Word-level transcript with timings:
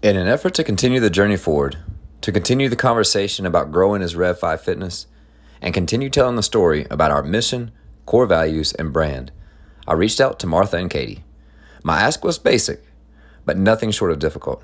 In 0.00 0.16
an 0.16 0.28
effort 0.28 0.54
to 0.54 0.62
continue 0.62 1.00
the 1.00 1.10
journey 1.10 1.36
forward, 1.36 1.76
to 2.20 2.30
continue 2.30 2.68
the 2.68 2.76
conversation 2.76 3.44
about 3.44 3.72
growing 3.72 4.00
as 4.00 4.14
Rev 4.14 4.38
5 4.38 4.60
Fitness, 4.60 5.08
and 5.60 5.74
continue 5.74 6.08
telling 6.08 6.36
the 6.36 6.42
story 6.44 6.86
about 6.88 7.10
our 7.10 7.24
mission, 7.24 7.72
core 8.06 8.24
values, 8.24 8.72
and 8.74 8.92
brand, 8.92 9.32
I 9.88 9.94
reached 9.94 10.20
out 10.20 10.38
to 10.38 10.46
Martha 10.46 10.76
and 10.76 10.88
Katie. 10.88 11.24
My 11.82 12.00
ask 12.00 12.22
was 12.22 12.38
basic, 12.38 12.84
but 13.44 13.58
nothing 13.58 13.90
short 13.90 14.12
of 14.12 14.20
difficult. 14.20 14.62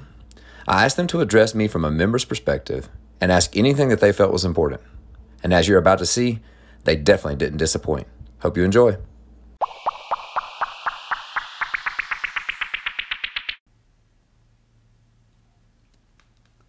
I 0.68 0.84
asked 0.84 0.96
them 0.96 1.08
to 1.08 1.20
address 1.20 1.52
me 1.52 1.66
from 1.66 1.84
a 1.84 1.90
member's 1.90 2.24
perspective 2.24 2.88
and 3.20 3.32
ask 3.32 3.56
anything 3.56 3.88
that 3.88 3.98
they 3.98 4.12
felt 4.12 4.32
was 4.32 4.44
important. 4.44 4.82
And 5.42 5.52
as 5.52 5.66
you're 5.66 5.78
about 5.78 5.98
to 5.98 6.06
see, 6.06 6.38
they 6.84 6.94
definitely 6.94 7.38
didn't 7.38 7.58
disappoint. 7.58 8.06
Hope 8.38 8.56
you 8.56 8.62
enjoy. 8.62 8.98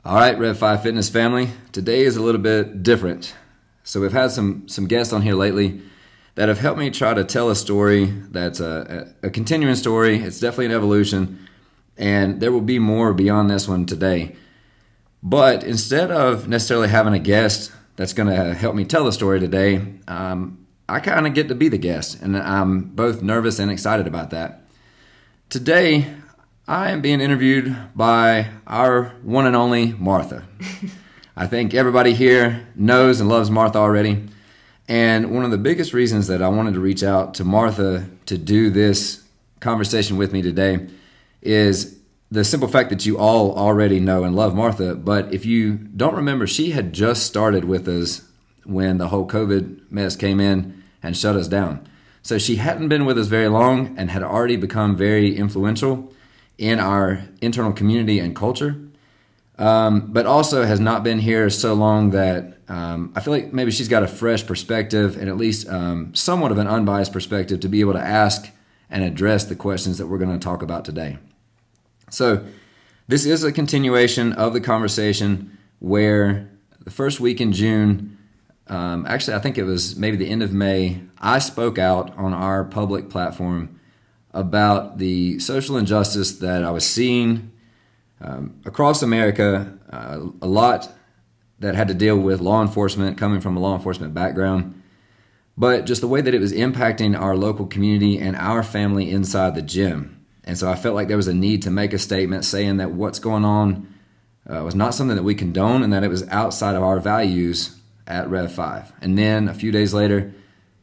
All 0.05 0.17
right, 0.17 0.37
Rev 0.37 0.55
5 0.55 0.83
Fitness 0.83 1.09
family. 1.09 1.49
Today 1.71 2.01
is 2.01 2.15
a 2.15 2.21
little 2.21 2.39
bit 2.39 2.83
different. 2.83 3.33
So 3.83 3.99
we've 3.99 4.13
had 4.13 4.29
some 4.29 4.67
some 4.67 4.85
guests 4.85 5.11
on 5.11 5.23
here 5.23 5.33
lately 5.33 5.81
that 6.35 6.47
have 6.47 6.59
helped 6.59 6.77
me 6.77 6.91
try 6.91 7.15
to 7.15 7.23
tell 7.23 7.49
a 7.49 7.55
story 7.55 8.05
that's 8.29 8.59
a, 8.59 9.15
a, 9.23 9.27
a 9.27 9.29
continuing 9.31 9.73
story. 9.73 10.17
It's 10.17 10.39
definitely 10.39 10.67
an 10.67 10.73
evolution, 10.73 11.47
and 11.97 12.39
there 12.39 12.51
will 12.51 12.61
be 12.61 12.77
more 12.77 13.15
beyond 13.15 13.49
this 13.49 13.67
one 13.67 13.87
today. 13.87 14.35
But 15.23 15.63
instead 15.63 16.11
of 16.11 16.47
necessarily 16.47 16.89
having 16.89 17.15
a 17.15 17.19
guest 17.19 17.71
that's 17.95 18.13
going 18.13 18.29
to 18.29 18.53
help 18.53 18.75
me 18.75 18.85
tell 18.85 19.05
the 19.05 19.11
story 19.11 19.39
today, 19.39 19.81
um, 20.07 20.67
I 20.87 20.99
kind 20.99 21.25
of 21.25 21.33
get 21.33 21.47
to 21.47 21.55
be 21.55 21.67
the 21.67 21.79
guest, 21.79 22.21
and 22.21 22.37
I'm 22.37 22.81
both 22.81 23.23
nervous 23.23 23.57
and 23.57 23.71
excited 23.71 24.05
about 24.05 24.29
that. 24.29 24.67
Today, 25.49 26.13
I 26.67 26.89
am 26.89 27.01
being 27.01 27.21
interviewed 27.21 27.77
by 27.95 28.47
our 28.65 29.13
one 29.21 29.45
and 29.45 29.55
only 29.55 29.93
Martha. 29.93 30.45
I 31.37 31.45
think 31.45 31.75
everybody 31.75 32.13
here 32.15 32.67
knows 32.73 33.19
and 33.19 33.29
loves 33.29 33.51
Martha 33.51 33.77
already. 33.77 34.23
And 34.87 35.29
one 35.29 35.45
of 35.45 35.51
the 35.51 35.59
biggest 35.59 35.93
reasons 35.93 36.25
that 36.25 36.41
I 36.41 36.47
wanted 36.47 36.73
to 36.73 36.79
reach 36.79 37.03
out 37.03 37.35
to 37.35 37.43
Martha 37.43 38.09
to 38.25 38.37
do 38.39 38.71
this 38.71 39.23
conversation 39.59 40.17
with 40.17 40.33
me 40.33 40.41
today 40.41 40.87
is 41.43 41.99
the 42.31 42.43
simple 42.43 42.67
fact 42.67 42.89
that 42.89 43.05
you 43.05 43.15
all 43.19 43.55
already 43.55 43.99
know 43.99 44.23
and 44.23 44.35
love 44.35 44.55
Martha. 44.55 44.95
But 44.95 45.31
if 45.31 45.45
you 45.45 45.75
don't 45.75 46.15
remember, 46.15 46.47
she 46.47 46.71
had 46.71 46.93
just 46.93 47.27
started 47.27 47.65
with 47.65 47.87
us 47.87 48.27
when 48.63 48.97
the 48.97 49.09
whole 49.09 49.27
COVID 49.27 49.91
mess 49.91 50.15
came 50.15 50.39
in 50.39 50.83
and 51.03 51.15
shut 51.15 51.35
us 51.35 51.47
down. 51.47 51.87
So 52.23 52.39
she 52.39 52.55
hadn't 52.55 52.89
been 52.89 53.05
with 53.05 53.19
us 53.19 53.27
very 53.27 53.49
long 53.49 53.95
and 53.99 54.09
had 54.09 54.23
already 54.23 54.55
become 54.55 54.97
very 54.97 55.35
influential 55.35 56.11
in 56.57 56.79
our 56.79 57.23
internal 57.41 57.73
community 57.73 58.19
and 58.19 58.35
culture, 58.35 58.75
um, 59.57 60.11
but 60.11 60.25
also 60.25 60.63
has 60.63 60.79
not 60.79 61.03
been 61.03 61.19
here 61.19 61.49
so 61.49 61.73
long 61.73 62.11
that 62.11 62.57
um, 62.67 63.13
I 63.15 63.19
feel 63.19 63.33
like 63.33 63.53
maybe 63.53 63.71
she's 63.71 63.87
got 63.87 64.03
a 64.03 64.07
fresh 64.07 64.45
perspective 64.45 65.17
and 65.17 65.29
at 65.29 65.37
least 65.37 65.69
um, 65.69 66.13
somewhat 66.15 66.51
of 66.51 66.57
an 66.57 66.67
unbiased 66.67 67.13
perspective 67.13 67.59
to 67.59 67.69
be 67.69 67.79
able 67.79 67.93
to 67.93 68.01
ask 68.01 68.51
and 68.89 69.03
address 69.03 69.45
the 69.45 69.55
questions 69.55 69.97
that 69.97 70.07
we're 70.07 70.17
going 70.17 70.37
to 70.37 70.43
talk 70.43 70.61
about 70.61 70.85
today. 70.85 71.17
So, 72.09 72.45
this 73.07 73.25
is 73.25 73.43
a 73.43 73.51
continuation 73.51 74.33
of 74.33 74.53
the 74.53 74.61
conversation 74.61 75.57
where 75.79 76.49
the 76.79 76.89
first 76.89 77.19
week 77.19 77.39
in 77.39 77.51
June, 77.51 78.17
um, 78.67 79.05
actually, 79.07 79.35
I 79.35 79.39
think 79.39 79.59
it 79.59 79.63
was 79.63 79.95
maybe 79.95 80.17
the 80.17 80.29
end 80.29 80.41
of 80.41 80.51
May, 80.51 81.01
I 81.19 81.37
spoke 81.37 81.77
out 81.77 82.15
on 82.17 82.33
our 82.33 82.63
public 82.63 83.09
platform 83.09 83.79
about 84.35 84.97
the 84.97 85.39
social 85.39 85.77
injustice 85.77 86.39
that 86.39 86.63
I 86.63 86.69
was 86.69 86.85
seeing 86.85 87.51
um, 88.21 88.59
across 88.65 89.01
America, 89.01 89.77
uh, 89.89 90.27
a 90.41 90.47
lot 90.47 90.91
that 91.59 91.73
had 91.73 91.87
to 91.87 91.93
deal 91.93 92.17
with 92.17 92.41
law 92.41 92.61
enforcement, 92.61 93.17
coming 93.17 93.39
from 93.39 93.55
a 93.55 93.59
law 93.59 93.75
enforcement 93.75 94.13
background, 94.13 94.81
but 95.57 95.85
just 95.85 96.01
the 96.01 96.07
way 96.07 96.19
that 96.19 96.33
it 96.33 96.41
was 96.41 96.51
impacting 96.51 97.17
our 97.17 97.37
local 97.37 97.65
community 97.65 98.19
and 98.19 98.35
our 98.35 98.61
family 98.61 99.09
inside 99.09 99.55
the 99.55 99.61
gym. 99.61 100.25
And 100.43 100.57
so 100.57 100.69
I 100.69 100.75
felt 100.75 100.95
like 100.95 101.07
there 101.07 101.17
was 101.17 101.29
a 101.29 101.33
need 101.33 101.61
to 101.63 101.71
make 101.71 101.93
a 101.93 101.97
statement 101.97 102.43
saying 102.43 102.77
that 102.77 102.91
what's 102.91 103.19
going 103.19 103.45
on 103.45 103.87
uh, 104.47 104.61
was 104.63 104.75
not 104.75 104.93
something 104.93 105.15
that 105.15 105.23
we 105.23 105.33
condone 105.33 105.81
and 105.81 105.93
that 105.93 106.03
it 106.03 106.09
was 106.09 106.27
outside 106.27 106.75
of 106.75 106.83
our 106.83 106.99
values 106.99 107.79
at 108.05 108.29
Rev 108.29 108.51
5. 108.51 108.93
And 109.01 109.17
then 109.17 109.47
a 109.47 109.53
few 109.53 109.71
days 109.71 109.93
later, 109.93 110.33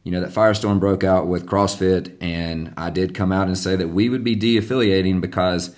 you 0.03 0.11
know, 0.11 0.19
that 0.19 0.31
firestorm 0.31 0.79
broke 0.79 1.03
out 1.03 1.27
with 1.27 1.45
CrossFit, 1.45 2.15
and 2.21 2.73
I 2.75 2.89
did 2.89 3.15
come 3.15 3.31
out 3.31 3.47
and 3.47 3.57
say 3.57 3.75
that 3.77 3.87
we 3.87 4.09
would 4.09 4.23
be 4.23 4.35
de 4.35 4.57
affiliating 4.57 5.21
because 5.21 5.75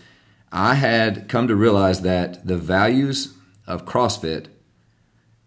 I 0.52 0.76
had 0.76 1.30
come 1.30 1.48
to 1.48 1.56
realize 1.56 2.02
that 2.02 2.46
the 2.46 2.58
values 2.58 3.36
of 3.68 3.86
CrossFit 3.86 4.48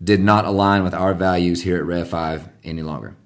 did 0.02 0.20
not 0.20 0.44
align 0.44 0.84
with 0.84 0.94
our 0.94 1.12
values 1.12 1.62
here 1.62 1.76
at 1.76 1.84
Rev 1.84 2.08
5 2.08 2.48
any 2.62 2.82
longer. 2.82 3.16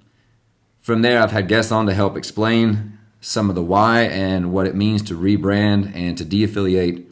From 0.81 1.03
there, 1.03 1.21
I've 1.21 1.31
had 1.31 1.47
guests 1.47 1.71
on 1.71 1.85
to 1.85 1.93
help 1.93 2.17
explain 2.17 2.97
some 3.21 3.49
of 3.49 3.55
the 3.55 3.63
why 3.63 4.01
and 4.01 4.51
what 4.51 4.67
it 4.67 4.75
means 4.75 5.01
to 5.03 5.17
rebrand 5.17 5.95
and 5.95 6.17
to 6.17 6.25
de 6.25 6.43
affiliate. 6.43 7.05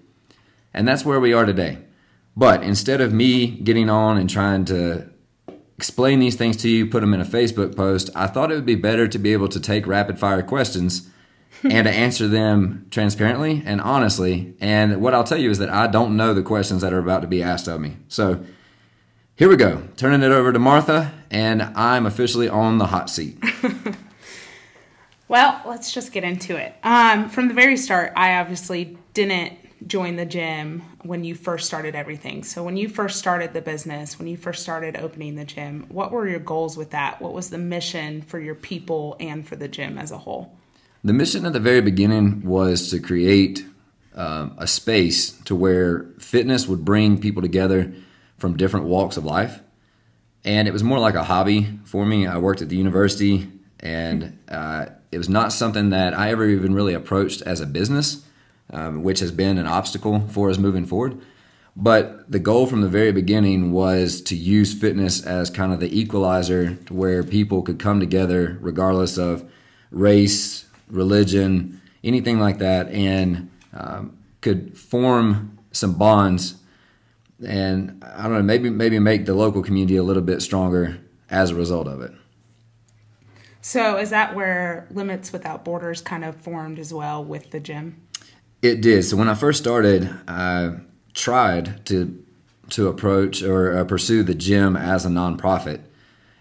And 0.73 0.87
that's 0.87 1.05
where 1.05 1.19
we 1.19 1.31
are 1.31 1.45
today. 1.45 1.77
But 2.35 2.63
instead 2.63 3.01
of 3.01 3.13
me 3.13 3.47
getting 3.47 3.89
on 3.89 4.17
and 4.17 4.29
trying 4.29 4.65
to 4.65 5.10
explain 5.81 6.19
these 6.19 6.35
things 6.35 6.57
to 6.57 6.69
you, 6.69 6.85
put 6.85 7.01
them 7.01 7.11
in 7.11 7.19
a 7.19 7.25
Facebook 7.25 7.75
post, 7.75 8.11
I 8.13 8.27
thought 8.27 8.51
it 8.51 8.53
would 8.53 8.67
be 8.67 8.75
better 8.75 9.07
to 9.07 9.17
be 9.17 9.33
able 9.33 9.47
to 9.47 9.59
take 9.59 9.87
rapid 9.87 10.19
fire 10.19 10.43
questions 10.43 11.09
and 11.63 11.87
to 11.87 11.91
answer 11.91 12.27
them 12.27 12.85
transparently 12.91 13.63
and 13.65 13.81
honestly. 13.81 14.53
And 14.61 15.01
what 15.01 15.15
I'll 15.15 15.23
tell 15.23 15.39
you 15.39 15.49
is 15.49 15.57
that 15.57 15.71
I 15.71 15.87
don't 15.87 16.15
know 16.15 16.35
the 16.35 16.43
questions 16.43 16.83
that 16.83 16.93
are 16.93 16.99
about 16.99 17.21
to 17.21 17.27
be 17.27 17.41
asked 17.41 17.67
of 17.67 17.81
me. 17.81 17.97
So 18.09 18.45
here 19.35 19.49
we 19.49 19.55
go. 19.55 19.87
Turning 19.97 20.21
it 20.21 20.31
over 20.31 20.53
to 20.53 20.59
Martha, 20.59 21.13
and 21.31 21.63
I'm 21.63 22.05
officially 22.05 22.47
on 22.47 22.77
the 22.77 22.85
hot 22.85 23.09
seat. 23.09 23.39
well, 25.27 25.63
let's 25.65 25.91
just 25.91 26.11
get 26.11 26.23
into 26.23 26.57
it. 26.57 26.75
Um, 26.83 27.27
from 27.27 27.47
the 27.47 27.55
very 27.55 27.75
start, 27.75 28.13
I 28.15 28.35
obviously 28.35 28.99
didn't 29.15 29.57
join 29.87 30.15
the 30.15 30.25
gym 30.25 30.81
when 31.03 31.23
you 31.23 31.35
first 31.35 31.65
started 31.65 31.95
everything. 31.95 32.43
So 32.43 32.63
when 32.63 32.77
you 32.77 32.87
first 32.87 33.17
started 33.17 33.53
the 33.53 33.61
business, 33.61 34.19
when 34.19 34.27
you 34.27 34.37
first 34.37 34.61
started 34.61 34.95
opening 34.95 35.35
the 35.35 35.45
gym, 35.45 35.85
what 35.89 36.11
were 36.11 36.27
your 36.27 36.39
goals 36.39 36.77
with 36.77 36.91
that? 36.91 37.21
What 37.21 37.33
was 37.33 37.49
the 37.49 37.57
mission 37.57 38.21
for 38.21 38.39
your 38.39 38.55
people 38.55 39.15
and 39.19 39.47
for 39.47 39.55
the 39.55 39.67
gym 39.67 39.97
as 39.97 40.11
a 40.11 40.17
whole? 40.17 40.57
The 41.03 41.13
mission 41.13 41.45
at 41.45 41.53
the 41.53 41.59
very 41.59 41.81
beginning 41.81 42.45
was 42.45 42.91
to 42.91 42.99
create 42.99 43.65
um, 44.13 44.53
a 44.57 44.67
space 44.67 45.31
to 45.45 45.55
where 45.55 46.05
fitness 46.19 46.67
would 46.67 46.85
bring 46.85 47.19
people 47.19 47.41
together 47.41 47.91
from 48.37 48.57
different 48.57 48.85
walks 48.85 49.17
of 49.17 49.25
life. 49.25 49.61
And 50.43 50.67
it 50.67 50.71
was 50.71 50.83
more 50.83 50.99
like 50.99 51.15
a 51.15 51.23
hobby 51.23 51.79
for 51.85 52.05
me. 52.05 52.27
I 52.27 52.37
worked 52.37 52.61
at 52.61 52.69
the 52.69 52.75
university, 52.75 53.51
and 53.79 54.39
uh, 54.49 54.87
it 55.11 55.17
was 55.17 55.29
not 55.29 55.53
something 55.53 55.91
that 55.91 56.13
I 56.13 56.31
ever 56.31 56.47
even 56.47 56.73
really 56.73 56.93
approached 56.93 57.41
as 57.43 57.61
a 57.61 57.65
business 57.65 58.25
um, 58.71 59.03
which 59.03 59.19
has 59.19 59.31
been 59.31 59.57
an 59.57 59.67
obstacle 59.67 60.21
for 60.29 60.49
us 60.49 60.57
moving 60.57 60.85
forward. 60.85 61.19
But 61.75 62.29
the 62.29 62.39
goal 62.39 62.67
from 62.67 62.81
the 62.81 62.89
very 62.89 63.11
beginning 63.11 63.71
was 63.71 64.21
to 64.23 64.35
use 64.35 64.73
fitness 64.73 65.25
as 65.25 65.49
kind 65.49 65.71
of 65.71 65.79
the 65.79 65.97
equalizer 65.97 66.75
to 66.75 66.93
where 66.93 67.23
people 67.23 67.61
could 67.61 67.79
come 67.79 67.99
together 67.99 68.57
regardless 68.59 69.17
of 69.17 69.49
race, 69.89 70.65
religion, 70.89 71.81
anything 72.03 72.39
like 72.39 72.57
that, 72.57 72.89
and 72.89 73.49
um, 73.73 74.17
could 74.41 74.77
form 74.77 75.57
some 75.71 75.93
bonds 75.93 76.55
and 77.45 78.03
I 78.03 78.23
don't 78.23 78.33
know, 78.33 78.43
maybe 78.43 78.69
maybe 78.69 78.99
make 78.99 79.25
the 79.25 79.33
local 79.33 79.63
community 79.63 79.95
a 79.95 80.03
little 80.03 80.21
bit 80.21 80.41
stronger 80.41 80.99
as 81.29 81.51
a 81.51 81.55
result 81.55 81.87
of 81.87 82.01
it. 82.01 82.11
So 83.61 83.97
is 83.97 84.09
that 84.09 84.35
where 84.35 84.87
Limits 84.91 85.31
Without 85.31 85.63
Borders 85.63 86.01
kind 86.01 86.25
of 86.25 86.35
formed 86.35 86.79
as 86.79 86.93
well 86.93 87.23
with 87.23 87.51
the 87.51 87.59
gym? 87.59 88.01
It 88.61 88.81
did. 88.81 89.03
So 89.03 89.17
when 89.17 89.27
I 89.27 89.33
first 89.33 89.59
started, 89.59 90.09
I 90.27 90.75
tried 91.13 91.85
to 91.87 92.23
to 92.69 92.87
approach 92.87 93.43
or 93.43 93.77
uh, 93.77 93.83
pursue 93.83 94.23
the 94.23 94.35
gym 94.35 94.77
as 94.77 95.05
a 95.05 95.09
nonprofit. 95.09 95.81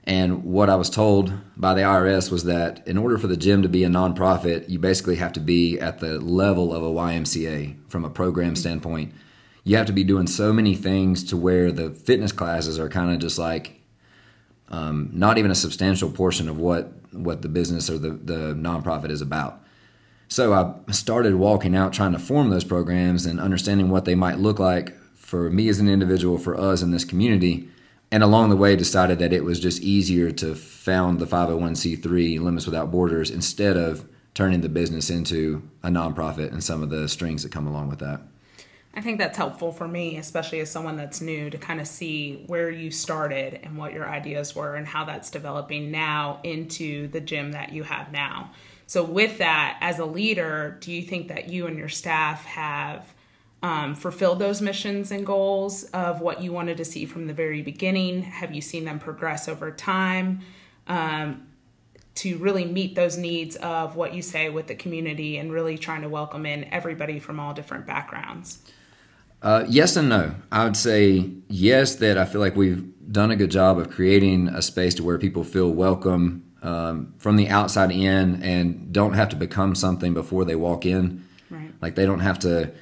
And 0.04 0.44
what 0.44 0.70
I 0.70 0.76
was 0.76 0.88
told 0.88 1.32
by 1.56 1.74
the 1.74 1.80
IRS 1.80 2.30
was 2.30 2.44
that 2.44 2.86
in 2.86 2.96
order 2.96 3.18
for 3.18 3.26
the 3.26 3.36
gym 3.36 3.62
to 3.62 3.68
be 3.68 3.82
a 3.84 3.88
nonprofit, 3.88 4.68
you 4.68 4.78
basically 4.78 5.16
have 5.16 5.32
to 5.32 5.40
be 5.40 5.78
at 5.80 5.98
the 5.98 6.20
level 6.20 6.72
of 6.72 6.82
a 6.82 6.90
YMCA 6.90 7.76
from 7.88 8.04
a 8.04 8.10
program 8.10 8.54
standpoint. 8.54 9.12
You 9.64 9.76
have 9.76 9.86
to 9.86 9.92
be 9.92 10.04
doing 10.04 10.26
so 10.26 10.52
many 10.52 10.74
things 10.74 11.24
to 11.24 11.36
where 11.36 11.72
the 11.72 11.90
fitness 11.90 12.32
classes 12.32 12.78
are 12.78 12.88
kind 12.88 13.12
of 13.12 13.18
just 13.18 13.38
like 13.38 13.80
um, 14.68 15.10
not 15.12 15.36
even 15.36 15.50
a 15.50 15.56
substantial 15.56 16.10
portion 16.10 16.48
of 16.48 16.58
what 16.58 16.92
what 17.12 17.42
the 17.42 17.48
business 17.48 17.90
or 17.90 17.98
the, 17.98 18.10
the 18.10 18.54
nonprofit 18.54 19.10
is 19.10 19.20
about. 19.20 19.64
So 20.30 20.52
I 20.52 20.92
started 20.92 21.34
walking 21.34 21.74
out 21.74 21.92
trying 21.92 22.12
to 22.12 22.18
form 22.20 22.50
those 22.50 22.62
programs 22.62 23.26
and 23.26 23.40
understanding 23.40 23.90
what 23.90 24.04
they 24.04 24.14
might 24.14 24.38
look 24.38 24.60
like 24.60 24.96
for 25.16 25.50
me 25.50 25.68
as 25.68 25.80
an 25.80 25.88
individual, 25.88 26.38
for 26.38 26.56
us 26.56 26.82
in 26.82 26.92
this 26.92 27.04
community. 27.04 27.68
And 28.12 28.22
along 28.22 28.50
the 28.50 28.56
way, 28.56 28.76
decided 28.76 29.18
that 29.18 29.32
it 29.32 29.42
was 29.42 29.58
just 29.58 29.82
easier 29.82 30.30
to 30.30 30.54
found 30.54 31.18
the 31.18 31.26
501c3 31.26 32.40
Limits 32.40 32.64
Without 32.64 32.92
Borders 32.92 33.28
instead 33.28 33.76
of 33.76 34.08
turning 34.32 34.60
the 34.60 34.68
business 34.68 35.10
into 35.10 35.68
a 35.82 35.88
nonprofit 35.88 36.52
and 36.52 36.62
some 36.62 36.84
of 36.84 36.90
the 36.90 37.08
strings 37.08 37.42
that 37.42 37.50
come 37.50 37.66
along 37.66 37.88
with 37.88 37.98
that. 37.98 38.20
I 38.94 39.00
think 39.00 39.18
that's 39.18 39.36
helpful 39.36 39.72
for 39.72 39.88
me, 39.88 40.16
especially 40.16 40.60
as 40.60 40.70
someone 40.70 40.96
that's 40.96 41.20
new, 41.20 41.50
to 41.50 41.58
kind 41.58 41.80
of 41.80 41.88
see 41.88 42.44
where 42.46 42.70
you 42.70 42.92
started 42.92 43.58
and 43.64 43.76
what 43.76 43.92
your 43.92 44.08
ideas 44.08 44.54
were 44.54 44.76
and 44.76 44.86
how 44.86 45.04
that's 45.04 45.30
developing 45.30 45.90
now 45.90 46.38
into 46.44 47.08
the 47.08 47.20
gym 47.20 47.50
that 47.50 47.72
you 47.72 47.82
have 47.82 48.12
now. 48.12 48.52
So, 48.90 49.04
with 49.04 49.38
that, 49.38 49.78
as 49.80 50.00
a 50.00 50.04
leader, 50.04 50.76
do 50.80 50.90
you 50.90 51.02
think 51.02 51.28
that 51.28 51.48
you 51.48 51.68
and 51.68 51.78
your 51.78 51.88
staff 51.88 52.44
have 52.44 53.14
um, 53.62 53.94
fulfilled 53.94 54.40
those 54.40 54.60
missions 54.60 55.12
and 55.12 55.24
goals 55.24 55.84
of 55.92 56.20
what 56.20 56.42
you 56.42 56.50
wanted 56.50 56.76
to 56.78 56.84
see 56.84 57.06
from 57.06 57.28
the 57.28 57.32
very 57.32 57.62
beginning? 57.62 58.22
Have 58.22 58.52
you 58.52 58.60
seen 58.60 58.84
them 58.86 58.98
progress 58.98 59.46
over 59.46 59.70
time? 59.70 60.40
Um, 60.88 61.46
to 62.16 62.36
really 62.38 62.64
meet 62.64 62.96
those 62.96 63.16
needs 63.16 63.54
of 63.54 63.94
what 63.94 64.12
you 64.12 64.22
say 64.22 64.48
with 64.48 64.66
the 64.66 64.74
community 64.74 65.38
and 65.38 65.52
really 65.52 65.78
trying 65.78 66.02
to 66.02 66.08
welcome 66.08 66.44
in 66.44 66.64
everybody 66.64 67.20
from 67.20 67.38
all 67.38 67.54
different 67.54 67.86
backgrounds? 67.86 68.58
Uh, 69.40 69.64
yes 69.68 69.94
and 69.94 70.08
no. 70.08 70.34
I 70.50 70.64
would 70.64 70.76
say 70.76 71.30
yes, 71.46 71.94
that 71.94 72.18
I 72.18 72.24
feel 72.24 72.40
like 72.40 72.56
we've 72.56 72.92
done 73.12 73.30
a 73.30 73.36
good 73.36 73.52
job 73.52 73.78
of 73.78 73.88
creating 73.88 74.48
a 74.48 74.60
space 74.60 74.94
to 74.94 75.04
where 75.04 75.16
people 75.16 75.44
feel 75.44 75.70
welcome 75.70 76.49
um, 76.62 77.14
from 77.18 77.36
the 77.36 77.48
outside 77.48 77.90
in 77.90 78.42
and 78.42 78.92
don't 78.92 79.14
have 79.14 79.28
to 79.30 79.36
become 79.36 79.74
something 79.74 80.14
before 80.14 80.44
they 80.44 80.54
walk 80.56 80.84
in. 80.86 81.24
Right. 81.50 81.72
Like 81.80 81.94
they 81.94 82.06
don't 82.06 82.20
have 82.20 82.38
to 82.40 82.72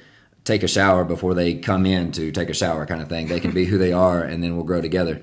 take 0.43 0.63
a 0.63 0.67
shower 0.67 1.03
before 1.05 1.33
they 1.33 1.55
come 1.55 1.85
in 1.85 2.11
to 2.13 2.31
take 2.31 2.49
a 2.49 2.53
shower, 2.53 2.85
kind 2.85 3.01
of 3.01 3.09
thing. 3.09 3.27
They 3.27 3.39
can 3.39 3.51
be 3.51 3.65
who 3.65 3.77
they 3.77 3.93
are, 3.93 4.21
and 4.21 4.43
then 4.43 4.55
we'll 4.55 4.65
grow 4.65 4.81
together. 4.81 5.21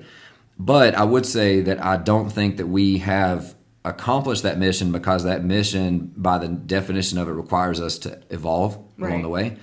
But 0.59 0.95
I 0.95 1.03
would 1.03 1.25
say 1.25 1.61
that 1.61 1.83
I 1.83 1.97
don't 1.97 2.29
think 2.29 2.57
that 2.57 2.67
we 2.67 2.97
have 2.99 3.55
accomplished 3.85 4.43
that 4.43 4.57
mission 4.57 4.91
because 4.91 5.23
that 5.23 5.43
mission, 5.43 6.11
by 6.17 6.37
the 6.39 6.47
definition 6.47 7.17
of 7.17 7.27
it, 7.27 7.31
requires 7.33 7.79
us 7.79 7.97
to 7.99 8.19
evolve 8.29 8.77
Right. 8.97 9.09
along 9.09 9.21
the 9.21 9.29
way. 9.29 9.57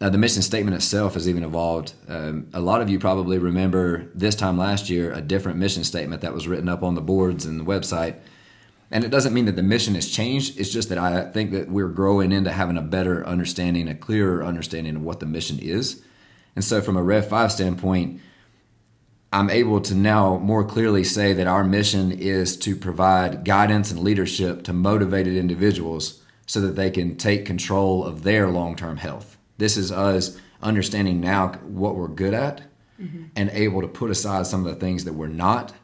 Uh, 0.00 0.10
the 0.10 0.18
mission 0.18 0.42
statement 0.42 0.74
itself 0.76 1.14
has 1.14 1.28
even 1.28 1.42
evolved. 1.42 1.94
Um, 2.06 2.48
a 2.52 2.60
lot 2.60 2.80
of 2.82 2.88
you 2.90 2.98
probably 2.98 3.38
remember 3.38 4.06
this 4.14 4.34
time 4.34 4.56
last 4.58 4.88
year 4.90 5.10
a 5.12 5.20
different 5.22 5.58
mission 5.58 5.84
statement 5.84 6.20
that 6.22 6.34
was 6.34 6.46
written 6.46 6.68
up 6.68 6.82
on 6.82 6.94
the 6.94 7.00
boards 7.00 7.44
and 7.46 7.58
the 7.58 7.64
website. 7.64 8.16
And 8.90 9.02
it 9.02 9.10
doesn't 9.10 9.34
mean 9.34 9.46
that 9.46 9.56
the 9.56 9.62
mission 9.62 9.94
has 9.96 10.08
changed. 10.08 10.58
It's 10.60 10.70
just 10.70 10.88
that 10.90 10.98
I 10.98 11.30
think 11.30 11.50
that 11.50 11.68
we're 11.68 11.88
growing 11.88 12.30
into 12.30 12.52
having 12.52 12.76
a 12.76 12.82
better 12.82 13.26
understanding, 13.26 13.88
a 13.88 13.94
clearer 13.94 14.44
understanding 14.44 14.96
of 14.96 15.02
what 15.02 15.20
the 15.20 15.26
mission 15.26 15.58
is. 15.58 16.02
And 16.54 16.64
so, 16.64 16.80
from 16.80 16.96
a 16.96 17.02
Rev 17.02 17.28
5 17.28 17.52
standpoint, 17.52 18.20
I'm 19.32 19.50
able 19.50 19.80
to 19.82 19.94
now 19.94 20.38
more 20.38 20.64
clearly 20.64 21.04
say 21.04 21.32
that 21.32 21.46
our 21.46 21.64
mission 21.64 22.12
is 22.12 22.56
to 22.58 22.76
provide 22.76 23.44
guidance 23.44 23.90
and 23.90 24.00
leadership 24.00 24.62
to 24.64 24.72
motivated 24.72 25.36
individuals 25.36 26.22
so 26.46 26.60
that 26.60 26.76
they 26.76 26.90
can 26.90 27.16
take 27.16 27.44
control 27.44 28.04
of 28.04 28.22
their 28.22 28.48
long 28.48 28.76
term 28.76 28.98
health. 28.98 29.36
This 29.58 29.76
is 29.76 29.90
us 29.90 30.38
understanding 30.62 31.20
now 31.20 31.48
what 31.64 31.96
we're 31.96 32.08
good 32.08 32.34
at 32.34 32.62
mm-hmm. 33.00 33.24
and 33.34 33.50
able 33.50 33.80
to 33.80 33.88
put 33.88 34.10
aside 34.10 34.46
some 34.46 34.64
of 34.64 34.72
the 34.72 34.80
things 34.80 35.04
that 35.04 35.12
we're 35.12 35.26
not 35.26 35.74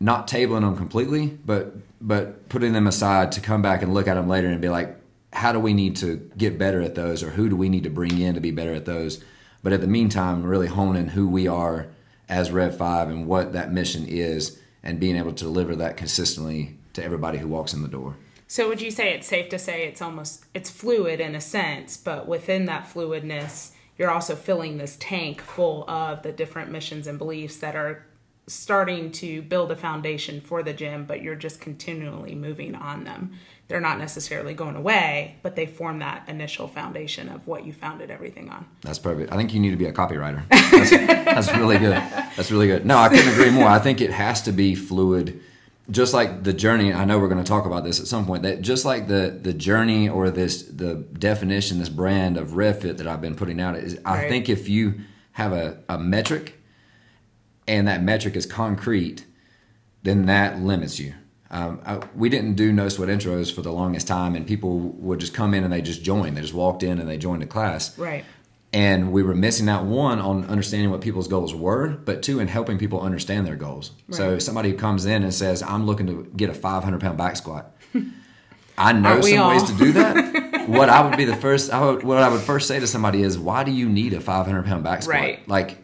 not 0.00 0.28
tabling 0.28 0.62
them 0.62 0.76
completely, 0.76 1.38
but 1.44 1.74
but 2.00 2.48
putting 2.48 2.72
them 2.72 2.86
aside 2.86 3.32
to 3.32 3.40
come 3.40 3.62
back 3.62 3.82
and 3.82 3.94
look 3.94 4.06
at 4.06 4.14
them 4.14 4.28
later 4.28 4.48
and 4.48 4.60
be 4.60 4.68
like, 4.68 4.96
how 5.32 5.52
do 5.52 5.58
we 5.58 5.72
need 5.72 5.96
to 5.96 6.30
get 6.36 6.58
better 6.58 6.80
at 6.80 6.94
those, 6.94 7.22
or 7.22 7.30
who 7.30 7.48
do 7.48 7.56
we 7.56 7.68
need 7.68 7.84
to 7.84 7.90
bring 7.90 8.18
in 8.18 8.34
to 8.34 8.40
be 8.40 8.50
better 8.50 8.74
at 8.74 8.84
those? 8.84 9.22
But 9.62 9.72
at 9.72 9.80
the 9.80 9.86
meantime, 9.86 10.44
really 10.44 10.68
honing 10.68 11.08
who 11.08 11.28
we 11.28 11.48
are 11.48 11.88
as 12.28 12.50
Rev 12.50 12.76
Five 12.76 13.08
and 13.08 13.26
what 13.26 13.52
that 13.52 13.72
mission 13.72 14.04
is, 14.06 14.58
and 14.82 15.00
being 15.00 15.16
able 15.16 15.32
to 15.32 15.44
deliver 15.44 15.74
that 15.76 15.96
consistently 15.96 16.78
to 16.92 17.02
everybody 17.02 17.38
who 17.38 17.48
walks 17.48 17.72
in 17.72 17.82
the 17.82 17.88
door. 17.88 18.16
So 18.48 18.68
would 18.68 18.80
you 18.80 18.90
say 18.90 19.12
it's 19.12 19.26
safe 19.26 19.48
to 19.48 19.58
say 19.58 19.86
it's 19.86 20.00
almost 20.00 20.44
it's 20.54 20.70
fluid 20.70 21.20
in 21.20 21.34
a 21.34 21.40
sense, 21.40 21.96
but 21.96 22.28
within 22.28 22.66
that 22.66 22.88
fluidness, 22.88 23.72
you're 23.98 24.10
also 24.10 24.36
filling 24.36 24.78
this 24.78 24.96
tank 25.00 25.40
full 25.40 25.88
of 25.90 26.22
the 26.22 26.32
different 26.32 26.70
missions 26.70 27.06
and 27.06 27.18
beliefs 27.18 27.56
that 27.56 27.74
are 27.74 28.06
starting 28.46 29.10
to 29.10 29.42
build 29.42 29.72
a 29.72 29.76
foundation 29.76 30.40
for 30.40 30.62
the 30.62 30.72
gym, 30.72 31.04
but 31.04 31.20
you're 31.22 31.34
just 31.34 31.60
continually 31.60 32.34
moving 32.34 32.74
on 32.74 33.04
them. 33.04 33.32
They're 33.68 33.80
not 33.80 33.98
necessarily 33.98 34.54
going 34.54 34.76
away, 34.76 35.36
but 35.42 35.56
they 35.56 35.66
form 35.66 35.98
that 35.98 36.28
initial 36.28 36.68
foundation 36.68 37.28
of 37.28 37.44
what 37.48 37.66
you 37.66 37.72
founded 37.72 38.10
everything 38.12 38.48
on. 38.48 38.64
That's 38.82 39.00
perfect. 39.00 39.32
I 39.32 39.36
think 39.36 39.52
you 39.52 39.58
need 39.58 39.70
to 39.72 39.76
be 39.76 39.86
a 39.86 39.92
copywriter. 39.92 40.44
That's, 40.48 40.90
that's 41.48 41.56
really 41.56 41.76
good. 41.78 41.94
That's 42.36 42.52
really 42.52 42.68
good. 42.68 42.86
No, 42.86 42.96
I 42.96 43.08
couldn't 43.08 43.32
agree 43.32 43.50
more. 43.50 43.66
I 43.66 43.80
think 43.80 44.00
it 44.00 44.12
has 44.12 44.42
to 44.42 44.52
be 44.52 44.76
fluid, 44.76 45.40
just 45.90 46.14
like 46.14 46.44
the 46.44 46.52
journey. 46.52 46.92
I 46.92 47.04
know 47.04 47.18
we're 47.18 47.26
going 47.28 47.42
to 47.42 47.48
talk 47.48 47.66
about 47.66 47.82
this 47.82 47.98
at 47.98 48.06
some 48.06 48.24
point. 48.24 48.44
That 48.44 48.60
just 48.62 48.84
like 48.84 49.08
the 49.08 49.36
the 49.42 49.52
journey 49.52 50.08
or 50.08 50.30
this 50.30 50.62
the 50.62 50.94
definition, 51.18 51.80
this 51.80 51.88
brand 51.88 52.36
of 52.36 52.50
RevFit 52.50 52.98
that 52.98 53.08
I've 53.08 53.20
been 53.20 53.34
putting 53.34 53.60
out 53.60 53.74
is. 53.74 53.98
I 54.04 54.18
Right. 54.18 54.28
think 54.28 54.48
if 54.48 54.68
you 54.68 55.00
have 55.32 55.52
a, 55.52 55.78
a 55.88 55.98
metric, 55.98 56.55
and 57.68 57.86
that 57.88 58.02
metric 58.02 58.36
is 58.36 58.46
concrete, 58.46 59.24
then 60.02 60.26
that 60.26 60.60
limits 60.60 60.98
you. 61.00 61.14
Um, 61.50 61.80
I, 61.86 62.00
we 62.16 62.28
didn't 62.28 62.54
do 62.54 62.72
no 62.72 62.88
sweat 62.88 63.08
intros 63.08 63.54
for 63.54 63.62
the 63.62 63.70
longest 63.72 64.08
time, 64.08 64.34
and 64.34 64.46
people 64.46 64.78
would 64.80 65.20
just 65.20 65.32
come 65.32 65.54
in 65.54 65.62
and 65.64 65.72
they 65.72 65.80
just 65.80 66.02
joined. 66.02 66.36
They 66.36 66.40
just 66.40 66.54
walked 66.54 66.82
in 66.82 66.98
and 66.98 67.08
they 67.08 67.16
joined 67.18 67.40
the 67.42 67.46
class 67.46 67.96
Right. 67.98 68.24
and 68.72 69.12
we 69.12 69.22
were 69.22 69.34
missing 69.34 69.68
out 69.68 69.84
one 69.84 70.18
on 70.18 70.44
understanding 70.46 70.90
what 70.90 71.00
people's 71.00 71.28
goals 71.28 71.54
were 71.54 71.88
but 71.88 72.20
two 72.22 72.40
in 72.40 72.48
helping 72.48 72.78
people 72.78 73.00
understand 73.00 73.46
their 73.46 73.54
goals 73.54 73.92
so 74.10 74.32
Right. 74.32 74.42
somebody 74.42 74.70
who 74.70 74.76
comes 74.76 75.06
in 75.06 75.22
and 75.22 75.32
says 75.32 75.62
i'm 75.62 75.86
looking 75.86 76.08
to 76.08 76.28
get 76.36 76.50
a 76.50 76.54
500 76.54 77.00
pound 77.00 77.16
back 77.16 77.36
squat 77.36 77.70
i 78.78 78.92
know 78.92 79.20
some 79.20 79.48
ways 79.48 79.62
to 79.62 79.72
do 79.74 79.92
that 79.92 80.66
what 80.68 80.88
i 80.88 81.00
would 81.06 81.16
be 81.16 81.24
the 81.24 81.36
first 81.36 81.72
I 81.72 81.80
would, 81.86 82.02
what 82.02 82.18
i 82.18 82.28
would 82.28 82.40
first 82.40 82.66
say 82.66 82.80
to 82.80 82.86
somebody 82.88 83.22
is 83.22 83.38
why 83.38 83.62
do 83.62 83.70
you 83.70 83.88
need 83.88 84.12
a 84.14 84.20
500 84.20 84.64
pound 84.64 84.82
back 84.82 85.02
squat 85.02 85.14
Right. 85.20 85.48
like 85.48 85.78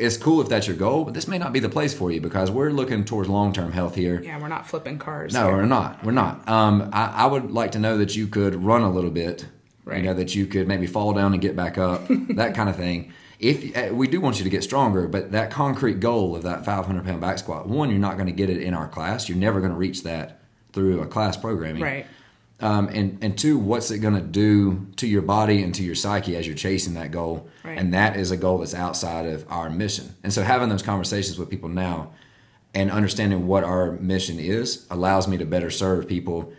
it's 0.00 0.16
cool 0.16 0.40
if 0.40 0.48
that's 0.48 0.66
your 0.66 0.76
goal 0.76 1.04
but 1.04 1.14
this 1.14 1.28
may 1.28 1.38
not 1.38 1.52
be 1.52 1.60
the 1.60 1.68
place 1.68 1.92
for 1.94 2.10
you 2.10 2.20
because 2.20 2.50
we're 2.50 2.70
looking 2.70 3.04
towards 3.04 3.28
long-term 3.28 3.72
health 3.72 3.94
here 3.94 4.20
Yeah, 4.22 4.40
we're 4.40 4.48
not 4.48 4.66
flipping 4.66 4.98
cars. 4.98 5.32
no, 5.32 5.46
here. 5.48 5.56
we're 5.58 5.66
not. 5.66 6.02
We're 6.04 6.12
not. 6.12 6.48
Um, 6.48 6.90
I, 6.92 7.04
I 7.24 7.26
would 7.26 7.50
like 7.50 7.72
to 7.72 7.78
know 7.78 7.98
that 7.98 8.16
you 8.16 8.26
could 8.26 8.54
run 8.56 8.82
a 8.82 8.90
little 8.90 9.10
bit. 9.10 9.46
Right. 9.84 9.98
You 9.98 10.04
know 10.04 10.14
that 10.14 10.34
you 10.34 10.46
could 10.46 10.68
maybe 10.68 10.86
fall 10.86 11.12
down 11.12 11.32
and 11.32 11.40
get 11.42 11.56
back 11.56 11.78
up, 11.78 12.02
that 12.36 12.54
kind 12.54 12.68
of 12.68 12.76
thing. 12.76 13.12
If 13.40 13.74
uh, 13.76 13.94
we 13.94 14.06
do 14.06 14.20
want 14.20 14.38
you 14.38 14.44
to 14.44 14.50
get 14.50 14.62
stronger, 14.62 15.08
but 15.08 15.32
that 15.32 15.50
concrete 15.50 15.98
goal 16.00 16.36
of 16.36 16.42
that 16.42 16.64
500 16.64 17.04
pound 17.04 17.20
back 17.20 17.38
squat, 17.38 17.66
one, 17.66 17.88
you're 17.90 17.98
not 17.98 18.14
going 18.16 18.26
to 18.26 18.32
get 18.32 18.50
it 18.50 18.58
in 18.62 18.74
our 18.74 18.86
class. 18.86 19.28
You're 19.28 19.38
never 19.38 19.58
going 19.60 19.72
to 19.72 19.78
reach 19.78 20.02
that 20.04 20.40
through 20.72 21.00
a 21.00 21.06
class 21.06 21.36
programming. 21.36 21.82
Right. 21.82 22.06
Um, 22.60 22.88
and 22.88 23.18
and 23.22 23.38
two, 23.38 23.58
what's 23.58 23.90
it 23.90 23.98
going 23.98 24.14
to 24.14 24.20
do 24.20 24.86
to 24.96 25.06
your 25.06 25.22
body 25.22 25.62
and 25.62 25.74
to 25.74 25.82
your 25.82 25.94
psyche 25.94 26.36
as 26.36 26.46
you're 26.46 26.56
chasing 26.56 26.94
that 26.94 27.10
goal? 27.10 27.48
Right. 27.64 27.78
And 27.78 27.94
that 27.94 28.16
is 28.16 28.30
a 28.30 28.36
goal 28.36 28.58
that's 28.58 28.74
outside 28.74 29.26
of 29.26 29.46
our 29.50 29.70
mission. 29.70 30.14
And 30.22 30.32
so 30.32 30.42
having 30.42 30.68
those 30.68 30.82
conversations 30.82 31.38
with 31.38 31.48
people 31.48 31.68
now 31.68 32.12
and 32.74 32.90
understanding 32.90 33.46
what 33.46 33.64
our 33.64 33.92
mission 33.92 34.38
is 34.38 34.86
allows 34.90 35.26
me 35.26 35.38
to 35.38 35.44
better 35.44 35.70
serve 35.70 36.06
people. 36.06 36.52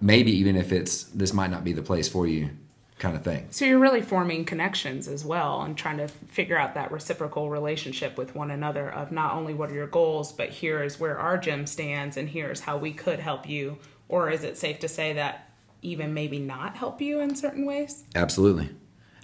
Maybe 0.00 0.30
even 0.32 0.54
if 0.54 0.70
it's 0.70 1.04
this 1.04 1.32
might 1.32 1.50
not 1.50 1.64
be 1.64 1.72
the 1.72 1.82
place 1.82 2.08
for 2.08 2.26
you, 2.26 2.50
kind 2.98 3.16
of 3.16 3.24
thing. 3.24 3.48
So 3.50 3.64
you're 3.64 3.78
really 3.78 4.02
forming 4.02 4.44
connections 4.44 5.08
as 5.08 5.24
well 5.24 5.62
and 5.62 5.76
trying 5.76 5.98
to 5.98 6.08
figure 6.08 6.58
out 6.58 6.74
that 6.74 6.92
reciprocal 6.92 7.50
relationship 7.50 8.16
with 8.16 8.34
one 8.34 8.50
another 8.50 8.90
of 8.90 9.10
not 9.10 9.34
only 9.34 9.54
what 9.54 9.70
are 9.70 9.74
your 9.74 9.86
goals, 9.86 10.32
but 10.32 10.50
here 10.50 10.82
is 10.82 11.00
where 11.00 11.18
our 11.18 11.38
gym 11.38 11.66
stands 11.66 12.16
and 12.16 12.28
here's 12.28 12.60
how 12.60 12.76
we 12.76 12.92
could 12.92 13.18
help 13.18 13.48
you. 13.48 13.78
Or 14.08 14.30
is 14.30 14.44
it 14.44 14.56
safe 14.56 14.80
to 14.80 14.88
say 14.88 15.14
that 15.14 15.50
even 15.82 16.14
maybe 16.14 16.38
not 16.38 16.76
help 16.76 17.00
you 17.00 17.20
in 17.20 17.34
certain 17.34 17.66
ways? 17.66 18.04
Absolutely, 18.14 18.70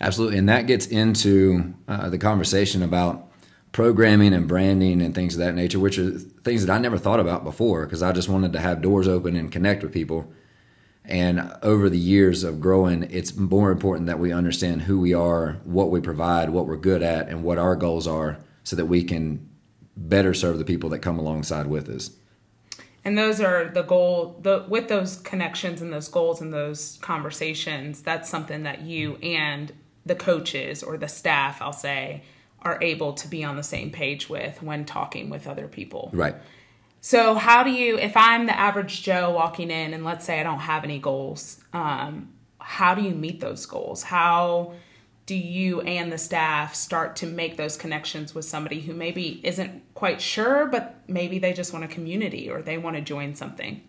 absolutely, 0.00 0.38
and 0.38 0.48
that 0.48 0.66
gets 0.66 0.86
into 0.86 1.74
uh, 1.88 2.08
the 2.10 2.18
conversation 2.18 2.82
about 2.82 3.30
programming 3.72 4.32
and 4.32 4.46
branding 4.46 5.02
and 5.02 5.14
things 5.14 5.34
of 5.34 5.40
that 5.40 5.54
nature, 5.54 5.80
which 5.80 5.98
are 5.98 6.10
things 6.10 6.64
that 6.64 6.72
I 6.72 6.78
never 6.78 6.96
thought 6.96 7.18
about 7.18 7.42
before 7.42 7.84
because 7.84 8.02
I 8.02 8.12
just 8.12 8.28
wanted 8.28 8.52
to 8.52 8.60
have 8.60 8.80
doors 8.80 9.08
open 9.08 9.34
and 9.34 9.50
connect 9.50 9.82
with 9.82 9.92
people. 9.92 10.32
And 11.04 11.52
over 11.60 11.90
the 11.90 11.98
years 11.98 12.44
of 12.44 12.60
growing, 12.60 13.02
it's 13.10 13.36
more 13.36 13.72
important 13.72 14.06
that 14.06 14.20
we 14.20 14.32
understand 14.32 14.82
who 14.82 15.00
we 15.00 15.12
are, 15.12 15.60
what 15.64 15.90
we 15.90 16.00
provide, 16.00 16.50
what 16.50 16.66
we're 16.66 16.76
good 16.76 17.02
at, 17.02 17.28
and 17.28 17.42
what 17.42 17.58
our 17.58 17.76
goals 17.76 18.06
are, 18.06 18.38
so 18.62 18.76
that 18.76 18.86
we 18.86 19.02
can 19.02 19.50
better 19.96 20.32
serve 20.32 20.58
the 20.58 20.64
people 20.64 20.88
that 20.90 21.00
come 21.00 21.18
alongside 21.18 21.66
with 21.66 21.88
us. 21.88 22.10
And 23.04 23.18
those 23.18 23.40
are 23.40 23.68
the 23.68 23.82
goal 23.82 24.38
the 24.40 24.64
with 24.68 24.88
those 24.88 25.16
connections 25.16 25.82
and 25.82 25.92
those 25.92 26.08
goals 26.08 26.40
and 26.40 26.52
those 26.52 26.98
conversations, 27.02 28.02
that's 28.02 28.30
something 28.30 28.62
that 28.62 28.82
you 28.82 29.16
and 29.16 29.72
the 30.06 30.14
coaches 30.14 30.82
or 30.82 30.96
the 30.96 31.08
staff, 31.08 31.60
I'll 31.60 31.72
say, 31.72 32.22
are 32.62 32.78
able 32.82 33.12
to 33.12 33.28
be 33.28 33.44
on 33.44 33.56
the 33.56 33.62
same 33.62 33.90
page 33.90 34.28
with 34.28 34.62
when 34.62 34.84
talking 34.84 35.28
with 35.28 35.46
other 35.46 35.68
people. 35.68 36.10
Right. 36.12 36.34
So, 37.00 37.34
how 37.34 37.62
do 37.62 37.70
you, 37.70 37.98
if 37.98 38.16
I'm 38.16 38.46
the 38.46 38.58
average 38.58 39.02
Joe 39.02 39.30
walking 39.30 39.70
in 39.70 39.92
and 39.92 40.04
let's 40.04 40.24
say 40.24 40.40
I 40.40 40.42
don't 40.42 40.60
have 40.60 40.84
any 40.84 40.98
goals, 40.98 41.62
um, 41.74 42.30
how 42.58 42.94
do 42.94 43.02
you 43.02 43.14
meet 43.14 43.40
those 43.40 43.66
goals? 43.66 44.02
How 44.02 44.72
do 45.26 45.34
you 45.34 45.80
and 45.82 46.12
the 46.12 46.18
staff 46.18 46.74
start 46.74 47.16
to 47.16 47.26
make 47.26 47.56
those 47.56 47.76
connections 47.76 48.34
with 48.34 48.44
somebody 48.44 48.80
who 48.80 48.92
maybe 48.92 49.40
isn't 49.42 49.82
quite 49.94 50.20
sure, 50.20 50.66
but 50.66 50.96
maybe 51.08 51.38
they 51.38 51.52
just 51.52 51.72
want 51.72 51.84
a 51.84 51.88
community 51.88 52.50
or 52.50 52.60
they 52.60 52.76
want 52.76 52.96
to 52.96 53.02
join 53.02 53.34
something? 53.34 53.82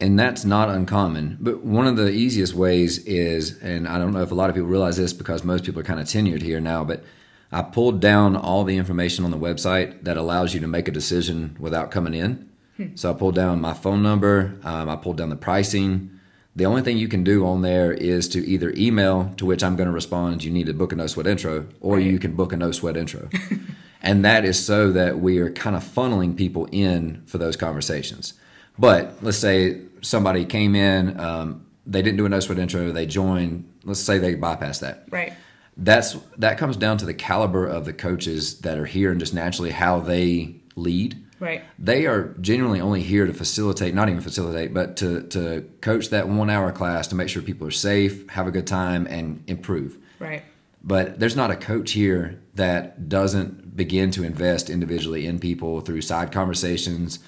And 0.00 0.18
that's 0.18 0.44
not 0.44 0.68
uncommon. 0.68 1.38
But 1.40 1.62
one 1.64 1.86
of 1.86 1.96
the 1.96 2.10
easiest 2.10 2.54
ways 2.54 2.98
is, 3.04 3.58
and 3.60 3.86
I 3.86 3.98
don't 3.98 4.12
know 4.12 4.22
if 4.22 4.30
a 4.30 4.34
lot 4.34 4.48
of 4.48 4.54
people 4.54 4.68
realize 4.68 4.96
this 4.96 5.12
because 5.12 5.44
most 5.44 5.64
people 5.64 5.80
are 5.80 5.84
kind 5.84 6.00
of 6.00 6.06
tenured 6.06 6.42
here 6.42 6.60
now, 6.60 6.84
but 6.84 7.04
I 7.50 7.62
pulled 7.62 8.00
down 8.00 8.36
all 8.36 8.64
the 8.64 8.76
information 8.76 9.24
on 9.24 9.30
the 9.30 9.38
website 9.38 10.04
that 10.04 10.16
allows 10.16 10.54
you 10.54 10.60
to 10.60 10.68
make 10.68 10.86
a 10.86 10.92
decision 10.92 11.56
without 11.58 11.90
coming 11.90 12.14
in. 12.14 12.48
So 12.94 13.10
I 13.10 13.14
pulled 13.14 13.34
down 13.34 13.60
my 13.60 13.74
phone 13.74 14.02
number, 14.02 14.56
um, 14.62 14.88
I 14.88 14.94
pulled 14.96 15.16
down 15.16 15.30
the 15.30 15.36
pricing. 15.36 16.17
The 16.58 16.66
only 16.66 16.82
thing 16.82 16.98
you 16.98 17.06
can 17.06 17.22
do 17.22 17.46
on 17.46 17.62
there 17.62 17.92
is 17.92 18.28
to 18.30 18.44
either 18.44 18.74
email, 18.76 19.32
to 19.36 19.46
which 19.46 19.62
I'm 19.62 19.76
going 19.76 19.86
to 19.86 19.92
respond, 19.92 20.42
you 20.42 20.50
need 20.50 20.66
to 20.66 20.74
book 20.74 20.92
a 20.92 20.96
no 20.96 21.06
sweat 21.06 21.28
intro, 21.28 21.66
or 21.80 21.96
Right. 21.98 22.04
you 22.04 22.18
can 22.18 22.32
book 22.34 22.52
a 22.52 22.56
no 22.56 22.72
sweat 22.72 22.96
intro. 22.96 23.28
and 24.02 24.24
that 24.24 24.44
is 24.44 24.58
so 24.58 24.90
that 24.90 25.20
we 25.20 25.38
are 25.38 25.50
kind 25.52 25.76
of 25.76 25.84
funneling 25.84 26.36
people 26.36 26.66
in 26.72 27.22
for 27.26 27.38
those 27.38 27.54
conversations. 27.56 28.34
But 28.76 29.18
let's 29.22 29.38
say 29.38 29.82
somebody 30.00 30.44
came 30.44 30.74
in, 30.74 31.20
um, 31.20 31.64
they 31.86 32.02
didn't 32.02 32.16
do 32.16 32.26
a 32.26 32.28
no 32.28 32.40
sweat 32.40 32.58
intro, 32.58 32.90
they 32.90 33.06
joined, 33.06 33.64
let's 33.84 34.00
say 34.00 34.18
they 34.18 34.34
bypassed 34.34 34.80
that 34.80 35.04
Right. 35.10 35.34
that's 35.76 36.16
that 36.38 36.58
comes 36.58 36.76
down 36.76 36.98
to 36.98 37.06
the 37.06 37.14
caliber 37.14 37.66
of 37.66 37.84
the 37.84 37.92
coaches 37.92 38.58
that 38.62 38.76
are 38.80 38.86
here 38.86 39.12
and 39.12 39.20
just 39.20 39.32
naturally 39.32 39.70
how 39.70 40.00
they 40.00 40.56
lead. 40.74 41.24
Right. 41.40 41.62
They 41.78 42.06
are 42.06 42.34
genuinely 42.40 42.80
only 42.80 43.02
here 43.02 43.26
to 43.26 43.32
facilitate, 43.32 43.94
not 43.94 44.08
even 44.08 44.20
facilitate, 44.20 44.74
but 44.74 44.96
to 44.98 45.22
to 45.28 45.68
coach 45.80 46.10
that 46.10 46.28
one 46.28 46.50
hour 46.50 46.72
class 46.72 47.06
to 47.08 47.14
make 47.14 47.28
sure 47.28 47.42
people 47.42 47.66
are 47.66 47.72
safe, 47.72 48.28
have 48.30 48.46
a 48.46 48.50
good 48.50 48.66
time, 48.66 49.06
and 49.06 49.44
improve. 49.46 49.98
Right. 50.18 50.42
But 50.82 51.18
there's 51.20 51.36
not 51.36 51.50
a 51.50 51.56
coach 51.56 51.92
here 51.92 52.40
that 52.54 53.08
doesn't 53.08 53.76
begin 53.76 54.10
to 54.12 54.24
invest 54.24 54.70
individually 54.70 55.26
in 55.26 55.38
people 55.38 55.80
through 55.80 56.02
side 56.02 56.32
conversations, 56.32 57.18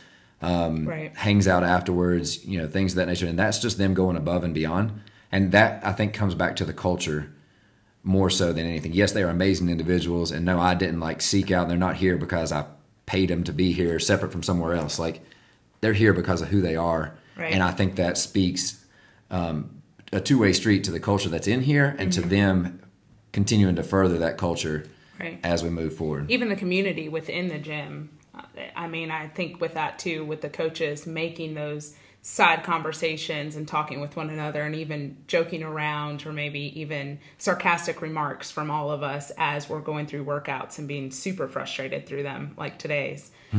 um, 0.41 0.87
right. 0.87 1.15
hangs 1.17 1.47
out 1.47 1.63
afterwards, 1.63 2.45
you 2.45 2.59
know, 2.59 2.69
things 2.69 2.93
of 2.93 2.97
that 2.97 3.07
nature. 3.07 3.27
And 3.27 3.39
that's 3.39 3.59
just 3.59 3.77
them 3.79 3.95
going 3.95 4.17
above 4.17 4.45
and 4.45 4.55
beyond. 4.55 5.01
And 5.33 5.53
that 5.53 5.85
I 5.87 5.93
think 5.93 6.15
comes 6.15 6.35
back 6.35 6.57
to 6.57 6.65
the 6.65 6.73
culture 6.73 7.33
more 8.03 8.31
so 8.31 8.53
than 8.53 8.67
anything. 8.67 8.93
Yes, 8.93 9.13
they 9.13 9.23
are 9.23 9.29
amazing 9.29 9.69
individuals. 9.69 10.31
And 10.31 10.45
no, 10.45 10.59
I 10.59 10.75
didn't 10.75 11.01
like 11.01 11.21
seek 11.21 11.51
out, 11.51 11.69
they're 11.69 11.77
not 11.77 11.97
here 11.97 12.17
because 12.17 12.53
I 12.53 12.65
paid 13.11 13.29
them 13.29 13.43
to 13.43 13.53
be 13.53 13.73
here 13.73 13.99
separate 13.99 14.31
from 14.31 14.41
somewhere 14.41 14.73
else. 14.73 14.97
Like 14.97 15.21
they're 15.81 15.93
here 15.93 16.13
because 16.13 16.43
of 16.43 16.49
who 16.49 16.61
they 16.61 16.77
are. 16.77 17.13
Right. 17.37 17.53
And 17.53 17.61
I 17.61 17.73
think 17.73 17.97
that 17.97 18.17
speaks 18.17 18.85
um, 19.33 19.83
a 20.13 20.21
two 20.21 20.39
way 20.39 20.53
street 20.53 20.85
to 20.85 20.93
the 20.93 21.01
culture 21.01 21.29
that's 21.29 21.49
in 21.49 21.61
here 21.63 21.97
and 21.99 22.13
to 22.13 22.21
them 22.21 22.81
continuing 23.33 23.75
to 23.75 23.83
further 23.83 24.17
that 24.19 24.39
culture 24.39 24.85
Right. 25.19 25.39
as 25.45 25.63
we 25.65 25.69
move 25.71 25.95
forward. 25.97 26.31
even 26.31 26.49
the 26.49 26.57
community 26.57 27.09
within 27.11 27.49
the 27.49 27.59
gym. 27.59 28.09
I 28.77 28.87
mean, 28.89 29.11
I 29.11 29.27
think 29.29 29.61
with 29.61 29.75
that 29.75 29.99
too, 29.99 30.25
with 30.25 30.41
the 30.41 30.49
coaches 30.49 31.05
making 31.07 31.55
those 31.55 31.95
side 32.23 32.63
conversations 32.63 33.57
and 33.57 33.67
talking 33.67 34.01
with 34.01 34.15
one 34.15 34.29
another 34.29 34.63
and 34.63 34.75
even 34.75 35.17
joking 35.27 35.63
around 35.63 36.27
or 36.27 36.33
maybe 36.33 36.79
even 36.79 37.19
sarcastic 37.39 38.03
remarks 38.03 38.51
from 38.51 38.71
all 38.71 38.91
of 38.91 39.03
us 39.03 39.33
as 39.39 39.71
we're 39.71 39.81
going 39.81 40.07
through 40.07 40.25
workouts 40.25 40.79
and 40.79 40.87
being 40.87 41.11
super 41.11 41.49
frustrated 41.49 42.07
through 42.07 42.23
them 42.23 42.55
like 42.59 42.79
today's. 42.79 43.31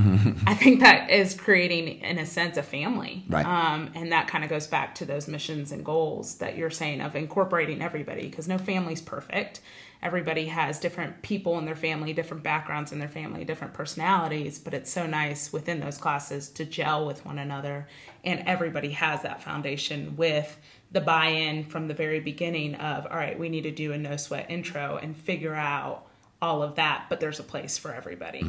I 0.47 0.53
think 0.53 0.79
that 0.81 1.09
is 1.09 1.33
creating, 1.33 1.99
in 1.99 2.17
a 2.17 2.25
sense, 2.25 2.55
a 2.55 2.63
family. 2.63 3.25
Right. 3.27 3.45
Um, 3.45 3.91
and 3.93 4.11
that 4.13 4.27
kind 4.27 4.43
of 4.43 4.49
goes 4.49 4.67
back 4.67 4.95
to 4.95 5.05
those 5.05 5.27
missions 5.27 5.73
and 5.73 5.83
goals 5.83 6.35
that 6.35 6.55
you're 6.55 6.69
saying 6.69 7.01
of 7.01 7.15
incorporating 7.15 7.81
everybody 7.81 8.29
because 8.29 8.47
no 8.47 8.57
family's 8.57 9.01
perfect. 9.01 9.59
Everybody 10.03 10.47
has 10.47 10.79
different 10.79 11.21
people 11.21 11.59
in 11.59 11.65
their 11.65 11.75
family, 11.75 12.11
different 12.11 12.41
backgrounds 12.41 12.91
in 12.91 12.97
their 12.97 13.07
family, 13.07 13.45
different 13.45 13.73
personalities, 13.73 14.57
but 14.57 14.73
it's 14.73 14.91
so 14.91 15.05
nice 15.05 15.53
within 15.53 15.79
those 15.79 15.97
classes 15.97 16.49
to 16.49 16.65
gel 16.65 17.05
with 17.05 17.23
one 17.23 17.37
another. 17.37 17.87
And 18.23 18.43
everybody 18.47 18.91
has 18.91 19.21
that 19.21 19.43
foundation 19.43 20.15
with 20.17 20.57
the 20.91 21.01
buy 21.01 21.27
in 21.27 21.63
from 21.65 21.87
the 21.87 21.93
very 21.93 22.19
beginning 22.19 22.75
of, 22.75 23.05
all 23.05 23.17
right, 23.17 23.37
we 23.37 23.47
need 23.49 23.61
to 23.63 23.71
do 23.71 23.93
a 23.93 23.97
no 23.97 24.17
sweat 24.17 24.49
intro 24.49 24.97
and 25.01 25.15
figure 25.15 25.53
out 25.53 26.07
all 26.41 26.63
of 26.63 26.75
that, 26.75 27.05
but 27.07 27.19
there's 27.19 27.39
a 27.39 27.43
place 27.43 27.77
for 27.77 27.93
everybody. 27.93 28.41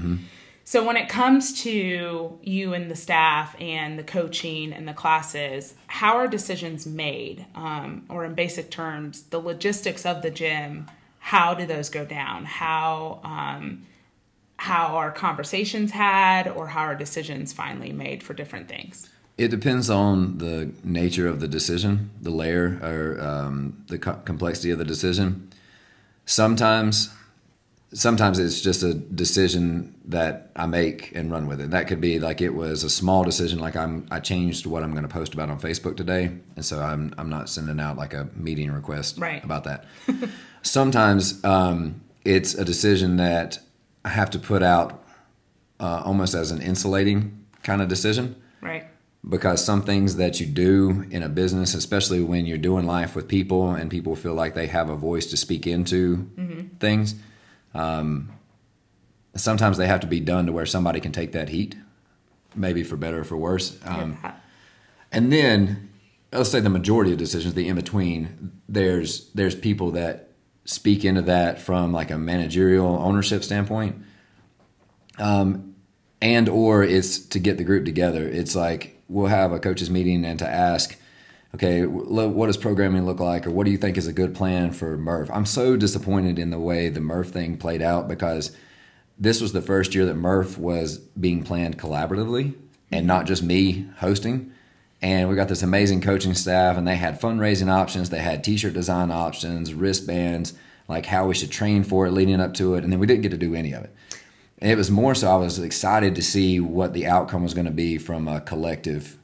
So 0.65 0.85
when 0.87 0.97
it 0.97 1.09
comes 1.09 1.63
to 1.65 2.39
you 2.43 2.73
and 2.73 2.91
the 2.91 2.97
staff 2.97 3.55
and 3.61 3.99
the 3.99 4.05
coaching 4.05 4.73
and 4.73 4.89
the 4.89 4.95
classes, 4.95 5.75
how 5.89 6.17
are 6.17 6.29
decisions 6.29 6.87
made? 6.87 7.45
Um, 7.55 8.07
or 8.09 8.25
in 8.25 8.35
basic 8.35 8.71
terms, 8.71 9.25
the 9.25 9.41
logistics 9.41 10.07
of 10.07 10.23
the 10.23 10.31
gym, 10.31 10.87
how 11.25 11.55
do 11.55 11.65
those 11.67 11.89
go 11.89 12.05
down? 12.05 12.45
How 12.45 13.21
um, 13.23 13.87
how 14.57 14.97
are 14.97 15.11
conversations 15.13 15.93
had, 15.93 16.49
or 16.49 16.67
how 16.69 16.81
are 16.83 16.95
decisions 16.97 17.53
finally 17.53 17.93
made 17.93 18.23
for 18.23 18.35
different 18.35 18.69
things? 18.69 19.09
It 19.39 19.49
depends 19.49 19.89
on 19.89 20.39
the 20.39 20.73
nature 20.85 21.27
of 21.29 21.41
the 21.41 21.49
decision, 21.49 22.11
the 22.21 22.31
layer, 22.31 22.79
or 22.83 23.21
um, 23.25 23.85
the 23.89 23.99
co- 23.99 24.21
complexity 24.25 24.71
of 24.73 24.79
the 24.79 24.85
decision. 24.85 25.49
Sometimes, 26.27 27.09
sometimes 27.93 28.39
it's 28.39 28.61
just 28.61 28.83
a 28.83 28.95
decision 28.95 29.95
that 30.05 30.51
I 30.55 30.67
make 30.67 31.13
and 31.15 31.31
run 31.31 31.47
with 31.47 31.61
it. 31.61 31.71
That 31.71 31.89
could 31.89 32.01
be 32.01 32.19
like 32.21 32.41
it 32.41 32.51
was 32.55 32.85
a 32.85 32.91
small 32.91 33.25
decision, 33.25 33.59
like 33.59 33.77
I'm 33.77 34.07
I 34.11 34.21
changed 34.21 34.67
what 34.67 34.83
I'm 34.83 34.93
going 34.93 35.03
to 35.05 35.09
post 35.09 35.35
about 35.35 35.51
on 35.51 35.59
Facebook 35.61 35.97
today, 35.97 36.31
and 36.57 36.65
so 36.65 36.81
I'm 36.81 37.15
I'm 37.17 37.31
not 37.31 37.49
sending 37.49 37.81
out 37.81 37.97
like 37.97 38.13
a 38.15 38.29
meeting 38.35 38.71
request 38.71 39.19
Right. 39.19 39.43
about 39.43 39.65
that. 39.65 39.85
Sometimes 40.63 41.43
um, 41.45 42.01
it's 42.25 42.55
a 42.55 42.65
decision 42.65 43.17
that 43.17 43.59
I 44.05 44.11
have 44.11 44.31
to 44.31 44.39
put 44.39 44.63
out 44.63 45.05
uh, 45.81 46.03
almost 46.05 46.35
as 46.35 46.51
an 46.51 46.61
insulating 46.63 47.45
kind 47.63 47.83
of 47.83 47.89
decision 47.89 48.37
Right. 48.61 48.87
because 49.29 49.65
some 49.65 49.83
things 49.83 50.17
that 50.17 50.39
you 50.41 50.47
do 50.47 51.05
in 51.11 51.23
a 51.25 51.29
business, 51.29 51.75
especially 51.75 52.23
when 52.23 52.47
you're 52.47 52.59
doing 52.59 52.87
life 52.87 53.17
with 53.17 53.27
people 53.29 53.71
and 53.73 53.91
people 53.91 54.15
feel 54.15 54.35
like 54.35 54.55
they 54.55 54.69
have 54.69 54.89
a 54.89 54.97
voice 54.97 55.27
to 55.27 55.37
speak 55.37 55.67
into 55.67 56.29
things, 56.79 57.17
um, 57.75 58.31
sometimes 59.35 59.79
they 59.79 59.87
have 59.89 60.01
to 60.01 60.07
be 60.07 60.21
done 60.21 60.47
to 60.47 60.53
where 60.53 60.67
somebody 60.67 61.01
can 61.01 61.11
take 61.13 61.33
that 61.33 61.49
heat, 61.49 61.75
maybe 62.55 62.85
for 62.85 62.97
better 62.97 63.21
or 63.21 63.25
for 63.25 63.37
worse. 63.37 63.79
Um, 63.85 64.19
Yeah. 64.23 64.33
and 65.11 65.33
then 65.33 65.89
let's 66.33 66.51
say 66.51 66.61
the 66.61 66.71
majority 66.71 67.11
of 67.13 67.19
decisions, 67.19 67.55
the 67.55 67.67
in 67.69 67.75
between, 67.77 68.53
there's 68.69 69.29
there's 69.35 69.55
people 69.57 69.91
that 69.93 70.29
speak 70.65 71.05
into 71.05 71.23
that 71.23 71.61
from 71.61 71.93
like 71.93 72.11
a 72.11 72.19
managerial 72.19 72.87
ownership 72.87 73.43
standpoint. 73.43 73.97
Um, 75.19 75.75
and 76.21 76.49
or 76.49 76.85
it's 76.85 77.19
to 77.19 77.39
get 77.39 77.59
the 77.59 77.65
group 77.65 77.85
together. 77.85 78.27
It's 78.27 78.55
like 78.55 79.03
we'll 79.09 79.27
have 79.27 79.53
a 79.53 79.59
coaches 79.59 79.91
meeting 79.91 80.25
and 80.25 80.39
to 80.39 80.49
ask, 80.49 80.97
okay, 81.55 81.85
what 81.85 82.47
does 82.47 82.57
programming 82.57 83.05
look 83.05 83.21
like, 83.21 83.47
or 83.47 83.51
what 83.51 83.65
do 83.65 83.71
you 83.71 83.77
think 83.77 83.99
is 83.99 84.07
a 84.07 84.13
good 84.13 84.35
plan 84.35 84.71
for 84.71 84.97
Murph? 84.97 85.31
I'm 85.33 85.45
so 85.45 85.77
disappointed 85.77 86.39
in 86.39 86.51
the 86.51 86.59
way 86.59 86.89
the 86.89 87.01
Murph 87.01 87.29
thing 87.29 87.59
played 87.59 87.83
out 87.83 88.09
because 88.09 88.57
this 89.19 89.41
was 89.41 89.53
the 89.53 89.61
first 89.61 89.95
year 89.95 90.07
that 90.07 90.15
Murph 90.15 90.57
was 90.59 90.99
being 90.99 91.43
planned 91.43 91.79
collaboratively 91.79 92.55
and 92.91 93.07
not 93.07 93.27
just 93.27 93.43
me 93.43 93.89
hosting. 93.99 94.53
And 95.03 95.29
we 95.29 95.35
got 95.35 95.49
this 95.49 95.63
amazing 95.65 96.01
coaching 96.01 96.33
staff, 96.35 96.77
and 96.77 96.87
they 96.87 96.95
had 96.95 97.21
fundraising 97.21 97.69
options, 97.69 98.11
they 98.11 98.21
had 98.21 98.45
T-shirt 98.45 98.73
design 98.73 99.11
options, 99.11 99.75
wristbands, 99.75 100.55
like 100.89 101.07
how 101.07 101.27
we 101.27 101.35
should 101.35 101.51
train 101.51 101.83
for 101.83 102.07
it 102.07 102.13
leading 102.13 102.41
up 102.41 102.55
to 102.55 102.77
it, 102.77 102.85
and 102.85 102.93
then 102.93 103.01
we 103.01 103.07
didn't 103.07 103.23
get 103.23 103.31
to 103.33 103.37
do 103.37 103.55
any 103.57 103.73
of 103.73 103.83
it. 103.83 103.93
And 104.61 104.71
it 104.71 104.77
was 104.77 104.93
more 104.93 105.15
so 105.17 105.29
I 105.29 105.35
was 105.37 105.59
excited 105.59 106.15
to 106.15 106.23
see 106.23 106.61
what 106.61 106.93
the 106.93 107.07
outcome 107.07 107.43
was 107.43 107.53
going 107.53 107.65
to 107.65 107.73
be 107.73 107.99
from 107.99 108.29
a 108.29 108.41
collective, 108.41 109.19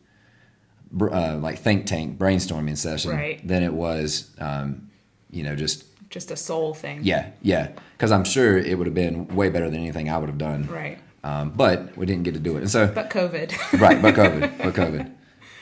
uh, 1.00 1.36
like 1.40 1.58
think 1.60 1.86
tank 1.86 2.18
brainstorming 2.18 2.76
session 2.76 3.12
Right. 3.12 3.46
than 3.46 3.62
it 3.62 3.72
was, 3.72 4.30
um, 4.40 4.90
you 5.30 5.44
know, 5.44 5.54
just 5.54 5.84
Just 6.10 6.32
a 6.32 6.36
soul 6.36 6.74
thing. 6.74 7.00
yeah, 7.04 7.30
yeah. 7.40 7.68
Because 7.96 8.10
I'm 8.10 8.24
sure 8.24 8.56
it 8.58 8.76
would 8.76 8.86
have 8.88 8.94
been 8.94 9.28
way 9.28 9.48
better 9.48 9.70
than 9.70 9.78
anything 9.80 10.08
I 10.10 10.18
would 10.18 10.28
have 10.28 10.38
done. 10.38 10.66
Right. 10.66 10.98
Um, 11.22 11.50
but 11.50 11.96
we 11.96 12.04
didn't 12.06 12.22
get 12.24 12.34
to 12.34 12.40
do 12.40 12.56
it, 12.56 12.60
and 12.62 12.70
so 12.70 12.88
But 12.88 13.10
COVID. 13.10 13.80
right, 13.80 14.00
but 14.02 14.14
COVID, 14.16 14.58
but 14.62 14.74
COVID. 14.74 15.12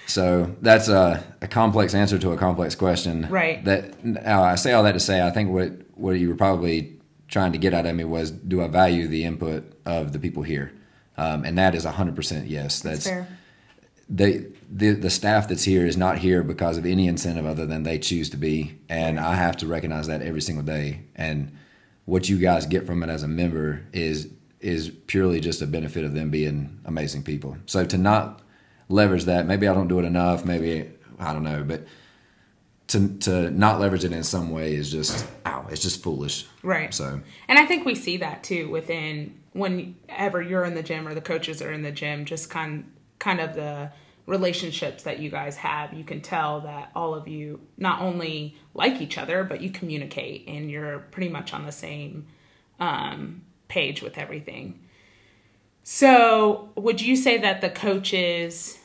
So 0.06 0.54
that's 0.62 0.88
a, 0.88 1.22
a 1.40 1.48
complex 1.48 1.94
answer 1.94 2.18
to 2.18 2.32
a 2.32 2.36
complex 2.36 2.74
question. 2.74 3.26
Right. 3.28 3.64
That 3.64 4.04
now 4.04 4.42
I 4.42 4.54
say 4.54 4.72
all 4.72 4.84
that 4.84 4.92
to 4.92 5.00
say 5.00 5.26
I 5.26 5.30
think 5.30 5.50
what 5.50 5.72
what 5.94 6.12
you 6.12 6.28
were 6.28 6.36
probably 6.36 6.96
trying 7.28 7.52
to 7.52 7.58
get 7.58 7.74
out 7.74 7.86
of 7.86 7.94
me 7.94 8.04
was 8.04 8.30
do 8.30 8.62
I 8.62 8.68
value 8.68 9.08
the 9.08 9.24
input 9.24 9.64
of 9.84 10.12
the 10.12 10.18
people 10.18 10.42
here, 10.42 10.72
um, 11.16 11.44
and 11.44 11.58
that 11.58 11.74
is 11.74 11.84
hundred 11.84 12.16
percent 12.16 12.46
yes. 12.46 12.80
That's, 12.80 13.06
Fair. 13.06 13.26
they 14.08 14.46
the 14.70 14.92
the 14.92 15.10
staff 15.10 15.48
that's 15.48 15.64
here 15.64 15.84
is 15.84 15.96
not 15.96 16.18
here 16.18 16.42
because 16.42 16.78
of 16.78 16.86
any 16.86 17.08
incentive 17.08 17.46
other 17.46 17.66
than 17.66 17.82
they 17.82 17.98
choose 17.98 18.30
to 18.30 18.36
be, 18.36 18.78
and 18.88 19.18
I 19.18 19.34
have 19.34 19.56
to 19.58 19.66
recognize 19.66 20.06
that 20.06 20.22
every 20.22 20.40
single 20.40 20.64
day. 20.64 21.00
And 21.16 21.56
what 22.04 22.28
you 22.28 22.38
guys 22.38 22.66
get 22.66 22.86
from 22.86 23.02
it 23.02 23.10
as 23.10 23.22
a 23.22 23.28
member 23.28 23.84
is 23.92 24.28
is 24.60 24.90
purely 25.06 25.40
just 25.40 25.62
a 25.62 25.66
benefit 25.66 26.04
of 26.04 26.14
them 26.14 26.30
being 26.30 26.80
amazing 26.84 27.22
people. 27.22 27.56
So 27.66 27.84
to 27.84 27.98
not 27.98 28.40
leverage 28.88 29.24
that, 29.24 29.46
maybe 29.46 29.68
I 29.68 29.74
don't 29.74 29.88
do 29.88 29.98
it 29.98 30.04
enough. 30.04 30.44
Maybe 30.44 30.90
I 31.18 31.32
don't 31.32 31.44
know, 31.44 31.64
but 31.64 31.86
to 32.88 33.08
to 33.18 33.50
not 33.50 33.80
leverage 33.80 34.04
it 34.04 34.12
in 34.12 34.22
some 34.22 34.50
way 34.50 34.74
is 34.74 34.90
just 34.90 35.26
ow, 35.44 35.66
it's 35.70 35.82
just 35.82 36.02
foolish. 36.02 36.46
Right. 36.62 36.92
So 36.94 37.20
And 37.48 37.58
I 37.58 37.66
think 37.66 37.84
we 37.84 37.94
see 37.94 38.18
that 38.18 38.44
too 38.44 38.68
within 38.70 39.40
whenever 39.52 40.42
you're 40.42 40.64
in 40.64 40.74
the 40.74 40.82
gym 40.82 41.08
or 41.08 41.14
the 41.14 41.20
coaches 41.20 41.62
are 41.62 41.72
in 41.72 41.82
the 41.82 41.90
gym, 41.90 42.24
just 42.24 42.50
kind 42.50 42.90
kind 43.18 43.40
of 43.40 43.54
the 43.54 43.90
relationships 44.26 45.04
that 45.04 45.18
you 45.20 45.30
guys 45.30 45.56
have. 45.56 45.94
You 45.94 46.04
can 46.04 46.20
tell 46.20 46.60
that 46.60 46.90
all 46.94 47.14
of 47.14 47.28
you 47.28 47.60
not 47.76 48.02
only 48.02 48.56
like 48.74 49.00
each 49.00 49.18
other, 49.18 49.44
but 49.44 49.60
you 49.60 49.70
communicate 49.70 50.46
and 50.48 50.70
you're 50.70 50.98
pretty 50.98 51.28
much 51.28 51.54
on 51.54 51.64
the 51.64 51.72
same 51.72 52.26
um, 52.78 53.42
page 53.68 54.02
with 54.02 54.18
everything. 54.18 54.80
So, 55.82 56.70
would 56.74 57.00
you 57.00 57.14
say 57.14 57.38
that 57.38 57.60
the 57.60 57.70
coaches 57.70 58.75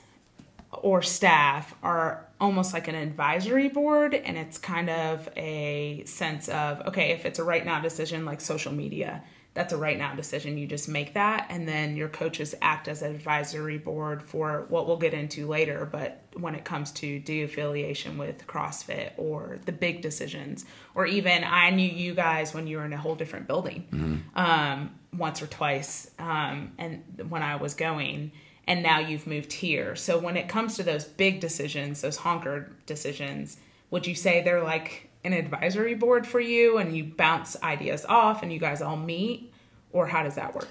or 0.72 1.02
staff 1.02 1.76
are 1.84 2.26
almost 2.40 2.74
like 2.74 2.88
an 2.88 2.96
advisory 2.96 3.70
board 3.70 4.16
and 4.16 4.38
it's 4.38 4.58
kind 4.58 4.90
of 4.90 5.30
a 5.38 6.04
sense 6.06 6.50
of 6.50 6.82
okay, 6.88 7.12
if 7.12 7.26
it's 7.26 7.40
a 7.40 7.44
right 7.44 7.66
now 7.66 7.80
decision 7.80 8.26
like 8.26 8.42
social 8.42 8.72
media, 8.72 9.24
that's 9.54 9.74
a 9.74 9.78
right 9.78 9.98
now 9.98 10.16
decision. 10.16 10.58
You 10.58 10.66
just 10.66 10.88
make 10.88 11.14
that, 11.14 11.48
and 11.50 11.68
then 11.68 11.98
your 11.98 12.08
coaches 12.08 12.56
act 12.62 12.88
as 12.88 13.02
an 13.02 13.14
advisory 13.14 13.78
board 13.78 14.24
for 14.24 14.66
what 14.70 14.88
we'll 14.88 14.98
get 14.98 15.14
into 15.14 15.46
later. 15.46 15.88
But 15.92 16.24
when 16.36 16.56
it 16.56 16.64
comes 16.64 16.92
to 16.94 17.20
de-affiliation 17.20 18.18
with 18.18 18.48
CrossFit 18.48 19.12
or 19.18 19.60
the 19.66 19.74
big 19.74 20.02
decisions, 20.02 20.66
or 20.96 21.06
even 21.06 21.44
I 21.44 21.70
knew 21.70 21.90
you 21.90 22.14
guys 22.14 22.54
when 22.54 22.66
you 22.66 22.78
were 22.78 22.86
in 22.86 22.94
a 22.94 22.98
whole 22.98 23.16
different 23.16 23.48
building 23.48 23.88
mm-hmm. 23.92 24.40
um, 24.40 24.92
once 25.18 25.42
or 25.42 25.48
twice, 25.48 26.10
um, 26.18 26.72
and 26.78 27.04
when 27.28 27.44
I 27.44 27.58
was 27.58 27.74
going, 27.74 28.32
and 28.72 28.82
now 28.82 29.00
you've 29.00 29.28
moved 29.28 29.52
here. 29.52 29.98
So 29.98 30.18
when 30.18 30.38
it 30.38 30.48
comes 30.48 30.78
to 30.78 30.84
those 30.84 31.04
big 31.04 31.42
decisions, 31.42 32.00
those 32.00 32.16
honker 32.16 32.72
decisions, 32.86 33.58
would 33.90 34.08
you 34.08 34.16
say 34.16 34.42
they're 34.42 34.64
like 34.64 35.10
an 35.26 35.34
advisory 35.34 35.94
board 35.94 36.26
for 36.26 36.40
you 36.40 36.78
and 36.78 36.96
you 36.96 37.04
bounce 37.04 37.62
ideas 37.64 38.06
off 38.06 38.44
and 38.44 38.54
you 38.54 38.60
guys 38.60 38.82
all 38.82 38.96
meet? 38.96 39.52
Or 39.92 40.08
how 40.08 40.24
does 40.24 40.36
that 40.36 40.56
work? 40.56 40.70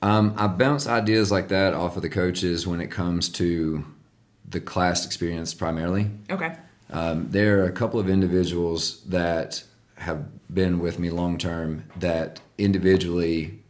Um, 0.00 0.34
i 0.38 0.46
bounce 0.46 0.86
ideas 0.86 1.30
like 1.30 1.48
that 1.48 1.74
off 1.74 1.94
of 1.94 2.00
the 2.00 2.08
coaches 2.08 2.66
when 2.66 2.80
it 2.80 2.90
comes 2.90 3.28
to 3.28 3.84
the 4.48 4.58
class 4.58 5.04
experience 5.04 5.52
primarily. 5.52 6.10
Okay. 6.30 6.56
Um, 6.88 7.28
there 7.28 7.60
are 7.60 7.64
a 7.64 7.72
couple 7.72 8.00
of 8.00 8.08
individuals 8.08 9.02
that 9.02 9.62
have 9.96 10.24
been 10.52 10.78
with 10.78 10.98
me 10.98 11.10
long 11.10 11.36
term 11.36 11.84
that 11.96 12.40
individually 12.56 13.62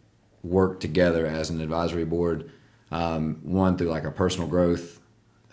work 0.45 0.79
together 0.79 1.27
as 1.27 1.51
an 1.51 1.61
advisory 1.61 2.05
board 2.05 2.49
um, 2.93 3.41
one 3.43 3.77
through 3.77 3.89
like 3.89 4.05
a 4.05 4.11
personal 4.11 4.47
growth 4.47 5.01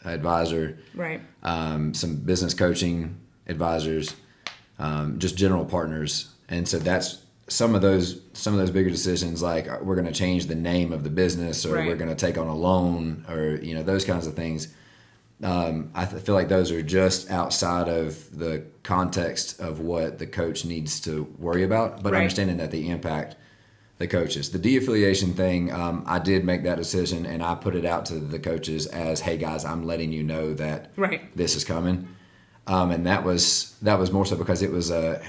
advisor 0.06 0.78
right 0.94 1.22
um, 1.44 1.94
some 1.94 2.16
business 2.18 2.54
coaching 2.54 3.20
advisors 3.48 4.16
um, 4.80 5.20
just 5.20 5.36
general 5.36 5.66
partners. 5.66 6.30
And 6.48 6.68
so 6.68 6.80
that's 6.80 7.24
some 7.48 7.76
of 7.76 7.82
those 7.82 8.22
some 8.34 8.54
of 8.54 8.60
those 8.60 8.72
bigger 8.72 8.90
decisions, 8.90 9.44
like 9.44 9.68
uh, 9.68 9.80
we're 9.82 9.96
going 9.96 10.08
to 10.08 10.14
change 10.14 10.48
the 10.48 10.56
name 10.56 10.94
of 10.94 11.04
the 11.04 11.10
business, 11.10 11.66
or 11.66 11.76
right. 11.76 11.88
we're 11.88 11.96
going 11.96 12.10
to 12.10 12.16
take 12.16 12.38
on 12.38 12.48
a 12.48 12.56
loan, 12.56 13.26
or 13.28 13.56
you 13.62 13.76
know 13.76 13.84
those 13.84 14.06
kinds 14.06 14.26
of 14.26 14.36
things. 14.36 14.74
Um, 15.42 15.92
I 15.96 16.06
th- 16.06 16.22
feel 16.24 16.36
like 16.36 16.50
those 16.50 16.72
are 16.72 16.82
just 16.82 17.32
outside 17.32 17.88
of 17.88 18.38
the 18.38 18.66
context 18.84 19.60
of 19.60 19.80
what 19.80 20.20
the 20.20 20.28
coach 20.28 20.66
needs 20.66 21.00
to 21.02 21.34
worry 21.38 21.64
about, 21.64 22.04
but 22.04 22.12
right. 22.14 22.20
understanding 22.20 22.58
that 22.58 22.72
the 22.72 22.90
impact 22.90 23.36
the 24.00 24.08
coaches. 24.08 24.50
The 24.50 24.60
de-affiliation 24.60 25.34
thing, 25.34 25.72
um, 25.72 26.04
I 26.08 26.20
did 26.20 26.44
make 26.44 26.64
that 26.64 26.78
decision, 26.78 27.26
and 27.26 27.44
I 27.44 27.54
put 27.56 27.76
it 27.76 27.86
out 27.86 28.06
to 28.08 28.16
the 28.16 28.40
coaches 28.40 28.88
as, 28.88 29.22
"Hey 29.22 29.38
guys, 29.38 29.64
I'm 29.64 29.86
letting 29.86 30.12
you 30.12 30.24
know 30.24 30.54
that 30.56 30.92
right. 30.98 31.36
this 31.38 31.56
is 31.56 31.64
coming." 31.64 32.08
um, 32.70 32.92
and 32.92 33.06
that 33.08 33.24
was 33.24 33.76
that 33.82 33.98
was 33.98 34.12
more 34.12 34.26
so 34.26 34.36
because 34.36 34.62
it 34.62 34.72
was 34.72 34.92
a 34.92 35.22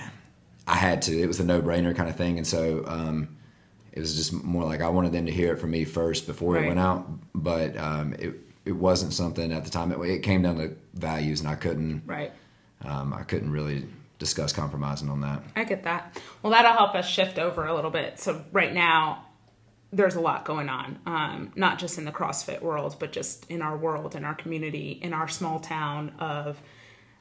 I 0.66 0.76
had 0.76 1.02
to. 1.02 1.18
It 1.18 1.26
was 1.26 1.40
a 1.40 1.44
no 1.44 1.62
brainer 1.62 1.96
kind 1.96 2.08
of 2.08 2.16
thing, 2.16 2.36
and 2.36 2.46
so 2.46 2.84
um, 2.86 3.36
it 3.92 3.98
was 3.98 4.14
just 4.14 4.32
more 4.32 4.64
like 4.64 4.82
I 4.82 4.88
wanted 4.88 5.12
them 5.12 5.26
to 5.26 5.32
hear 5.32 5.54
it 5.54 5.56
from 5.58 5.70
me 5.70 5.84
first 5.84 6.26
before 6.26 6.54
right. 6.54 6.64
it 6.64 6.68
went 6.68 6.78
out. 6.78 7.08
But 7.34 7.76
um, 7.78 8.14
it 8.18 8.34
it 8.66 8.72
wasn't 8.72 9.14
something 9.14 9.52
at 9.52 9.64
the 9.64 9.70
time. 9.70 9.90
It, 9.90 9.98
it, 9.98 10.18
came 10.22 10.42
down 10.42 10.58
to 10.58 10.76
values, 10.92 11.40
and 11.40 11.48
I 11.48 11.54
couldn't 11.54 12.02
right. 12.04 12.30
Um, 12.84 13.14
I 13.14 13.22
couldn't 13.22 13.50
really 13.50 13.86
discuss 14.20 14.52
compromising 14.52 15.08
on 15.08 15.22
that. 15.22 15.42
I 15.56 15.64
get 15.64 15.82
that. 15.82 16.22
Well, 16.42 16.52
that'll 16.52 16.74
help 16.74 16.94
us 16.94 17.08
shift 17.08 17.40
over 17.40 17.66
a 17.66 17.74
little 17.74 17.90
bit. 17.90 18.20
So 18.20 18.44
right 18.52 18.72
now, 18.72 19.26
there's 19.92 20.14
a 20.14 20.20
lot 20.20 20.44
going 20.44 20.68
on, 20.68 21.00
um, 21.04 21.52
not 21.56 21.80
just 21.80 21.98
in 21.98 22.04
the 22.04 22.12
CrossFit 22.12 22.62
world, 22.62 22.94
but 23.00 23.10
just 23.10 23.50
in 23.50 23.60
our 23.60 23.76
world, 23.76 24.14
in 24.14 24.24
our 24.24 24.36
community, 24.36 25.00
in 25.02 25.12
our 25.12 25.26
small 25.26 25.58
town 25.58 26.12
of 26.20 26.62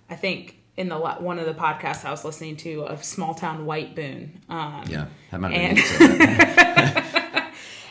I 0.07 0.15
think 0.15 0.57
in 0.77 0.89
the 0.89 0.97
one 0.97 1.39
of 1.39 1.45
the 1.45 1.53
podcasts 1.53 2.05
I 2.05 2.12
was 2.12 2.23
listening 2.23 2.57
to 2.57 2.83
of 2.83 3.03
small 3.03 3.33
town 3.33 3.65
White 3.65 3.95
Boone. 3.95 4.41
Um, 4.49 4.83
yeah, 4.88 5.07
that 5.31 5.39
might 5.39 5.53
and, 5.53 5.79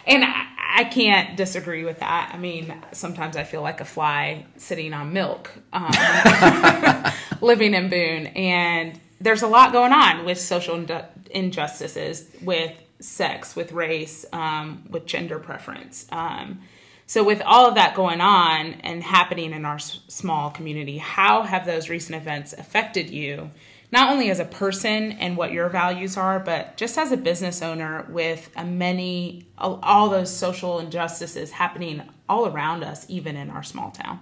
and 0.06 0.24
I, 0.24 0.47
I, 0.78 0.84
can't 0.84 1.36
disagree 1.36 1.84
with 1.84 2.00
that. 2.00 2.30
I 2.32 2.38
mean, 2.38 2.74
sometimes 2.92 3.36
I 3.36 3.44
feel 3.44 3.62
like 3.62 3.80
a 3.80 3.84
fly 3.84 4.46
sitting 4.56 4.92
on 4.92 5.12
milk, 5.12 5.50
um, 5.72 5.90
living 7.40 7.74
in 7.74 7.88
Boone, 7.88 8.26
and 8.28 8.98
there's 9.20 9.42
a 9.42 9.48
lot 9.48 9.72
going 9.72 9.92
on 9.92 10.24
with 10.24 10.38
social 10.38 10.84
injustices, 11.30 12.30
with 12.42 12.72
sex, 13.00 13.56
with 13.56 13.72
race, 13.72 14.24
um, 14.32 14.84
with 14.90 15.06
gender 15.06 15.38
preference. 15.38 16.06
Um, 16.10 16.60
so, 17.06 17.24
with 17.24 17.40
all 17.42 17.66
of 17.66 17.74
that 17.76 17.94
going 17.94 18.20
on 18.20 18.74
and 18.80 19.02
happening 19.02 19.52
in 19.52 19.64
our 19.64 19.76
s- 19.76 20.00
small 20.08 20.50
community, 20.50 20.98
how 20.98 21.42
have 21.42 21.64
those 21.64 21.88
recent 21.88 22.16
events 22.20 22.52
affected 22.52 23.08
you, 23.08 23.50
not 23.90 24.12
only 24.12 24.30
as 24.30 24.38
a 24.38 24.44
person 24.44 25.12
and 25.12 25.36
what 25.36 25.52
your 25.52 25.68
values 25.68 26.16
are, 26.16 26.38
but 26.38 26.76
just 26.76 26.98
as 26.98 27.10
a 27.10 27.16
business 27.16 27.62
owner 27.62 28.06
with 28.10 28.50
many, 28.62 29.46
all, 29.56 29.78
all 29.82 30.08
those 30.08 30.34
social 30.34 30.78
injustices 30.78 31.52
happening 31.52 32.02
all 32.28 32.46
around 32.46 32.84
us, 32.84 33.06
even 33.08 33.36
in 33.36 33.50
our 33.50 33.62
small 33.62 33.90
town? 33.90 34.20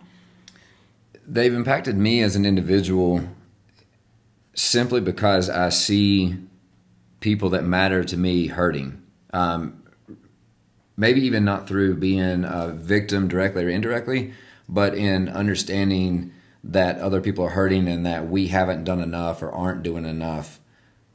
They've 1.26 1.52
impacted 1.52 1.96
me 1.96 2.22
as 2.22 2.36
an 2.36 2.44
individual 2.44 3.28
simply 4.54 5.00
because 5.00 5.50
I 5.50 5.70
see 5.70 6.36
people 7.20 7.50
that 7.50 7.64
matter 7.64 8.04
to 8.04 8.16
me 8.16 8.46
hurting. 8.46 9.02
Um, 9.32 9.82
maybe 10.96 11.20
even 11.22 11.44
not 11.44 11.66
through 11.66 11.96
being 11.96 12.44
a 12.44 12.68
victim 12.68 13.26
directly 13.28 13.64
or 13.64 13.68
indirectly, 13.68 14.32
but 14.68 14.94
in 14.94 15.28
understanding 15.28 16.32
that 16.72 16.98
other 16.98 17.20
people 17.20 17.44
are 17.44 17.50
hurting 17.50 17.88
and 17.88 18.04
that 18.06 18.28
we 18.28 18.48
haven't 18.48 18.84
done 18.84 19.00
enough 19.00 19.42
or 19.42 19.50
aren't 19.50 19.82
doing 19.82 20.04
enough 20.04 20.60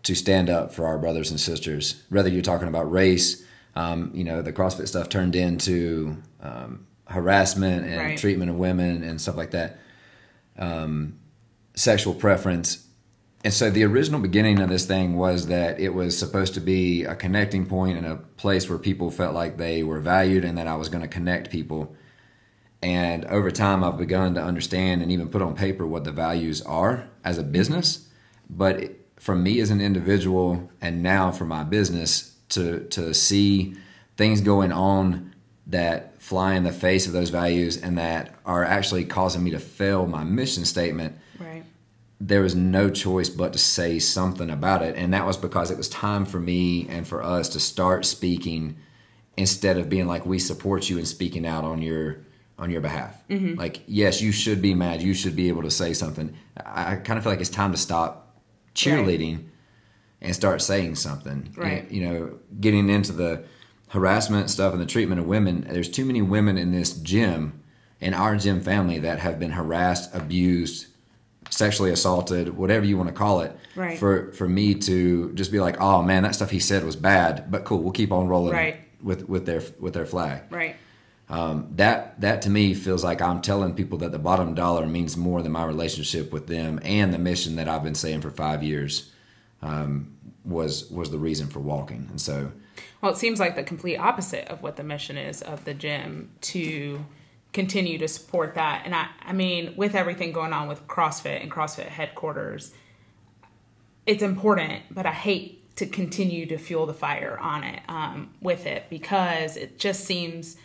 to 0.04 0.16
stand 0.16 0.50
up 0.50 0.74
for 0.74 0.86
our 0.88 0.98
brothers 0.98 1.30
and 1.30 1.40
sisters. 1.40 2.04
Whether 2.10 2.30
you're 2.30 2.42
talking 2.42 2.68
about 2.68 2.92
race, 2.92 3.44
um, 3.76 4.12
you 4.14 4.24
know, 4.24 4.42
the 4.42 4.54
CrossFit 4.54 4.88
stuff 4.88 5.10
turned 5.10 5.36
into 5.36 6.18
um, 6.42 6.88
harassment 7.06 7.86
and 7.86 7.98
right. 7.98 8.18
treatment 8.18 8.50
of 8.50 8.58
women 8.58 9.04
and 9.04 9.20
stuff 9.20 9.38
like 9.38 9.52
that, 9.52 9.80
um, 10.58 11.20
sexual 11.76 12.14
preference 12.14 12.88
and 13.44 13.54
so 13.54 13.70
the 13.72 13.84
original 13.84 14.20
beginning 14.20 14.60
of 14.60 14.70
this 14.70 14.86
thing 14.86 15.18
was 15.18 15.48
that 15.48 15.80
it 15.80 15.94
was 15.94 16.18
supposed 16.18 16.54
to 16.54 16.60
be 16.60 17.06
a 17.06 17.16
connecting 17.16 17.66
point 17.66 17.98
and 17.98 18.06
a 18.06 18.18
place 18.38 18.70
where 18.70 18.78
people 18.78 19.10
felt 19.10 19.34
like 19.34 19.58
they 19.58 19.82
were 19.82 20.00
valued 20.00 20.46
and 20.46 20.58
that 20.58 20.68
I 20.68 20.76
was 20.76 20.90
going 20.90 21.02
to 21.02 21.08
connect 21.08 21.50
people. 21.50 21.96
And 22.82 23.26
over 23.26 23.52
time, 23.52 23.84
I've 23.84 23.98
begun 23.98 24.34
to 24.36 24.42
understand 24.42 25.02
and 25.02 25.12
even 25.12 25.30
put 25.30 25.42
on 25.42 25.56
paper 25.56 25.86
what 25.86 26.04
the 26.04 26.12
values 26.12 26.62
are 26.64 27.08
as 27.24 27.38
a 27.38 27.44
business. 27.44 28.08
But 28.50 28.92
for 29.18 29.36
me 29.36 29.60
as 29.60 29.70
an 29.70 29.82
individual, 29.82 30.72
and 30.82 31.04
now 31.04 31.32
for 31.32 31.46
my 31.46 31.64
business, 31.64 32.36
to 32.50 32.86
to 32.90 33.14
see 33.14 33.76
things 34.18 34.42
going 34.42 34.72
on 34.72 35.34
that 35.68 36.22
fly 36.22 36.56
in 36.56 36.64
the 36.64 36.72
face 36.72 37.08
of 37.08 37.14
those 37.14 37.30
values 37.30 37.78
and 37.78 37.98
that 37.98 38.36
are 38.46 38.64
actually 38.64 39.06
causing 39.06 39.44
me 39.44 39.52
to 39.52 39.60
fail 39.60 40.06
my 40.06 40.24
mission 40.24 40.66
statement. 40.66 41.16
Right 41.40 41.64
there 42.22 42.44
was 42.44 42.54
no 42.54 42.88
choice 42.92 43.30
but 43.30 43.52
to 43.52 43.58
say 43.58 43.98
something 43.98 44.52
about 44.52 44.84
it. 44.84 44.96
And 44.96 45.12
that 45.14 45.26
was 45.26 45.38
because 45.38 45.72
it 45.72 45.78
was 45.78 45.90
time 45.90 46.26
for 46.26 46.40
me 46.40 46.88
and 46.88 47.08
for 47.08 47.24
us 47.24 47.50
to 47.50 47.60
start 47.60 48.06
speaking 48.06 48.78
instead 49.36 49.78
of 49.78 49.90
being 49.90 50.08
like, 50.08 50.24
we 50.24 50.38
support 50.38 50.88
you 50.88 51.00
and 51.00 51.08
speaking 51.08 51.48
out 51.48 51.64
on 51.64 51.82
your 51.82 52.20
on 52.62 52.70
your 52.70 52.80
behalf. 52.80 53.28
Mm-hmm. 53.28 53.60
Like, 53.60 53.82
yes, 53.88 54.22
you 54.22 54.32
should 54.32 54.62
be 54.62 54.76
mad. 54.76 55.02
You 55.02 55.16
should 55.16 55.36
be 55.36 55.50
able 55.50 55.64
to 55.64 55.72
say 55.72 55.94
something. 55.94 56.34
I, 56.64 56.94
I 56.94 56.96
kind 56.98 57.18
of 57.18 57.24
feel 57.24 57.34
like 57.34 57.42
it's 57.42 57.50
time 57.50 57.72
to 57.72 57.78
stop 57.78 58.38
cheerleading 58.76 59.38
right. 59.38 59.46
and 60.22 60.36
start 60.36 60.62
saying 60.62 60.96
something. 60.96 61.52
Right. 61.58 61.90
You 61.92 62.08
know, 62.08 62.40
getting 62.60 62.88
into 62.90 63.14
the 63.14 63.44
harassment 63.90 64.52
stuff 64.52 64.74
and 64.74 64.82
the 64.82 64.86
treatment 64.86 65.20
of 65.20 65.26
women. 65.26 65.68
There's 65.68 65.90
too 65.90 66.06
many 66.06 66.22
women 66.22 66.60
in 66.60 66.72
this 66.72 66.94
gym, 66.94 67.64
in 68.00 68.14
our 68.14 68.36
gym 68.38 68.62
family, 68.62 69.00
that 69.00 69.20
have 69.20 69.40
been 69.40 69.52
harassed, 69.52 70.14
abused, 70.14 70.86
sexually 71.50 71.92
assaulted, 71.92 72.56
whatever 72.56 72.86
you 72.86 72.96
want 72.96 73.10
to 73.10 73.16
call 73.16 73.42
it, 73.42 73.58
right. 73.76 73.98
for 73.98 74.32
for 74.34 74.48
me 74.48 74.76
to 74.76 75.34
just 75.34 75.52
be 75.52 75.60
like, 75.60 75.82
oh 75.82 76.04
man, 76.04 76.22
that 76.24 76.36
stuff 76.36 76.52
he 76.52 76.60
said 76.60 76.86
was 76.86 76.96
bad, 76.96 77.50
but 77.50 77.66
cool, 77.66 77.80
we'll 77.80 77.92
keep 77.92 78.12
on 78.12 78.28
rolling 78.28 78.54
right. 78.54 78.78
with 79.02 79.28
with 79.28 79.48
their 79.48 79.64
with 79.80 79.94
their 79.94 80.06
flag. 80.06 80.44
Right. 80.52 80.76
Um, 81.32 81.70
that 81.78 82.20
that 82.20 82.42
to 82.42 82.50
me 82.50 82.74
feels 82.74 83.06
like 83.06 83.22
I'm 83.22 83.42
telling 83.42 83.74
people 83.74 83.98
that 84.00 84.12
the 84.12 84.20
bottom 84.20 84.54
dollar 84.54 84.86
means 84.86 85.16
more 85.16 85.42
than 85.42 85.54
my 85.54 85.64
relationship 85.64 86.34
with 86.34 86.48
them 86.48 86.78
and 86.84 87.14
the 87.14 87.18
mission 87.18 87.56
that 87.56 87.70
I've 87.70 87.84
been 87.84 87.96
saying 87.96 88.20
for 88.20 88.30
five 88.30 88.62
years 88.64 89.10
um, 89.62 90.14
was 90.44 90.92
was 90.92 91.10
the 91.10 91.18
reason 91.18 91.48
for 91.48 91.62
walking. 91.62 92.08
And 92.10 92.20
so, 92.20 92.52
well, 93.02 93.14
it 93.14 93.18
seems 93.18 93.40
like 93.40 93.56
the 93.56 93.64
complete 93.64 93.96
opposite 93.96 94.50
of 94.50 94.62
what 94.62 94.76
the 94.76 94.84
mission 94.84 95.16
is 95.18 95.42
of 95.42 95.64
the 95.64 95.74
gym 95.74 96.32
to 96.42 97.06
continue 97.54 97.98
to 97.98 98.10
support 98.10 98.56
that. 98.56 98.82
And 98.84 98.94
I, 98.94 99.08
I 99.22 99.32
mean, 99.32 99.74
with 99.78 99.96
everything 99.96 100.34
going 100.34 100.52
on 100.52 100.68
with 100.68 100.86
CrossFit 100.88 101.42
and 101.42 101.50
CrossFit 101.50 101.88
headquarters, 101.88 102.74
it's 104.06 104.24
important, 104.24 104.84
but 104.92 105.06
I 105.06 105.14
hate 105.14 105.76
to 105.78 105.86
continue 105.86 106.46
to 106.48 106.58
fuel 106.58 106.86
the 106.86 106.94
fire 106.94 107.38
on 107.40 107.64
it 107.64 107.82
um, 107.88 108.32
with 108.42 108.66
it 108.66 108.86
because 108.90 109.56
it 109.56 109.80
just 109.80 110.04
seems 110.04 110.58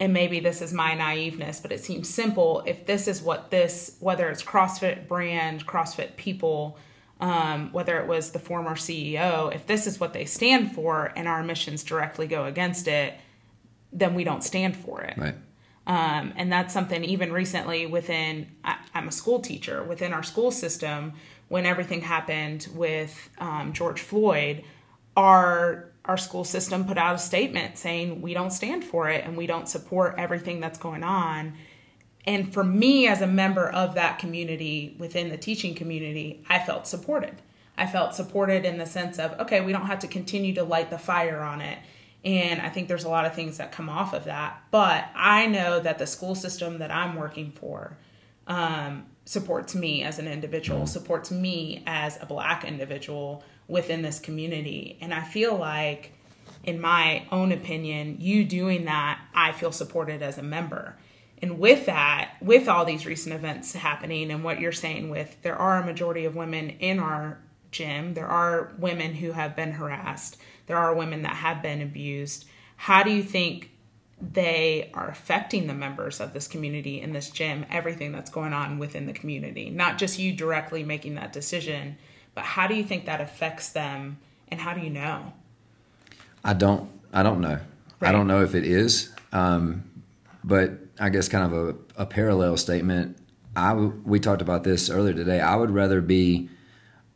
and 0.00 0.12
maybe 0.12 0.40
this 0.40 0.60
is 0.62 0.72
my 0.72 0.92
naiveness 0.96 1.60
but 1.60 1.70
it 1.70 1.80
seems 1.80 2.08
simple 2.08 2.62
if 2.66 2.86
this 2.86 3.06
is 3.06 3.22
what 3.22 3.50
this 3.50 3.96
whether 4.00 4.28
it's 4.30 4.42
crossfit 4.42 5.06
brand 5.06 5.66
crossfit 5.66 6.16
people 6.16 6.78
um, 7.20 7.70
whether 7.72 8.00
it 8.00 8.06
was 8.08 8.30
the 8.32 8.38
former 8.38 8.74
ceo 8.74 9.54
if 9.54 9.66
this 9.66 9.86
is 9.86 10.00
what 10.00 10.12
they 10.12 10.24
stand 10.24 10.72
for 10.72 11.12
and 11.16 11.28
our 11.28 11.42
missions 11.42 11.84
directly 11.84 12.26
go 12.26 12.44
against 12.46 12.88
it 12.88 13.14
then 13.92 14.14
we 14.14 14.24
don't 14.24 14.42
stand 14.42 14.74
for 14.76 15.02
it 15.02 15.16
Right. 15.18 15.34
um, 15.86 16.32
and 16.36 16.50
that's 16.50 16.72
something 16.72 17.02
even 17.04 17.32
recently 17.32 17.86
within, 17.86 18.46
I, 18.64 18.76
I'm 18.94 19.08
a 19.08 19.12
school 19.12 19.40
teacher, 19.40 19.82
within 19.82 20.12
our 20.12 20.22
school 20.22 20.50
system, 20.52 21.14
when 21.48 21.66
everything 21.66 22.00
happened 22.02 22.68
with 22.74 23.28
um, 23.38 23.72
George 23.72 24.00
Floyd, 24.00 24.62
our 25.16 25.89
our 26.10 26.16
school 26.16 26.42
system 26.42 26.84
put 26.84 26.98
out 26.98 27.14
a 27.14 27.18
statement 27.18 27.78
saying 27.78 28.20
we 28.20 28.34
don't 28.34 28.50
stand 28.50 28.82
for 28.82 29.08
it 29.08 29.24
and 29.24 29.36
we 29.36 29.46
don't 29.46 29.68
support 29.68 30.16
everything 30.18 30.58
that's 30.58 30.76
going 30.78 31.04
on. 31.04 31.54
And 32.26 32.52
for 32.52 32.64
me, 32.64 33.06
as 33.06 33.22
a 33.22 33.28
member 33.28 33.68
of 33.68 33.94
that 33.94 34.18
community 34.18 34.96
within 34.98 35.28
the 35.28 35.36
teaching 35.36 35.72
community, 35.72 36.44
I 36.48 36.58
felt 36.58 36.88
supported. 36.88 37.40
I 37.78 37.86
felt 37.86 38.16
supported 38.16 38.64
in 38.64 38.76
the 38.76 38.86
sense 38.86 39.20
of, 39.20 39.38
okay, 39.38 39.60
we 39.60 39.70
don't 39.70 39.86
have 39.86 40.00
to 40.00 40.08
continue 40.08 40.52
to 40.54 40.64
light 40.64 40.90
the 40.90 40.98
fire 40.98 41.40
on 41.40 41.60
it. 41.60 41.78
And 42.24 42.60
I 42.60 42.70
think 42.70 42.88
there's 42.88 43.04
a 43.04 43.08
lot 43.08 43.24
of 43.24 43.36
things 43.36 43.58
that 43.58 43.70
come 43.70 43.88
off 43.88 44.12
of 44.12 44.24
that. 44.24 44.64
But 44.72 45.08
I 45.14 45.46
know 45.46 45.78
that 45.78 45.98
the 45.98 46.08
school 46.08 46.34
system 46.34 46.80
that 46.80 46.90
I'm 46.90 47.14
working 47.14 47.52
for 47.52 47.96
um, 48.48 49.06
supports 49.24 49.76
me 49.76 50.02
as 50.02 50.18
an 50.18 50.26
individual, 50.26 50.88
supports 50.88 51.30
me 51.30 51.84
as 51.86 52.20
a 52.20 52.26
black 52.26 52.64
individual 52.64 53.44
within 53.70 54.02
this 54.02 54.18
community. 54.18 54.98
And 55.00 55.14
I 55.14 55.22
feel 55.22 55.56
like, 55.56 56.12
in 56.64 56.80
my 56.80 57.26
own 57.30 57.52
opinion, 57.52 58.16
you 58.20 58.44
doing 58.44 58.84
that, 58.84 59.20
I 59.34 59.52
feel 59.52 59.72
supported 59.72 60.22
as 60.22 60.36
a 60.36 60.42
member. 60.42 60.96
And 61.42 61.58
with 61.58 61.86
that, 61.86 62.34
with 62.42 62.68
all 62.68 62.84
these 62.84 63.06
recent 63.06 63.34
events 63.34 63.72
happening 63.72 64.30
and 64.30 64.44
what 64.44 64.60
you're 64.60 64.72
saying 64.72 65.08
with 65.08 65.40
there 65.42 65.56
are 65.56 65.78
a 65.78 65.86
majority 65.86 66.26
of 66.26 66.36
women 66.36 66.70
in 66.80 66.98
our 66.98 67.38
gym, 67.70 68.14
there 68.14 68.26
are 68.26 68.72
women 68.78 69.14
who 69.14 69.32
have 69.32 69.56
been 69.56 69.72
harassed, 69.72 70.36
there 70.66 70.76
are 70.76 70.94
women 70.94 71.22
that 71.22 71.36
have 71.36 71.62
been 71.62 71.80
abused. 71.80 72.44
How 72.76 73.02
do 73.02 73.10
you 73.10 73.22
think 73.22 73.70
they 74.20 74.90
are 74.92 75.08
affecting 75.08 75.66
the 75.66 75.74
members 75.74 76.20
of 76.20 76.34
this 76.34 76.46
community 76.46 77.00
in 77.00 77.12
this 77.12 77.30
gym, 77.30 77.64
everything 77.70 78.12
that's 78.12 78.30
going 78.30 78.52
on 78.52 78.78
within 78.78 79.06
the 79.06 79.12
community? 79.12 79.70
Not 79.70 79.96
just 79.96 80.18
you 80.18 80.32
directly 80.32 80.84
making 80.84 81.14
that 81.14 81.32
decision, 81.32 81.96
but 82.34 82.44
how 82.44 82.66
do 82.66 82.74
you 82.74 82.84
think 82.84 83.06
that 83.06 83.20
affects 83.20 83.70
them 83.70 84.18
and 84.48 84.60
how 84.60 84.74
do 84.74 84.80
you 84.80 84.90
know? 84.90 85.32
I 86.44 86.54
don't. 86.54 86.90
I 87.12 87.22
don't 87.22 87.40
know. 87.40 87.58
I 88.00 88.12
don't 88.12 88.26
know 88.26 88.42
if 88.42 88.54
it 88.54 88.64
is. 88.64 89.12
Um, 89.32 89.84
but 90.42 90.72
I 90.98 91.08
guess 91.10 91.28
kind 91.28 91.52
of 91.52 91.76
a, 91.96 92.02
a 92.02 92.06
parallel 92.06 92.56
statement. 92.56 93.16
I 93.54 93.70
w- 93.70 94.00
we 94.04 94.20
talked 94.20 94.42
about 94.42 94.64
this 94.64 94.88
earlier 94.88 95.12
today. 95.12 95.40
I 95.40 95.56
would 95.56 95.70
rather 95.70 96.00
be 96.00 96.48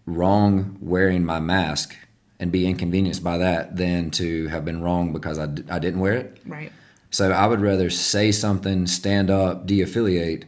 wrong 0.07 0.77
wearing 0.81 1.25
my 1.25 1.41
mask 1.41 1.97
and 2.39 2.53
be 2.53 2.67
inconvenienced 2.67 3.23
by 3.25 3.39
that 3.39 3.77
than 3.77 4.11
to 4.11 4.49
have 4.49 4.65
been 4.65 4.83
wrong 4.83 5.13
because 5.13 5.39
I, 5.39 5.47
d- 5.47 5.65
I 5.71 5.79
didn't 5.79 6.01
wear 6.01 6.15
it. 6.15 6.39
Right. 6.45 6.73
So 7.11 7.31
I 7.31 7.47
would 7.47 7.61
rather 7.61 7.89
say 7.91 8.33
something, 8.33 8.87
stand 8.87 9.31
up, 9.31 9.67
de-affiliate, 9.67 10.45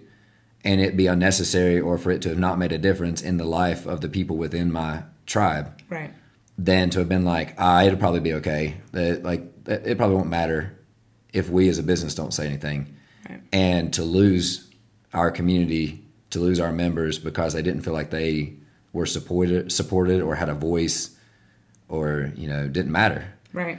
and 0.66 0.80
it 0.80 0.96
be 0.96 1.06
unnecessary 1.06 1.78
or 1.80 1.96
for 1.96 2.10
it 2.10 2.20
to 2.22 2.28
have 2.28 2.38
not 2.38 2.58
made 2.58 2.72
a 2.72 2.78
difference 2.78 3.22
in 3.22 3.36
the 3.36 3.44
life 3.44 3.86
of 3.86 4.00
the 4.00 4.08
people 4.08 4.36
within 4.36 4.70
my 4.72 5.02
tribe 5.24 5.72
Right. 5.88 6.10
than 6.58 6.90
to 6.90 6.98
have 6.98 7.08
been 7.08 7.24
like, 7.24 7.54
ah, 7.56 7.82
it'll 7.84 7.98
probably 7.98 8.20
be 8.20 8.34
okay. 8.34 8.74
That 8.92 9.22
like 9.22 9.42
it 9.66 9.96
probably 9.96 10.16
won't 10.16 10.28
matter 10.28 10.72
if 11.32 11.48
we 11.48 11.68
as 11.68 11.78
a 11.78 11.82
business 11.82 12.14
don't 12.14 12.34
say 12.34 12.46
anything, 12.46 12.86
Right. 13.28 13.40
and 13.52 13.92
to 13.94 14.02
lose 14.02 14.68
our 15.14 15.30
community, 15.30 16.02
to 16.30 16.40
lose 16.40 16.58
our 16.60 16.72
members 16.72 17.18
because 17.18 17.52
they 17.52 17.62
didn't 17.62 17.82
feel 17.82 17.92
like 17.94 18.10
they 18.10 18.54
were 18.92 19.06
supported, 19.06 19.70
supported 19.70 20.20
or 20.20 20.34
had 20.34 20.48
a 20.48 20.54
voice, 20.54 21.10
or 21.88 22.32
you 22.36 22.48
know 22.48 22.66
didn't 22.68 22.92
matter. 22.92 23.24
Right. 23.52 23.78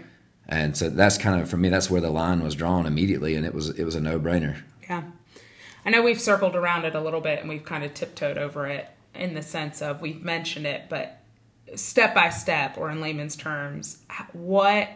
And 0.50 0.78
so 0.78 0.90
that's 0.90 1.18
kind 1.18 1.42
of 1.42 1.50
for 1.50 1.58
me. 1.58 1.68
That's 1.70 1.90
where 1.92 2.00
the 2.02 2.10
line 2.10 2.42
was 2.42 2.56
drawn 2.56 2.86
immediately, 2.86 3.36
and 3.36 3.46
it 3.46 3.54
was 3.54 3.70
it 3.72 3.84
was 3.84 3.96
a 3.96 4.00
no 4.02 4.20
brainer. 4.20 4.56
Yeah. 4.56 4.62
I 5.88 5.90
know 5.90 6.02
we've 6.02 6.20
circled 6.20 6.58
around 6.58 6.84
it 6.84 6.96
a 6.96 7.00
little 7.00 7.22
bit 7.22 7.40
and 7.40 7.48
we've 7.48 7.64
kind 7.64 7.86
of 7.86 7.94
tiptoed 7.94 8.38
over 8.38 8.68
it 8.68 8.90
in 9.16 9.36
the 9.36 9.42
sense 9.42 9.82
of 9.82 10.02
we've 10.02 10.22
mentioned 10.22 10.68
it, 10.68 10.90
but 10.90 11.22
step 11.76 12.14
by 12.14 12.30
step 12.30 12.78
or 12.78 12.92
in 12.92 13.00
layman's 13.00 13.38
terms, 13.38 14.00
what 14.34 14.90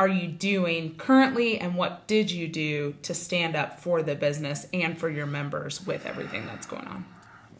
are 0.00 0.08
you 0.08 0.26
doing 0.26 0.96
currently 0.96 1.60
and 1.60 1.76
what 1.76 2.08
did 2.08 2.32
you 2.32 2.48
do 2.48 2.96
to 3.02 3.14
stand 3.14 3.54
up 3.54 3.78
for 3.78 4.02
the 4.02 4.16
business 4.16 4.66
and 4.74 4.98
for 4.98 5.08
your 5.08 5.26
members 5.26 5.86
with 5.86 6.04
everything 6.04 6.44
that's 6.46 6.66
going 6.66 6.88
on? 6.88 7.04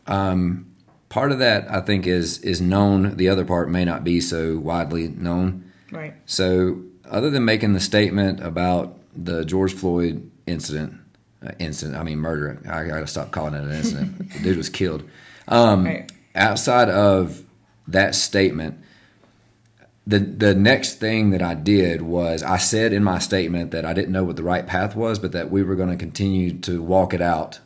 Um, 0.09 0.75
part 1.09 1.31
of 1.31 1.39
that 1.39 1.71
I 1.71 1.81
think 1.81 2.05
is 2.05 2.39
is 2.39 2.61
known. 2.61 3.17
The 3.17 3.29
other 3.29 3.45
part 3.45 3.71
may 3.71 3.85
not 3.85 4.03
be 4.03 4.21
so 4.21 4.59
widely 4.59 5.07
known. 5.07 5.71
Right. 5.93 6.15
So, 6.27 6.83
other 7.09 7.31
than 7.31 7.45
making 7.45 7.75
the 7.75 7.81
statement 7.81 8.41
about 8.41 8.99
the 9.15 9.45
George 9.45 9.73
Floyd 9.73 10.29
incident, 10.49 11.01
incident, 11.59 11.99
I 11.99 12.03
mean 12.03 12.19
murder, 12.19 12.61
I 12.69 12.85
got 12.85 13.01
to 13.01 13.07
stop 13.07 13.31
calling 13.31 13.55
it 13.55 13.63
an 13.63 13.73
incident. 13.73 14.33
the 14.33 14.39
dude 14.41 14.57
was 14.57 14.69
killed. 14.69 15.03
right. 15.85 16.11
Outside 16.35 16.89
of 16.89 17.43
that 17.89 18.15
statement, 18.15 18.79
the 20.07 20.19
the 20.19 20.55
next 20.55 20.95
thing 20.95 21.31
that 21.31 21.43
I 21.43 21.55
did 21.55 22.03
was 22.03 22.43
I 22.43 22.59
said 22.59 22.93
in 22.93 23.03
my 23.03 23.19
statement 23.19 23.71
that 23.73 23.85
I 23.85 23.93
didn't 23.93 24.13
know 24.13 24.25
what 24.25 24.37
the 24.37 24.43
right 24.43 24.67
path 24.67 24.95
was, 24.95 25.19
but 25.19 25.33
that 25.33 25.51
we 25.51 25.63
were 25.63 25.75
going 25.75 25.91
to 25.91 25.97
continue 25.97 26.59
to 26.61 26.83
walk 26.83 27.15
it 27.15 27.21
out. 27.21 27.61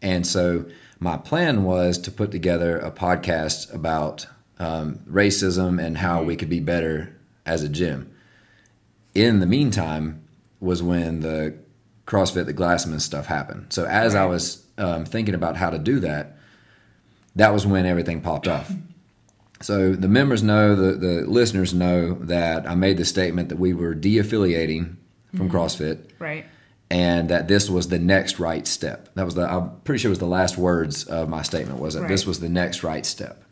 And 0.00 0.26
so 0.26 0.66
my 0.98 1.16
plan 1.16 1.64
was 1.64 1.98
to 1.98 2.10
put 2.10 2.30
together 2.30 2.78
a 2.78 2.90
podcast 2.90 3.72
about 3.74 4.26
um, 4.58 5.00
racism 5.10 5.84
and 5.84 5.98
how 5.98 6.22
we 6.22 6.36
could 6.36 6.48
be 6.48 6.60
better 6.60 7.16
as 7.44 7.62
a 7.62 7.68
gym. 7.68 8.14
In 9.14 9.40
the 9.40 9.46
meantime, 9.46 10.22
was 10.62 10.80
when 10.82 11.20
the 11.20 11.54
CrossFit, 12.06 12.46
the 12.46 12.54
Glassman 12.54 13.00
stuff 13.00 13.26
happened. 13.26 13.66
So 13.72 13.84
as 13.86 14.14
I 14.14 14.24
was 14.24 14.64
um, 14.78 15.04
thinking 15.04 15.34
about 15.34 15.56
how 15.56 15.70
to 15.70 15.78
do 15.78 16.00
that, 16.00 16.36
that 17.36 17.52
was 17.52 17.66
when 17.66 17.86
everything 17.86 18.20
popped 18.20 18.48
off. 18.48 18.72
So 19.60 19.92
the 19.92 20.08
members 20.08 20.42
know, 20.42 20.74
the, 20.74 20.92
the 20.92 21.20
listeners 21.26 21.72
know 21.72 22.14
that 22.14 22.68
I 22.68 22.74
made 22.74 22.96
the 22.96 23.04
statement 23.04 23.48
that 23.50 23.58
we 23.58 23.72
were 23.72 23.94
de-affiliating 23.94 24.96
from 25.36 25.48
CrossFit 25.48 26.10
Right. 26.18 26.44
and 26.90 27.28
that 27.30 27.48
this 27.48 27.70
was 27.70 27.88
the 27.88 27.98
next 27.98 28.38
right 28.38 28.66
step. 28.66 29.08
That 29.14 29.24
was 29.24 29.34
the 29.36 29.50
I'm 29.50 29.70
pretty 29.84 30.00
sure 30.00 30.08
it 30.08 30.10
was 30.10 30.18
the 30.18 30.26
last 30.26 30.58
words 30.58 31.04
of 31.04 31.28
my 31.28 31.42
statement 31.42 31.78
was 31.78 31.94
that 31.94 32.08
this 32.08 32.26
was 32.26 32.40
the 32.40 32.48
next 32.48 32.82
right 32.82 33.06
step. 33.06 33.42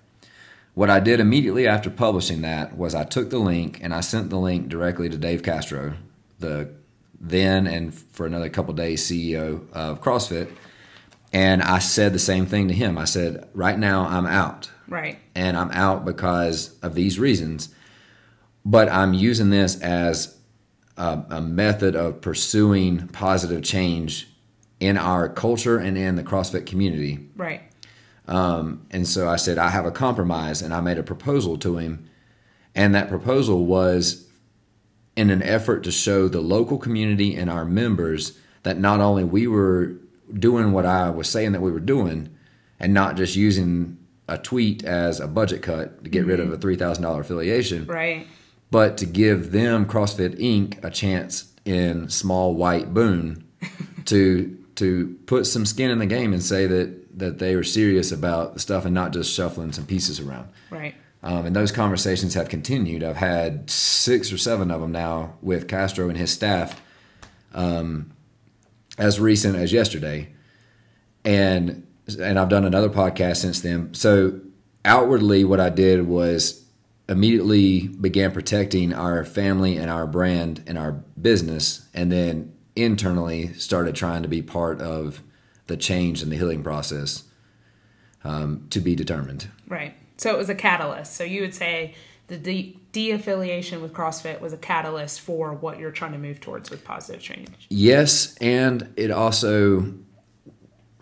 What 0.74 0.90
I 0.90 1.00
did 1.00 1.20
immediately 1.20 1.66
after 1.66 1.88
publishing 1.90 2.42
that 2.42 2.76
was 2.76 2.94
I 2.94 3.04
took 3.04 3.30
the 3.30 3.38
link 3.38 3.78
and 3.82 3.94
I 3.94 4.00
sent 4.00 4.30
the 4.30 4.38
link 4.38 4.68
directly 4.68 5.08
to 5.08 5.16
Dave 5.16 5.42
Castro, 5.42 5.94
the 6.38 6.70
then 7.20 7.66
and 7.66 7.92
for 7.94 8.26
another 8.26 8.48
couple 8.48 8.72
days 8.74 9.02
CEO 9.02 9.70
of 9.72 10.00
CrossFit, 10.00 10.50
and 11.33 11.62
I 11.62 11.78
said 11.78 12.12
the 12.12 12.18
same 12.18 12.46
thing 12.46 12.68
to 12.68 12.74
him. 12.74 12.98
I 12.98 13.04
said, 13.04 13.48
"Right 13.54 13.78
now 13.78 14.06
I'm 14.06 14.26
out." 14.26 14.70
Right. 14.88 15.18
and 15.37 15.56
I'm 15.56 15.70
out 15.70 16.04
because 16.04 16.76
of 16.80 16.96
these 16.96 17.16
reasons. 17.16 17.68
But 18.64 18.88
I'm 18.88 19.14
using 19.14 19.50
this 19.50 19.80
as 19.80 20.37
a, 20.96 21.22
a 21.30 21.40
method 21.40 21.94
of 21.94 22.20
pursuing 22.20 23.06
positive 23.09 23.62
change 23.62 24.26
in 24.80 24.98
our 24.98 25.28
culture 25.28 25.78
and 25.78 25.96
in 25.96 26.16
the 26.16 26.24
CrossFit 26.24 26.66
community. 26.66 27.28
Right. 27.37 27.62
Um, 28.26 28.87
and 28.90 29.06
so 29.06 29.28
I 29.28 29.37
said, 29.37 29.59
I 29.59 29.68
have 29.68 29.87
a 29.87 29.90
compromise, 29.92 30.61
and 30.61 30.74
I 30.74 30.80
made 30.80 30.98
a 30.98 31.02
proposal 31.02 31.56
to 31.59 31.78
him. 31.78 32.09
And 32.74 32.94
that 32.94 33.09
proposal 33.09 33.64
was 33.66 34.26
in 35.20 35.28
an 35.28 35.42
effort 35.42 35.85
to 35.85 35.92
show 35.92 36.28
the 36.28 36.40
local 36.40 36.78
community 36.78 37.37
and 37.37 37.50
our 37.50 37.66
members 37.66 38.38
that 38.62 38.78
not 38.78 39.00
only 39.00 39.22
we 39.22 39.46
were 39.46 39.94
doing 40.33 40.72
what 40.72 40.87
I 40.87 41.11
was 41.11 41.28
saying 41.28 41.52
that 41.52 41.61
we 41.61 41.70
were 41.70 41.78
doing, 41.78 42.35
and 42.78 42.94
not 42.94 43.18
just 43.18 43.37
using 43.37 43.98
a 44.28 44.38
tweet 44.38 44.83
as 44.83 45.20
a 45.20 45.28
budget 45.28 45.61
cut 45.61 46.02
to 46.04 46.09
get 46.09 46.24
rid 46.24 46.40
of 46.40 46.50
a 46.50 46.56
mm-hmm. 46.56 46.83
$3,000 46.83 47.20
affiliation, 47.20 47.85
Right. 47.85 48.26
but 48.70 48.96
to 48.96 49.04
give 49.04 49.52
them 49.52 49.85
CrossFit 49.85 50.40
Inc. 50.40 50.83
a 50.83 50.90
chance 50.90 51.52
in 51.66 52.09
small 52.09 52.54
white 52.54 52.94
Boone 52.94 53.44
to 54.06 54.56
to 54.76 55.18
put 55.26 55.46
some 55.46 55.66
skin 55.66 55.90
in 55.90 55.98
the 55.98 56.06
game 56.06 56.33
and 56.33 56.42
say 56.42 56.66
that 56.66 57.18
that 57.18 57.38
they 57.38 57.54
were 57.54 57.64
serious 57.64 58.11
about 58.11 58.54
the 58.54 58.61
stuff 58.61 58.87
and 58.87 58.94
not 58.94 59.12
just 59.12 59.35
shuffling 59.35 59.72
some 59.72 59.85
pieces 59.85 60.18
around. 60.18 60.48
Right. 60.70 60.94
Um, 61.22 61.46
and 61.46 61.54
those 61.54 61.70
conversations 61.70 62.35
have 62.35 62.48
continued. 62.48 63.04
I've 63.04 63.16
had 63.16 63.68
six 63.70 64.33
or 64.33 64.38
seven 64.38 64.70
of 64.70 64.80
them 64.80 64.92
now 64.92 65.35
with 65.42 65.68
Castro 65.68 66.09
and 66.09 66.16
his 66.16 66.30
staff, 66.30 66.80
um, 67.52 68.12
as 68.96 69.20
recent 69.20 69.56
as 69.56 69.72
yesterday, 69.72 70.28
and 71.24 71.87
and 72.18 72.38
I've 72.38 72.48
done 72.48 72.64
another 72.64 72.88
podcast 72.88 73.37
since 73.37 73.61
then. 73.61 73.92
So 73.94 74.40
outwardly, 74.85 75.44
what 75.44 75.61
I 75.61 75.68
did 75.68 76.06
was 76.06 76.64
immediately 77.09 77.88
began 77.88 78.33
protecting 78.33 78.92
our 78.92 79.24
family 79.24 79.76
and 79.76 79.90
our 79.90 80.06
brand 80.06 80.62
and 80.66 80.78
our 80.78 80.92
business, 81.20 81.87
and 81.92 82.11
then 82.11 82.54
internally 82.76 83.52
started 83.54 83.94
trying 83.94 84.22
to 84.22 84.28
be 84.28 84.40
part 84.40 84.80
of 84.80 85.22
the 85.66 85.76
change 85.76 86.22
and 86.22 86.33
the 86.33 86.37
healing 86.37 86.62
process 86.62 87.24
um, 88.24 88.66
to 88.70 88.80
be 88.80 88.94
determined. 88.94 89.48
Right. 89.68 89.94
So 90.20 90.35
it 90.35 90.37
was 90.37 90.50
a 90.50 90.54
catalyst. 90.54 91.14
So 91.14 91.24
you 91.24 91.40
would 91.40 91.54
say 91.54 91.94
the 92.26 92.37
de 92.92 93.11
affiliation 93.11 93.80
with 93.80 93.94
CrossFit 93.94 94.42
was 94.42 94.52
a 94.52 94.59
catalyst 94.59 95.22
for 95.22 95.54
what 95.54 95.78
you're 95.78 95.90
trying 95.90 96.12
to 96.12 96.18
move 96.18 96.40
towards 96.40 96.68
with 96.68 96.85
positive 96.85 97.22
change. 97.22 97.48
Yes, 97.70 98.37
and 98.37 98.92
it 98.96 99.11
also 99.11 99.94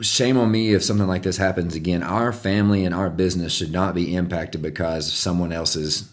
shame 0.00 0.36
on 0.36 0.52
me 0.52 0.72
if 0.72 0.84
something 0.84 1.08
like 1.08 1.24
this 1.24 1.36
happens 1.36 1.74
again. 1.74 2.04
Our 2.04 2.32
family 2.32 2.84
and 2.84 2.94
our 2.94 3.10
business 3.10 3.52
should 3.52 3.72
not 3.72 3.92
be 3.92 4.14
impacted 4.14 4.62
because 4.62 5.08
of 5.08 5.14
someone 5.14 5.50
else's, 5.50 6.08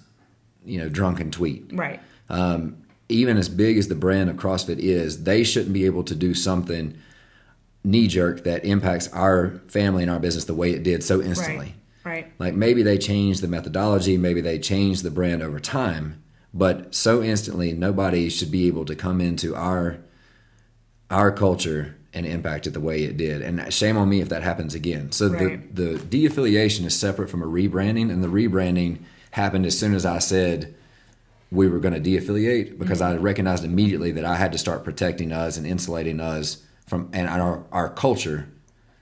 you 0.65 0.79
know, 0.79 0.89
drunken 0.89 1.29
tweet. 1.29 1.69
Right. 1.71 2.01
Um, 2.27 2.77
even 3.07 3.37
as 3.37 3.49
big 3.49 3.77
as 3.77 3.87
the 3.87 3.93
brand 3.93 4.31
of 4.31 4.37
CrossFit 4.37 4.79
is, 4.79 5.25
they 5.25 5.43
shouldn't 5.43 5.73
be 5.73 5.85
able 5.85 6.03
to 6.05 6.15
do 6.15 6.33
something 6.33 6.97
knee 7.83 8.07
jerk 8.07 8.45
that 8.45 8.65
impacts 8.65 9.13
our 9.13 9.61
family 9.67 10.01
and 10.01 10.11
our 10.11 10.19
business 10.19 10.45
the 10.45 10.55
way 10.55 10.71
it 10.71 10.81
did 10.81 11.03
so 11.03 11.21
instantly. 11.21 11.67
Right. 11.67 11.75
Right. 12.05 12.31
Like 12.39 12.53
maybe 12.53 12.83
they 12.83 12.97
changed 12.97 13.41
the 13.41 13.47
methodology, 13.47 14.17
maybe 14.17 14.41
they 14.41 14.59
changed 14.59 15.03
the 15.03 15.11
brand 15.11 15.41
over 15.41 15.59
time, 15.59 16.23
but 16.53 16.95
so 16.95 17.21
instantly 17.21 17.73
nobody 17.73 18.29
should 18.29 18.51
be 18.51 18.67
able 18.67 18.85
to 18.85 18.95
come 18.95 19.19
into 19.19 19.55
our 19.55 19.97
our 21.09 21.31
culture 21.31 21.97
and 22.13 22.25
impact 22.25 22.65
it 22.65 22.71
the 22.71 22.79
way 22.79 23.03
it 23.03 23.17
did. 23.17 23.41
And 23.41 23.71
shame 23.73 23.97
on 23.97 24.09
me 24.09 24.21
if 24.21 24.29
that 24.29 24.41
happens 24.41 24.73
again. 24.73 25.11
So 25.11 25.27
right. 25.27 25.75
the 25.75 25.93
the 25.93 25.99
de-affiliation 25.99 26.85
is 26.85 26.97
separate 26.97 27.29
from 27.29 27.41
a 27.41 27.47
rebranding, 27.47 28.11
and 28.11 28.23
the 28.23 28.29
rebranding 28.29 28.99
happened 29.31 29.65
as 29.65 29.77
soon 29.77 29.93
as 29.93 30.05
I 30.05 30.19
said 30.19 30.73
we 31.51 31.67
were 31.67 31.79
going 31.79 31.93
to 31.93 31.99
de-affiliate 31.99 32.79
because 32.79 33.01
mm-hmm. 33.01 33.19
I 33.19 33.21
recognized 33.21 33.63
immediately 33.63 34.11
that 34.11 34.25
I 34.25 34.35
had 34.35 34.51
to 34.51 34.57
start 34.57 34.83
protecting 34.83 35.31
us 35.31 35.57
and 35.57 35.65
insulating 35.65 36.19
us 36.19 36.63
from 36.87 37.09
and 37.13 37.27
our 37.27 37.65
our 37.71 37.89
culture 37.89 38.49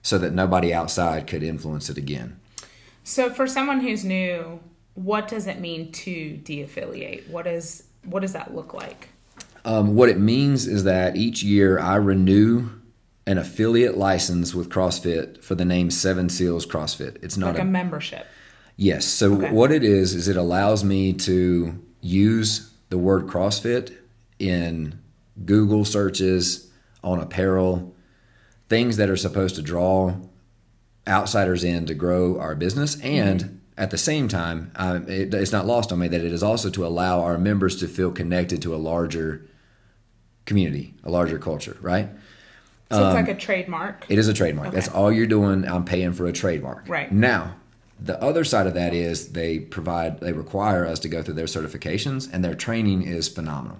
so 0.01 0.17
that 0.17 0.33
nobody 0.33 0.73
outside 0.73 1.27
could 1.27 1.43
influence 1.43 1.89
it 1.89 1.97
again. 1.97 2.39
So 3.03 3.29
for 3.29 3.47
someone 3.47 3.81
who's 3.81 4.05
new, 4.05 4.59
what 4.95 5.27
does 5.27 5.47
it 5.47 5.59
mean 5.59 5.91
to 5.91 6.39
deaffiliate? 6.43 7.29
What 7.29 7.47
is 7.47 7.83
what 8.05 8.21
does 8.21 8.33
that 8.33 8.53
look 8.53 8.73
like? 8.73 9.09
Um, 9.65 9.95
what 9.95 10.09
it 10.09 10.19
means 10.19 10.67
is 10.67 10.83
that 10.83 11.15
each 11.15 11.41
year 11.41 11.79
I 11.79 11.95
renew 11.95 12.69
an 13.25 13.37
affiliate 13.37 13.97
license 13.97 14.53
with 14.53 14.69
CrossFit 14.69 15.41
for 15.41 15.55
the 15.55 15.63
name 15.63 15.89
Seven 15.89 16.27
Seals 16.27 16.65
CrossFit. 16.65 17.23
It's 17.23 17.37
not 17.37 17.53
like 17.53 17.59
a, 17.59 17.61
a 17.61 17.65
membership. 17.65 18.27
Yes. 18.75 19.05
So 19.05 19.35
okay. 19.35 19.51
what 19.51 19.71
it 19.71 19.83
is 19.83 20.13
is 20.13 20.27
it 20.27 20.35
allows 20.35 20.83
me 20.83 21.13
to 21.13 21.81
use 22.01 22.71
the 22.89 22.97
word 22.97 23.27
CrossFit 23.27 23.95
in 24.39 24.99
Google 25.45 25.85
searches 25.85 26.69
on 27.03 27.19
apparel, 27.19 27.95
things 28.67 28.97
that 28.97 29.09
are 29.09 29.17
supposed 29.17 29.55
to 29.55 29.61
draw 29.61 30.15
outsiders 31.07 31.63
in 31.63 31.85
to 31.85 31.93
grow 31.93 32.39
our 32.39 32.55
business 32.55 32.99
and 33.01 33.43
mm-hmm. 33.43 33.55
at 33.77 33.91
the 33.91 33.97
same 33.97 34.27
time 34.27 34.71
um, 34.75 35.07
it, 35.09 35.33
it's 35.33 35.51
not 35.51 35.65
lost 35.65 35.91
on 35.91 35.99
me 35.99 36.07
that 36.07 36.23
it 36.23 36.31
is 36.31 36.43
also 36.43 36.69
to 36.69 36.85
allow 36.85 37.21
our 37.21 37.37
members 37.37 37.79
to 37.79 37.87
feel 37.87 38.11
connected 38.11 38.61
to 38.61 38.73
a 38.73 38.77
larger 38.77 39.45
community 40.45 40.93
a 41.03 41.09
larger 41.09 41.37
culture 41.37 41.77
right 41.81 42.09
so 42.93 43.03
um, 43.03 43.07
it's 43.07 43.15
like 43.15 43.29
um, 43.29 43.35
a 43.35 43.39
trademark. 43.39 44.05
It 44.09 44.19
is 44.19 44.27
a 44.27 44.33
trademark. 44.33 44.67
Okay. 44.67 44.75
That's 44.75 44.89
all 44.89 45.11
you're 45.11 45.27
doing. 45.27 45.67
I'm 45.67 45.85
paying 45.85 46.13
for 46.13 46.27
a 46.27 46.33
trademark. 46.33 46.87
Right. 46.87 47.11
Now, 47.11 47.55
the 47.99 48.21
other 48.21 48.43
side 48.43 48.67
of 48.67 48.73
that 48.75 48.93
is 48.93 49.31
they 49.31 49.59
provide, 49.59 50.19
they 50.19 50.33
require 50.33 50.85
us 50.85 50.99
to 50.99 51.09
go 51.09 51.23
through 51.23 51.35
their 51.35 51.45
certifications, 51.45 52.29
and 52.31 52.43
their 52.43 52.55
training 52.55 53.03
is 53.03 53.27
phenomenal. 53.27 53.79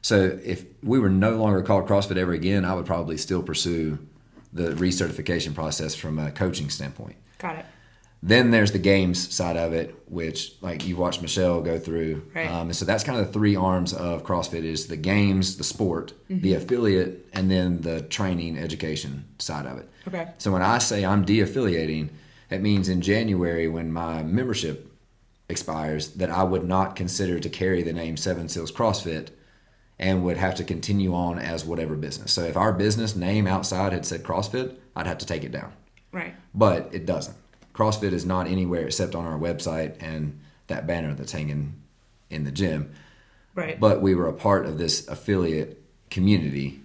So 0.00 0.38
if 0.44 0.64
we 0.82 0.98
were 0.98 1.10
no 1.10 1.32
longer 1.32 1.62
called 1.62 1.86
CrossFit 1.86 2.16
ever 2.16 2.32
again, 2.32 2.64
I 2.64 2.74
would 2.74 2.86
probably 2.86 3.18
still 3.18 3.42
pursue 3.42 3.98
the 4.52 4.70
recertification 4.72 5.54
process 5.54 5.94
from 5.94 6.18
a 6.18 6.30
coaching 6.30 6.70
standpoint. 6.70 7.16
Got 7.38 7.58
it. 7.58 7.66
Then 8.20 8.50
there's 8.50 8.72
the 8.72 8.80
games 8.80 9.32
side 9.32 9.56
of 9.56 9.72
it, 9.72 9.94
which 10.06 10.54
like 10.60 10.86
you've 10.86 10.98
watched 10.98 11.22
Michelle 11.22 11.60
go 11.60 11.78
through. 11.78 12.28
Right. 12.34 12.50
Um, 12.50 12.68
and 12.68 12.76
so 12.76 12.84
that's 12.84 13.04
kind 13.04 13.18
of 13.18 13.26
the 13.26 13.32
three 13.32 13.54
arms 13.54 13.92
of 13.92 14.24
CrossFit 14.24 14.64
is 14.64 14.88
the 14.88 14.96
games, 14.96 15.56
the 15.56 15.64
sport, 15.64 16.12
mm-hmm. 16.28 16.40
the 16.42 16.54
affiliate, 16.54 17.28
and 17.32 17.48
then 17.48 17.82
the 17.82 18.02
training 18.02 18.58
education 18.58 19.24
side 19.38 19.66
of 19.66 19.78
it. 19.78 19.88
Okay. 20.08 20.28
So 20.38 20.50
when 20.50 20.62
I 20.62 20.78
say 20.78 21.04
I'm 21.04 21.24
de-affiliating, 21.24 22.10
it 22.50 22.60
means 22.60 22.88
in 22.88 23.02
January 23.02 23.68
when 23.68 23.92
my 23.92 24.24
membership 24.24 24.92
expires 25.48 26.10
that 26.12 26.30
I 26.30 26.42
would 26.42 26.66
not 26.66 26.96
consider 26.96 27.38
to 27.38 27.48
carry 27.48 27.82
the 27.82 27.92
name 27.92 28.16
Seven 28.16 28.48
Seals 28.48 28.72
CrossFit 28.72 29.28
and 29.98 30.24
would 30.24 30.36
have 30.36 30.54
to 30.56 30.64
continue 30.64 31.14
on 31.14 31.38
as 31.38 31.64
whatever 31.64 31.96
business. 31.96 32.32
So 32.32 32.44
if 32.44 32.56
our 32.56 32.72
business 32.72 33.16
name 33.16 33.46
outside 33.46 33.92
had 33.92 34.06
said 34.06 34.22
CrossFit, 34.22 34.76
I'd 34.94 35.06
have 35.06 35.18
to 35.18 35.26
take 35.26 35.44
it 35.44 35.52
down. 35.52 35.72
Right. 36.12 36.34
But 36.54 36.88
it 36.92 37.04
doesn't. 37.04 37.36
CrossFit 37.74 38.12
is 38.12 38.24
not 38.24 38.46
anywhere 38.46 38.86
except 38.86 39.14
on 39.14 39.24
our 39.24 39.38
website 39.38 39.96
and 40.00 40.38
that 40.68 40.86
banner 40.86 41.14
that's 41.14 41.32
hanging 41.32 41.74
in 42.30 42.44
the 42.44 42.50
gym. 42.50 42.92
Right. 43.54 43.78
But 43.78 44.00
we 44.00 44.14
were 44.14 44.28
a 44.28 44.32
part 44.32 44.66
of 44.66 44.78
this 44.78 45.06
affiliate 45.08 45.82
community, 46.10 46.80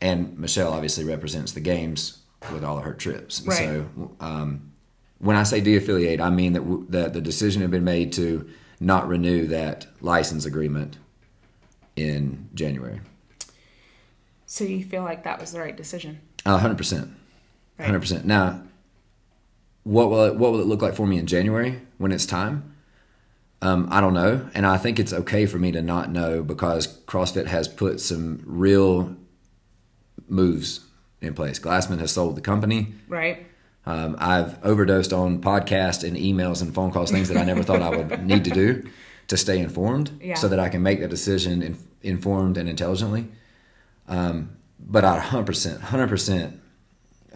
and 0.00 0.38
Michelle 0.38 0.72
obviously 0.72 1.04
represents 1.04 1.52
the 1.52 1.60
games 1.60 2.18
with 2.52 2.64
all 2.64 2.78
of 2.78 2.84
her 2.84 2.92
trips. 2.94 3.42
Right. 3.42 3.56
So 3.56 3.86
um, 4.20 4.72
when 5.18 5.36
I 5.36 5.42
say 5.42 5.60
de-affiliate, 5.60 6.20
I 6.20 6.30
mean 6.30 6.52
that 6.52 6.60
w- 6.60 6.86
that 6.90 7.14
the 7.14 7.20
decision 7.20 7.62
had 7.62 7.70
been 7.70 7.84
made 7.84 8.12
to 8.14 8.48
not 8.78 9.08
renew 9.08 9.46
that 9.46 9.86
license 10.00 10.44
agreement 10.44 10.98
in 11.96 12.48
January. 12.54 13.00
So 14.46 14.64
you 14.64 14.84
feel 14.84 15.02
like 15.02 15.24
that 15.24 15.40
was 15.40 15.52
the 15.52 15.60
right 15.60 15.76
decision? 15.76 16.20
hundred 16.44 16.78
percent. 16.78 17.10
Hundred 17.80 18.00
percent. 18.00 18.24
Now 18.24 18.62
what 19.86 20.10
will 20.10 20.24
it, 20.24 20.34
what 20.34 20.50
will 20.50 20.60
it 20.60 20.66
look 20.66 20.82
like 20.82 20.94
for 20.94 21.06
me 21.06 21.16
in 21.16 21.26
January 21.26 21.80
when 21.98 22.10
it's 22.10 22.26
time? 22.26 22.74
Um, 23.62 23.88
I 23.90 24.00
don't 24.00 24.14
know, 24.14 24.48
and 24.52 24.66
I 24.66 24.78
think 24.78 24.98
it's 24.98 25.12
okay 25.12 25.46
for 25.46 25.58
me 25.58 25.70
to 25.72 25.80
not 25.80 26.10
know 26.10 26.42
because 26.42 27.00
CrossFit 27.04 27.46
has 27.46 27.68
put 27.68 28.00
some 28.00 28.42
real 28.44 29.16
moves 30.28 30.80
in 31.20 31.34
place. 31.34 31.60
Glassman 31.60 32.00
has 32.00 32.10
sold 32.10 32.36
the 32.36 32.40
company. 32.40 32.94
Right. 33.08 33.46
Um, 33.86 34.16
I've 34.18 34.62
overdosed 34.64 35.12
on 35.12 35.40
podcasts 35.40 36.02
and 36.02 36.16
emails 36.16 36.60
and 36.60 36.74
phone 36.74 36.90
calls, 36.90 37.12
things 37.12 37.28
that 37.28 37.36
I 37.36 37.44
never 37.44 37.62
thought 37.62 37.80
I 37.80 37.90
would 37.90 38.26
need 38.26 38.44
to 38.44 38.50
do 38.50 38.88
to 39.28 39.36
stay 39.36 39.58
informed, 39.58 40.18
yeah. 40.22 40.34
so 40.34 40.48
that 40.48 40.60
I 40.60 40.68
can 40.68 40.82
make 40.82 41.00
the 41.00 41.08
decision 41.08 41.62
in, 41.62 41.78
informed 42.02 42.56
and 42.56 42.68
intelligently. 42.68 43.28
Um, 44.08 44.56
but 44.78 45.04
I 45.04 45.18
100%, 45.18 45.80
100% 45.80 46.58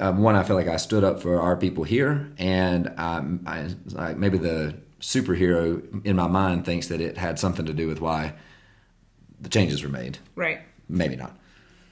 um, 0.00 0.22
one, 0.22 0.34
I 0.34 0.42
feel 0.42 0.56
like 0.56 0.66
I 0.66 0.78
stood 0.78 1.04
up 1.04 1.20
for 1.20 1.40
our 1.40 1.56
people 1.56 1.84
here, 1.84 2.32
and 2.38 2.92
um, 2.96 3.44
I, 3.46 3.68
I, 3.96 4.14
maybe 4.14 4.38
the 4.38 4.74
superhero 5.00 6.04
in 6.06 6.16
my 6.16 6.26
mind 6.26 6.64
thinks 6.64 6.88
that 6.88 7.00
it 7.00 7.18
had 7.18 7.38
something 7.38 7.66
to 7.66 7.74
do 7.74 7.86
with 7.86 8.00
why 8.00 8.32
the 9.40 9.50
changes 9.50 9.82
were 9.82 9.90
made. 9.90 10.18
Right. 10.34 10.60
Maybe 10.88 11.16
not. 11.16 11.36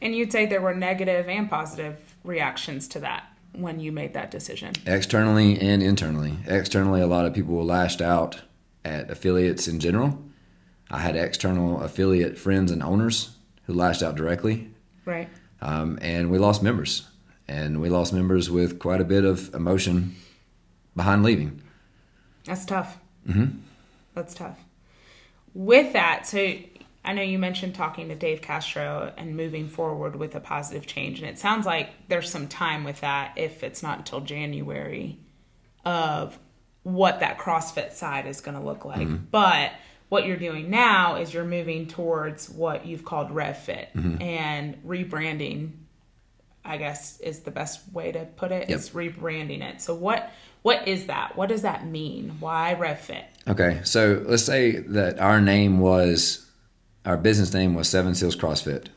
And 0.00 0.14
you'd 0.14 0.32
say 0.32 0.46
there 0.46 0.60
were 0.60 0.74
negative 0.74 1.28
and 1.28 1.50
positive 1.50 1.98
reactions 2.24 2.88
to 2.88 3.00
that 3.00 3.24
when 3.52 3.78
you 3.80 3.92
made 3.92 4.14
that 4.14 4.30
decision? 4.30 4.72
Externally 4.86 5.58
and 5.60 5.82
internally. 5.82 6.34
Externally, 6.46 7.00
a 7.00 7.06
lot 7.06 7.26
of 7.26 7.34
people 7.34 7.62
lashed 7.64 8.00
out 8.00 8.40
at 8.88 9.10
affiliates 9.10 9.68
in 9.68 9.78
general. 9.80 10.18
I 10.90 10.98
had 10.98 11.16
external 11.16 11.82
affiliate 11.82 12.38
friends 12.38 12.72
and 12.72 12.82
owners 12.82 13.36
who 13.64 13.74
lashed 13.74 14.02
out 14.02 14.16
directly. 14.16 14.70
Right. 15.04 15.28
Um, 15.60 15.98
and 16.00 16.30
we 16.30 16.38
lost 16.38 16.62
members 16.62 17.06
and 17.46 17.80
we 17.80 17.88
lost 17.90 18.12
members 18.12 18.50
with 18.50 18.78
quite 18.78 19.00
a 19.00 19.04
bit 19.04 19.24
of 19.24 19.54
emotion 19.54 20.16
behind 20.96 21.22
leaving. 21.22 21.62
That's 22.44 22.64
tough. 22.64 22.98
Mm-hmm. 23.28 23.58
That's 24.14 24.34
tough. 24.34 24.58
With 25.54 25.92
that, 25.92 26.26
so 26.26 26.54
I 27.04 27.12
know 27.12 27.22
you 27.22 27.38
mentioned 27.38 27.74
talking 27.74 28.08
to 28.08 28.14
Dave 28.14 28.42
Castro 28.42 29.12
and 29.16 29.36
moving 29.36 29.68
forward 29.68 30.16
with 30.16 30.34
a 30.34 30.40
positive 30.40 30.86
change, 30.86 31.20
and 31.20 31.28
it 31.28 31.38
sounds 31.38 31.66
like 31.66 31.90
there's 32.08 32.30
some 32.30 32.48
time 32.48 32.84
with 32.84 33.00
that 33.00 33.32
if 33.36 33.62
it's 33.62 33.82
not 33.82 33.98
until 33.98 34.20
January 34.20 35.18
of 35.84 36.38
what 36.94 37.20
that 37.20 37.38
CrossFit 37.38 37.92
side 37.92 38.26
is 38.26 38.40
going 38.40 38.56
to 38.56 38.64
look 38.64 38.84
like. 38.84 39.06
Mm-hmm. 39.06 39.24
But 39.30 39.72
what 40.08 40.26
you're 40.26 40.36
doing 40.36 40.70
now 40.70 41.16
is 41.16 41.32
you're 41.34 41.44
moving 41.44 41.86
towards 41.86 42.48
what 42.48 42.86
you've 42.86 43.04
called 43.04 43.30
RevFit 43.30 43.92
mm-hmm. 43.92 44.22
and 44.22 44.82
rebranding 44.84 45.72
I 46.68 46.76
guess 46.76 47.18
is 47.20 47.40
the 47.40 47.50
best 47.50 47.80
way 47.92 48.12
to 48.12 48.26
put 48.36 48.52
it. 48.52 48.68
Yep. 48.68 48.78
Is 48.78 48.90
rebranding 48.90 49.62
it. 49.62 49.80
So 49.80 49.94
what 49.94 50.30
what 50.62 50.86
is 50.86 51.06
that? 51.06 51.34
What 51.34 51.48
does 51.48 51.62
that 51.62 51.86
mean? 51.86 52.36
Why 52.40 52.76
RevFit? 52.78 53.24
Okay, 53.48 53.80
so 53.84 54.22
let's 54.26 54.44
say 54.44 54.72
that 54.72 55.18
our 55.18 55.40
name 55.40 55.78
was 55.78 56.46
our 57.06 57.16
business 57.16 57.54
name 57.54 57.74
was 57.74 57.88
Seven 57.88 58.14
Seals 58.14 58.36
CrossFit, 58.36 58.88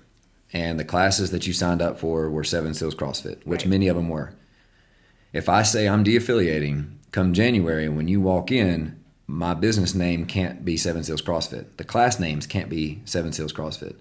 and 0.51 0.77
the 0.77 0.83
classes 0.83 1.31
that 1.31 1.47
you 1.47 1.53
signed 1.53 1.81
up 1.81 1.97
for 1.97 2.29
were 2.29 2.43
Seven 2.43 2.73
Seals 2.73 2.93
CrossFit, 2.93 3.45
which 3.45 3.61
right. 3.61 3.69
many 3.69 3.87
of 3.87 3.95
them 3.95 4.09
were. 4.09 4.33
If 5.31 5.47
I 5.47 5.63
say 5.63 5.87
I'm 5.87 6.03
de-affiliating, 6.03 6.99
come 7.11 7.33
January 7.33 7.89
when 7.89 8.07
you 8.07 8.21
walk 8.21 8.51
in, 8.51 8.97
my 9.27 9.53
business 9.53 9.95
name 9.95 10.25
can't 10.25 10.65
be 10.65 10.77
Seven 10.77 11.03
Seals 11.03 11.21
CrossFit. 11.21 11.77
The 11.77 11.83
class 11.83 12.19
names 12.19 12.45
can't 12.47 12.69
be 12.69 13.01
Seven 13.05 13.31
Seals 13.31 13.53
CrossFit. 13.53 13.95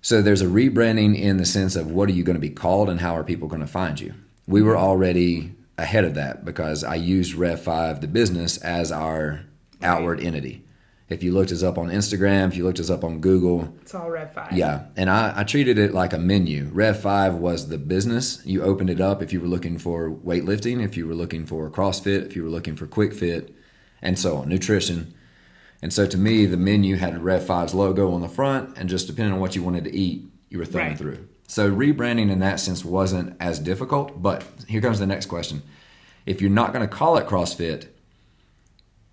So 0.00 0.22
there's 0.22 0.42
a 0.42 0.46
rebranding 0.46 1.18
in 1.18 1.36
the 1.38 1.44
sense 1.44 1.74
of 1.74 1.90
what 1.90 2.08
are 2.08 2.12
you 2.12 2.22
going 2.22 2.36
to 2.36 2.40
be 2.40 2.50
called 2.50 2.88
and 2.88 3.00
how 3.00 3.16
are 3.16 3.24
people 3.24 3.48
going 3.48 3.60
to 3.60 3.66
find 3.66 3.98
you. 3.98 4.14
We 4.46 4.62
were 4.62 4.76
already 4.76 5.52
ahead 5.78 6.04
of 6.04 6.14
that 6.14 6.44
because 6.44 6.84
I 6.84 6.94
used 6.94 7.34
Rev 7.34 7.60
5 7.60 8.00
the 8.00 8.06
business 8.06 8.58
as 8.58 8.92
our 8.92 9.44
outward 9.82 10.20
entity. 10.20 10.62
If 11.08 11.22
you 11.22 11.32
looked 11.32 11.52
us 11.52 11.62
up 11.62 11.78
on 11.78 11.88
Instagram, 11.88 12.48
if 12.48 12.56
you 12.56 12.64
looked 12.64 12.80
us 12.80 12.90
up 12.90 13.04
on 13.04 13.20
Google, 13.20 13.72
It's 13.82 13.94
all 13.94 14.10
Rev 14.10 14.32
5. 14.32 14.52
yeah, 14.52 14.86
and 14.96 15.08
I, 15.08 15.32
I 15.36 15.44
treated 15.44 15.78
it 15.78 15.94
like 15.94 16.12
a 16.12 16.18
menu. 16.18 16.68
Rev 16.72 16.98
5 17.00 17.34
was 17.36 17.68
the 17.68 17.78
business. 17.78 18.42
You 18.44 18.62
opened 18.64 18.90
it 18.90 19.00
up 19.00 19.22
if 19.22 19.32
you 19.32 19.40
were 19.40 19.46
looking 19.46 19.78
for 19.78 20.10
weightlifting, 20.10 20.82
if 20.84 20.96
you 20.96 21.06
were 21.06 21.14
looking 21.14 21.46
for 21.46 21.70
CrossFit, 21.70 22.26
if 22.26 22.34
you 22.34 22.42
were 22.42 22.50
looking 22.50 22.74
for 22.74 22.88
quick 22.88 23.12
fit, 23.14 23.54
and 24.02 24.18
so 24.18 24.36
on, 24.38 24.48
nutrition. 24.48 25.14
And 25.80 25.92
so 25.92 26.08
to 26.08 26.18
me, 26.18 26.44
the 26.46 26.56
menu 26.56 26.96
had 26.96 27.22
Rev 27.22 27.44
5's 27.44 27.72
logo 27.74 28.10
on 28.12 28.20
the 28.20 28.28
front, 28.28 28.76
and 28.76 28.88
just 28.88 29.06
depending 29.06 29.34
on 29.34 29.38
what 29.40 29.54
you 29.54 29.62
wanted 29.62 29.84
to 29.84 29.94
eat, 29.94 30.24
you 30.50 30.58
were 30.58 30.64
throwing 30.64 30.88
Right. 30.88 30.98
through. 30.98 31.28
So 31.46 31.70
rebranding 31.70 32.32
in 32.32 32.40
that 32.40 32.58
sense 32.58 32.84
wasn't 32.84 33.36
as 33.38 33.60
difficult, 33.60 34.20
but 34.20 34.42
here 34.66 34.80
comes 34.80 34.98
the 34.98 35.06
next 35.06 35.26
question. 35.26 35.62
If 36.24 36.40
you're 36.40 36.50
not 36.50 36.72
going 36.72 36.82
to 36.82 36.92
call 36.92 37.16
it 37.18 37.28
CrossFit, 37.28 37.86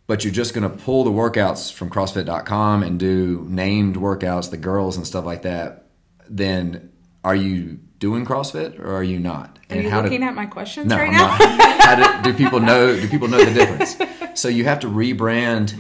but 0.08 0.24
you're 0.24 0.34
just 0.34 0.54
going 0.54 0.70
to 0.70 0.76
pull 0.84 1.04
the 1.04 1.12
workouts 1.12 1.72
from 1.72 1.89
CrossFit.com 1.89 2.84
and 2.84 3.00
do 3.00 3.46
named 3.50 3.96
workouts, 3.96 4.50
the 4.52 4.58
girls 4.58 4.98
and 4.98 5.08
stuff 5.08 5.26
like 5.26 5.44
that, 5.44 5.86
then 6.30 6.92
are 7.24 7.36
you 7.36 7.80
doing 8.00 8.26
CrossFit 8.26 8.80
or 8.80 8.94
are 8.94 9.04
you 9.04 9.18
not? 9.20 9.60
Are 9.70 9.78
you 9.78 9.89
how 9.89 10.02
do- 10.02 10.10
looking 10.10 10.24
at 10.24 10.36
my 10.36 10.46
questions 10.46 10.88
no, 10.88 10.98
right 10.98 11.08
I'm 11.10 11.13
now? 11.13 11.38
not. 11.38 11.82
How 11.82 12.22
do, 12.22 12.32
do 12.32 12.38
people 12.38 12.60
know? 12.60 12.96
Do 13.00 13.08
people 13.08 13.28
know 13.28 13.44
the 13.44 13.54
difference? 13.54 13.98
So 14.36 14.48
you 14.48 14.63
have 14.66 14.80
to 14.80 14.88
rebrand 14.88 15.76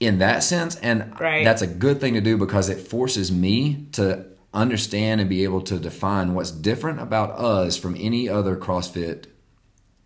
in 0.00 0.18
that 0.18 0.42
sense, 0.42 0.76
and 0.76 1.18
Right. 1.18 1.46
that's 1.46 1.62
a 1.62 1.66
good 1.66 1.98
thing 1.98 2.12
to 2.12 2.20
do 2.20 2.36
because 2.36 2.68
it 2.68 2.78
forces 2.78 3.32
me 3.32 3.86
to 3.92 4.26
understand 4.52 5.22
and 5.22 5.30
be 5.30 5.44
able 5.44 5.62
to 5.62 5.78
define 5.78 6.34
what's 6.34 6.50
different 6.50 7.00
about 7.00 7.30
us 7.30 7.78
from 7.78 7.96
any 7.98 8.28
other 8.28 8.54
CrossFit 8.54 9.24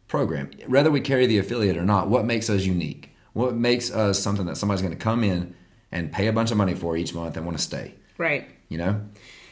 program. 0.07 0.51
Whether 0.69 0.91
we 0.93 1.01
carry 1.01 1.27
the 1.27 1.39
affiliate 1.39 1.77
or 1.77 1.85
not, 1.85 2.09
what 2.09 2.25
makes 2.25 2.49
us 2.49 2.65
unique? 2.65 3.11
What 3.35 3.55
makes 3.55 3.91
us 3.91 4.19
something 4.19 4.47
that 4.47 4.57
somebody's 4.57 4.81
going 4.81 4.97
to 4.97 5.01
come 5.01 5.23
in 5.23 5.55
and 5.93 6.11
pay 6.11 6.29
a 6.29 6.33
bunch 6.33 6.51
of 6.51 6.57
money 6.57 6.75
for 6.75 6.97
each 6.97 7.15
month 7.15 7.37
and 7.37 7.45
want 7.45 7.59
to 7.59 7.63
stay? 7.63 7.95
Right. 8.17 8.49
You 8.69 8.79
know? 8.79 9.01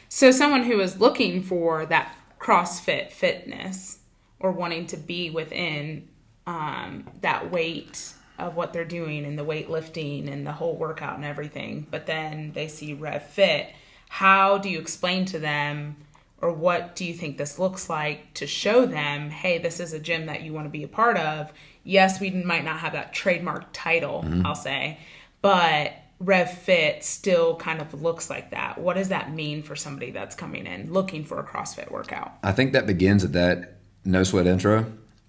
So 0.09 0.31
someone 0.31 0.63
who 0.63 0.79
is 0.79 0.99
looking 0.99 1.43
for 1.43 1.85
that 1.85 2.15
CrossFit 2.39 3.11
fitness 3.11 3.99
or 4.39 4.51
wanting 4.51 4.87
to 4.87 4.97
be 4.97 5.29
within 5.29 6.07
um, 6.47 7.09
that 7.21 7.51
weight 7.51 8.13
of 8.39 8.55
what 8.55 8.73
they're 8.73 8.85
doing 8.85 9.25
and 9.25 9.37
the 9.37 9.45
weightlifting 9.45 10.31
and 10.31 10.45
the 10.45 10.51
whole 10.51 10.75
workout 10.75 11.15
and 11.15 11.25
everything, 11.25 11.87
but 11.89 12.05
then 12.05 12.51
they 12.53 12.67
see 12.67 12.93
Rev 12.93 13.23
Fit, 13.23 13.69
how 14.09 14.57
do 14.57 14.69
you 14.69 14.79
explain 14.79 15.25
to 15.25 15.39
them 15.39 15.95
or 16.41 16.51
what 16.51 16.95
do 16.95 17.05
you 17.05 17.13
think 17.13 17.37
this 17.37 17.57
looks 17.57 17.89
like 17.89 18.33
to 18.33 18.45
show 18.45 18.85
them, 18.85 19.29
hey, 19.29 19.59
this 19.59 19.79
is 19.79 19.93
a 19.93 19.99
gym 19.99 20.25
that 20.25 20.41
you 20.41 20.51
want 20.51 20.65
to 20.65 20.69
be 20.69 20.83
a 20.83 20.89
part 20.89 21.17
of? 21.17 21.53
Yes, 21.83 22.19
we 22.19 22.31
might 22.31 22.63
not 22.63 22.79
have 22.79 22.93
that 22.93 23.13
trademark 23.13 23.67
title, 23.73 24.23
mm-hmm. 24.23 24.45
I'll 24.45 24.55
say, 24.55 24.99
but 25.41 25.93
Rev 26.19 26.51
Fit 26.51 27.03
still 27.03 27.57
kind 27.57 27.81
of 27.81 28.01
looks 28.01 28.29
like 28.29 28.51
that. 28.51 28.77
What 28.77 28.95
does 28.95 29.09
that 29.09 29.33
mean 29.33 29.61
for 29.63 29.75
somebody 29.75 30.11
that's 30.11 30.35
coming 30.35 30.65
in 30.65 30.93
looking 30.93 31.25
for 31.25 31.39
a 31.39 31.43
CrossFit 31.43 31.91
workout? 31.91 32.31
I 32.41 32.53
think 32.53 32.73
that 32.73 32.87
begins 32.87 33.23
at 33.23 33.33
that 33.33 33.77
no 34.05 34.23
sweat 34.23 34.47
intro. 34.47 34.85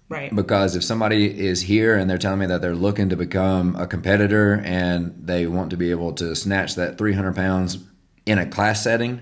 Right. 0.07 0.33
Because 0.33 0.75
if 0.75 0.83
somebody 0.83 1.45
is 1.47 1.63
here 1.63 1.97
and 1.97 2.09
they're 2.09 2.19
telling 2.19 2.39
me 2.39 2.45
that 2.45 2.61
they're 2.61 2.75
looking 2.75 3.09
to 3.09 3.15
become 3.15 3.75
a 3.75 3.87
competitor 3.87 4.61
and 4.63 5.15
they 5.19 5.47
want 5.47 5.71
to 5.71 5.77
be 5.77 5.89
able 5.89 6.13
to 6.13 6.35
snatch 6.35 6.75
that 6.75 6.97
300 6.97 7.35
pounds 7.35 7.79
in 8.25 8.37
a 8.37 8.45
class 8.45 8.83
setting, 8.83 9.21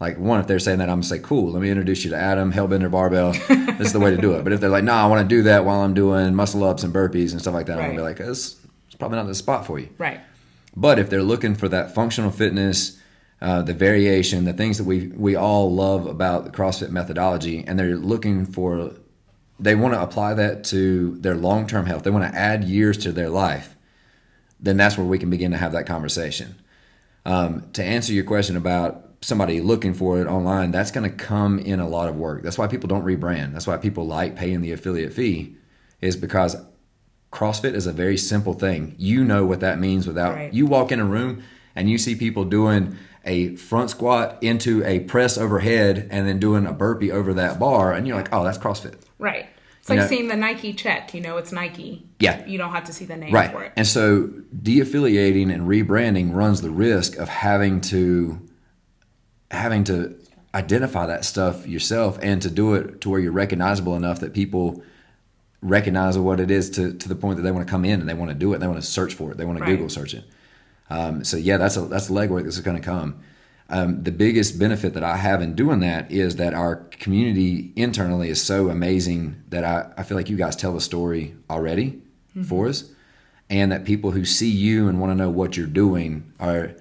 like 0.00 0.18
one, 0.18 0.40
if 0.40 0.46
they're 0.46 0.58
saying 0.58 0.78
that, 0.78 0.88
I'm 0.88 0.96
gonna 0.96 1.02
say, 1.04 1.18
cool, 1.18 1.52
let 1.52 1.60
me 1.60 1.68
introduce 1.68 2.04
you 2.04 2.10
to 2.10 2.16
Adam, 2.16 2.52
Hellbender 2.52 2.90
Barbell. 2.90 3.32
this 3.32 3.88
is 3.88 3.92
the 3.92 4.00
way 4.00 4.10
to 4.10 4.16
do 4.16 4.32
it. 4.32 4.44
But 4.44 4.54
if 4.54 4.60
they're 4.60 4.70
like, 4.70 4.82
no, 4.82 4.94
I 4.94 5.06
want 5.06 5.28
to 5.28 5.28
do 5.28 5.42
that 5.42 5.66
while 5.66 5.80
I'm 5.80 5.92
doing 5.92 6.34
muscle 6.34 6.64
ups 6.64 6.82
and 6.82 6.92
burpees 6.92 7.32
and 7.32 7.40
stuff 7.40 7.52
like 7.52 7.66
that, 7.66 7.78
I'm 7.78 7.84
gonna 7.84 7.96
be 7.96 8.02
like, 8.02 8.18
it's, 8.18 8.56
it's 8.86 8.96
probably 8.96 9.18
not 9.18 9.26
the 9.26 9.34
spot 9.34 9.66
for 9.66 9.78
you. 9.78 9.90
Right. 9.98 10.20
But 10.74 10.98
if 10.98 11.10
they're 11.10 11.22
looking 11.22 11.54
for 11.54 11.68
that 11.68 11.94
functional 11.94 12.30
fitness, 12.30 12.98
uh, 13.42 13.60
the 13.62 13.74
variation, 13.74 14.44
the 14.44 14.52
things 14.52 14.78
that 14.78 14.84
we 14.84 15.08
we 15.08 15.36
all 15.36 15.72
love 15.72 16.06
about 16.06 16.44
the 16.44 16.50
CrossFit 16.50 16.90
methodology, 16.90 17.64
and 17.66 17.78
they're 17.78 17.96
looking 17.96 18.46
for, 18.46 18.92
they 19.58 19.74
want 19.74 19.94
to 19.94 20.02
apply 20.02 20.34
that 20.34 20.64
to 20.64 21.16
their 21.18 21.34
long 21.34 21.66
term 21.66 21.86
health. 21.86 22.04
They 22.04 22.10
want 22.10 22.30
to 22.30 22.38
add 22.38 22.64
years 22.64 22.96
to 22.98 23.12
their 23.12 23.28
life. 23.28 23.76
Then 24.58 24.76
that's 24.76 24.96
where 24.96 25.06
we 25.06 25.18
can 25.18 25.30
begin 25.30 25.50
to 25.52 25.56
have 25.56 25.72
that 25.72 25.86
conversation. 25.86 26.56
Um, 27.26 27.70
to 27.72 27.84
answer 27.84 28.12
your 28.12 28.24
question 28.24 28.56
about 28.56 29.09
somebody 29.22 29.60
looking 29.60 29.92
for 29.94 30.20
it 30.20 30.26
online, 30.26 30.70
that's 30.70 30.90
going 30.90 31.08
to 31.08 31.14
come 31.14 31.58
in 31.58 31.78
a 31.80 31.88
lot 31.88 32.08
of 32.08 32.16
work. 32.16 32.42
That's 32.42 32.56
why 32.56 32.66
people 32.66 32.88
don't 32.88 33.04
rebrand. 33.04 33.52
That's 33.52 33.66
why 33.66 33.76
people 33.76 34.06
like 34.06 34.34
paying 34.36 34.60
the 34.62 34.72
affiliate 34.72 35.12
fee, 35.12 35.56
is 36.00 36.16
because 36.16 36.56
CrossFit 37.32 37.74
is 37.74 37.86
a 37.86 37.92
very 37.92 38.16
simple 38.16 38.54
thing. 38.54 38.94
You 38.98 39.22
know 39.24 39.44
what 39.44 39.60
that 39.60 39.78
means 39.78 40.06
without 40.06 40.34
Right. 40.34 40.52
you 40.52 40.66
walk 40.66 40.90
in 40.90 41.00
a 41.00 41.04
room 41.04 41.42
and 41.76 41.88
you 41.90 41.98
see 41.98 42.14
people 42.14 42.44
doing 42.44 42.96
a 43.24 43.54
front 43.56 43.90
squat 43.90 44.38
into 44.40 44.82
a 44.84 45.00
press 45.00 45.36
overhead 45.36 46.08
and 46.10 46.26
then 46.26 46.38
doing 46.38 46.66
a 46.66 46.72
burpee 46.72 47.12
over 47.12 47.34
that 47.34 47.60
bar 47.60 47.92
and 47.92 48.06
you're 48.06 48.16
like, 48.16 48.30
"Oh, 48.32 48.42
that's 48.42 48.56
CrossFit." 48.58 48.94
Right. 49.18 49.46
It's 49.80 49.88
You 49.90 49.96
like 49.96 50.04
know- 50.04 50.08
seeing 50.08 50.28
the 50.28 50.36
Nike 50.36 50.72
check. 50.72 51.12
You 51.14 51.20
know 51.20 51.36
it's 51.36 51.52
Nike. 51.52 52.06
Yeah. 52.18 52.44
You 52.46 52.56
don't 52.58 52.72
have 52.72 52.84
to 52.84 52.92
see 52.94 53.04
the 53.04 53.16
name 53.16 53.32
Right. 53.32 53.52
for 53.52 53.62
it. 53.62 53.72
And 53.76 53.86
so 53.86 54.30
de-affiliating 54.62 55.50
and 55.50 55.68
rebranding 55.68 56.34
runs 56.34 56.62
the 56.62 56.70
risk 56.70 57.16
of 57.18 57.28
having 57.28 57.80
to 57.82 58.40
having 59.50 59.84
to 59.84 60.16
identify 60.54 61.06
that 61.06 61.24
stuff 61.24 61.66
yourself 61.66 62.18
and 62.22 62.42
to 62.42 62.50
do 62.50 62.74
it 62.74 63.00
to 63.00 63.10
where 63.10 63.20
you're 63.20 63.32
recognizable 63.32 63.94
enough 63.96 64.20
that 64.20 64.32
people 64.32 64.82
recognize 65.62 66.18
what 66.18 66.40
it 66.40 66.50
is 66.50 66.70
to, 66.70 66.94
to 66.94 67.08
the 67.08 67.14
point 67.14 67.36
that 67.36 67.42
they 67.42 67.52
want 67.52 67.66
to 67.66 67.70
come 67.70 67.84
in 67.84 68.00
and 68.00 68.08
they 68.08 68.14
want 68.14 68.30
to 68.30 68.34
do 68.34 68.52
it. 68.52 68.58
They 68.58 68.66
want 68.66 68.80
to 68.80 68.86
search 68.86 69.14
for 69.14 69.30
it. 69.30 69.36
They 69.36 69.44
want 69.44 69.58
to 69.58 69.64
Right. 69.64 69.72
Google 69.72 69.88
search 69.88 70.14
it. 70.14 70.24
Um, 70.88 71.22
so 71.22 71.36
yeah, 71.36 71.56
that's 71.56 71.76
a 71.76 71.82
that's 71.82 72.10
legwork 72.10 72.44
that's 72.44 72.58
going 72.60 72.76
to 72.76 72.82
come. 72.82 73.20
Um, 73.68 74.02
the 74.02 74.10
biggest 74.10 74.58
benefit 74.58 74.94
that 74.94 75.04
I 75.04 75.16
have 75.16 75.40
in 75.40 75.54
doing 75.54 75.78
that 75.80 76.10
is 76.10 76.36
that 76.36 76.54
our 76.54 76.76
community 76.76 77.72
internally 77.76 78.28
is 78.28 78.42
so 78.42 78.68
amazing 78.68 79.42
that 79.50 79.62
I, 79.62 79.92
I 79.96 80.02
feel 80.02 80.16
like 80.16 80.28
you 80.28 80.36
guys 80.36 80.56
tell 80.56 80.72
the 80.72 80.80
story 80.80 81.36
already 81.48 82.02
for 82.48 82.66
us, 82.66 82.90
and 83.48 83.70
that 83.70 83.84
people 83.84 84.10
who 84.12 84.24
see 84.24 84.50
you 84.50 84.88
and 84.88 85.00
want 85.00 85.10
to 85.12 85.14
know 85.14 85.30
what 85.30 85.56
you're 85.56 85.66
doing 85.68 86.32
are 86.40 86.74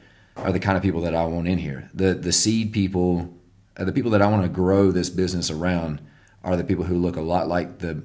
are 0.44 0.52
the 0.52 0.60
kind 0.60 0.78
of 0.78 0.84
people 0.84 1.02
that 1.02 1.16
I 1.16 1.26
want 1.26 1.48
in 1.48 1.58
here. 1.58 1.90
The 1.94 2.14
the 2.14 2.32
seed 2.32 2.72
people, 2.74 3.34
uh, 3.78 3.84
the 3.86 3.92
people 3.92 4.12
that 4.12 4.22
I 4.22 4.28
want 4.28 4.44
to 4.44 4.50
grow 4.50 4.92
this 4.92 5.10
business 5.10 5.50
around, 5.52 6.02
are 6.44 6.56
the 6.56 6.64
people 6.64 6.86
who 6.86 6.98
look 6.98 7.16
a 7.16 7.22
lot 7.22 7.48
like 7.48 7.80
the 7.80 8.04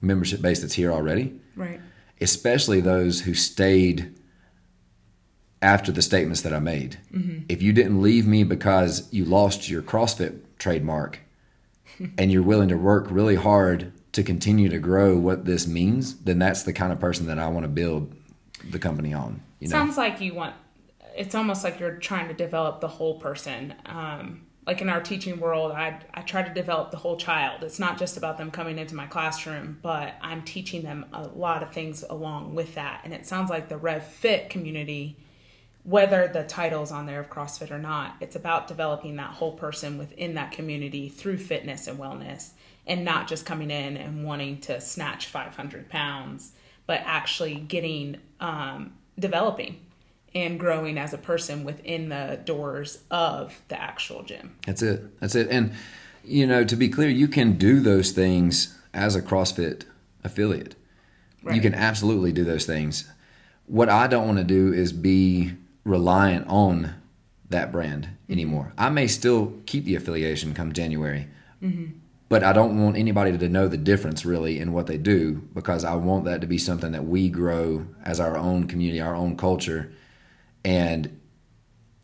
membership 0.00 0.40
base 0.42 0.60
that's 0.60 0.74
here 0.74 0.92
already 0.92 1.40
Right. 1.56 1.80
especially 2.20 2.80
those 2.80 3.22
who 3.22 3.32
stayed 3.34 4.14
after 5.62 5.90
the 5.90 6.02
statements 6.02 6.42
that 6.42 6.52
I 6.52 6.58
made. 6.60 6.98
If 7.48 7.62
you 7.62 7.72
didn't 7.72 8.02
leave 8.02 8.26
me 8.26 8.44
because 8.44 9.08
you 9.12 9.24
lost 9.24 9.68
your 9.70 9.82
CrossFit 9.82 10.40
trademark 10.58 11.18
and 12.18 12.30
you're 12.30 12.42
willing 12.42 12.68
to 12.68 12.76
work 12.76 13.06
really 13.10 13.36
hard 13.36 13.92
to 14.12 14.22
continue 14.22 14.68
to 14.68 14.78
grow 14.78 15.16
what 15.16 15.44
this 15.46 15.66
means, 15.66 16.16
then 16.18 16.38
that's 16.38 16.62
the 16.62 16.72
kind 16.74 16.92
of 16.92 17.00
person 17.00 17.26
that 17.26 17.38
I 17.38 17.48
want 17.48 17.64
to 17.64 17.68
build 17.68 18.14
the 18.70 18.78
company 18.78 19.12
on. 19.14 19.42
You 19.60 19.68
know, 19.68 19.72
Sounds 19.76 19.96
like 19.96 20.20
you 20.20 20.34
want. 20.34 20.54
It's 21.16 21.34
almost 21.34 21.64
like 21.64 21.80
you're 21.80 21.96
trying 21.96 22.28
to 22.28 22.34
develop 22.34 22.80
the 22.80 22.88
whole 22.88 23.18
person. 23.18 23.74
Um, 23.86 24.46
like 24.66 24.80
in 24.80 24.88
our 24.88 25.00
teaching 25.00 25.38
world, 25.38 25.72
I 25.72 26.00
I 26.12 26.22
try 26.22 26.42
to 26.42 26.52
develop 26.52 26.90
the 26.90 26.96
whole 26.96 27.16
child. 27.16 27.62
It's 27.62 27.78
not 27.78 27.98
just 27.98 28.16
about 28.16 28.36
them 28.36 28.50
coming 28.50 28.78
into 28.78 28.94
my 28.94 29.06
classroom, 29.06 29.78
but 29.80 30.14
I'm 30.20 30.42
teaching 30.42 30.82
them 30.82 31.06
a 31.12 31.28
lot 31.28 31.62
of 31.62 31.72
things 31.72 32.04
along 32.08 32.54
with 32.54 32.74
that. 32.74 33.00
And 33.04 33.14
it 33.14 33.26
sounds 33.26 33.48
like 33.48 33.68
the 33.68 33.76
Rev 33.76 34.04
Fit 34.04 34.50
community, 34.50 35.16
whether 35.84 36.26
the 36.26 36.42
title's 36.42 36.90
on 36.90 37.06
there 37.06 37.20
of 37.20 37.30
CrossFit 37.30 37.70
or 37.70 37.78
not, 37.78 38.16
it's 38.20 38.34
about 38.34 38.66
developing 38.66 39.16
that 39.16 39.30
whole 39.30 39.52
person 39.52 39.98
within 39.98 40.34
that 40.34 40.50
community 40.50 41.08
through 41.08 41.38
fitness 41.38 41.86
and 41.86 41.98
wellness, 41.98 42.50
and 42.88 43.04
not 43.04 43.28
just 43.28 43.46
coming 43.46 43.70
in 43.70 43.96
and 43.96 44.24
wanting 44.24 44.60
to 44.62 44.80
snatch 44.80 45.26
500 45.26 45.88
pounds, 45.88 46.52
but 46.86 47.02
actually 47.04 47.54
getting 47.54 48.16
um, 48.40 48.94
developing 49.16 49.85
and 50.34 50.60
growing 50.60 50.98
as 50.98 51.12
a 51.12 51.18
person 51.18 51.64
within 51.64 52.08
the 52.08 52.40
doors 52.44 52.98
of 53.10 53.60
the 53.68 53.80
actual 53.80 54.22
gym. 54.22 54.56
That's 54.66 54.82
it. 54.82 55.18
That's 55.20 55.34
it. 55.34 55.48
And 55.50 55.72
you 56.24 56.46
know, 56.46 56.64
to 56.64 56.76
be 56.76 56.88
clear, 56.88 57.08
you 57.08 57.28
can 57.28 57.56
do 57.56 57.80
those 57.80 58.10
things 58.10 58.76
as 58.92 59.14
a 59.14 59.22
CrossFit 59.22 59.84
affiliate. 60.24 60.74
You 61.52 61.60
can 61.60 61.74
absolutely 61.74 62.32
do 62.32 62.42
those 62.42 62.66
things. 62.66 63.08
What 63.66 63.88
I 63.88 64.08
don't 64.08 64.26
want 64.26 64.38
to 64.38 64.44
do 64.44 64.72
is 64.72 64.92
be 64.92 65.52
reliant 65.84 66.48
on 66.48 66.94
that 67.50 67.70
brand 67.70 68.06
mm-hmm. 68.06 68.32
anymore. 68.32 68.72
I 68.76 68.90
may 68.90 69.06
still 69.06 69.52
keep 69.66 69.84
the 69.84 69.94
affiliation 69.94 70.54
come 70.54 70.72
January, 70.72 71.28
mm-hmm. 71.62 71.98
but 72.28 72.42
I 72.42 72.52
don't 72.52 72.82
want 72.82 72.96
anybody 72.96 73.36
to 73.36 73.48
know 73.48 73.68
the 73.68 73.76
difference 73.76 74.24
really 74.24 74.58
in 74.58 74.72
what 74.72 74.88
they 74.88 74.98
do 74.98 75.42
because 75.54 75.84
I 75.84 75.94
want 75.94 76.24
that 76.24 76.40
to 76.40 76.48
be 76.48 76.58
something 76.58 76.90
that 76.92 77.06
we 77.06 77.28
grow 77.28 77.86
as 78.04 78.18
our 78.18 78.36
own 78.36 78.66
community, 78.66 79.00
our 79.00 79.14
own 79.14 79.36
culture, 79.36 79.92
and 80.66 81.20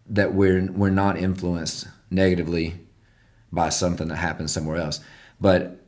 that 0.07 0.33
we're 0.35 0.71
we're 0.71 0.89
not 0.89 1.19
influenced 1.19 1.89
negatively 2.11 2.79
by 3.51 3.69
something 3.69 4.07
that 4.07 4.17
happens 4.17 4.53
somewhere 4.53 4.77
else. 4.77 5.01
But 5.41 5.85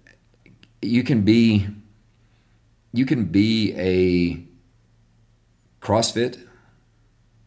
you 0.82 1.04
can 1.04 1.22
be 1.22 1.68
you 2.92 3.06
can 3.06 3.26
be 3.26 3.72
a 3.76 4.44
CrossFit 5.80 6.44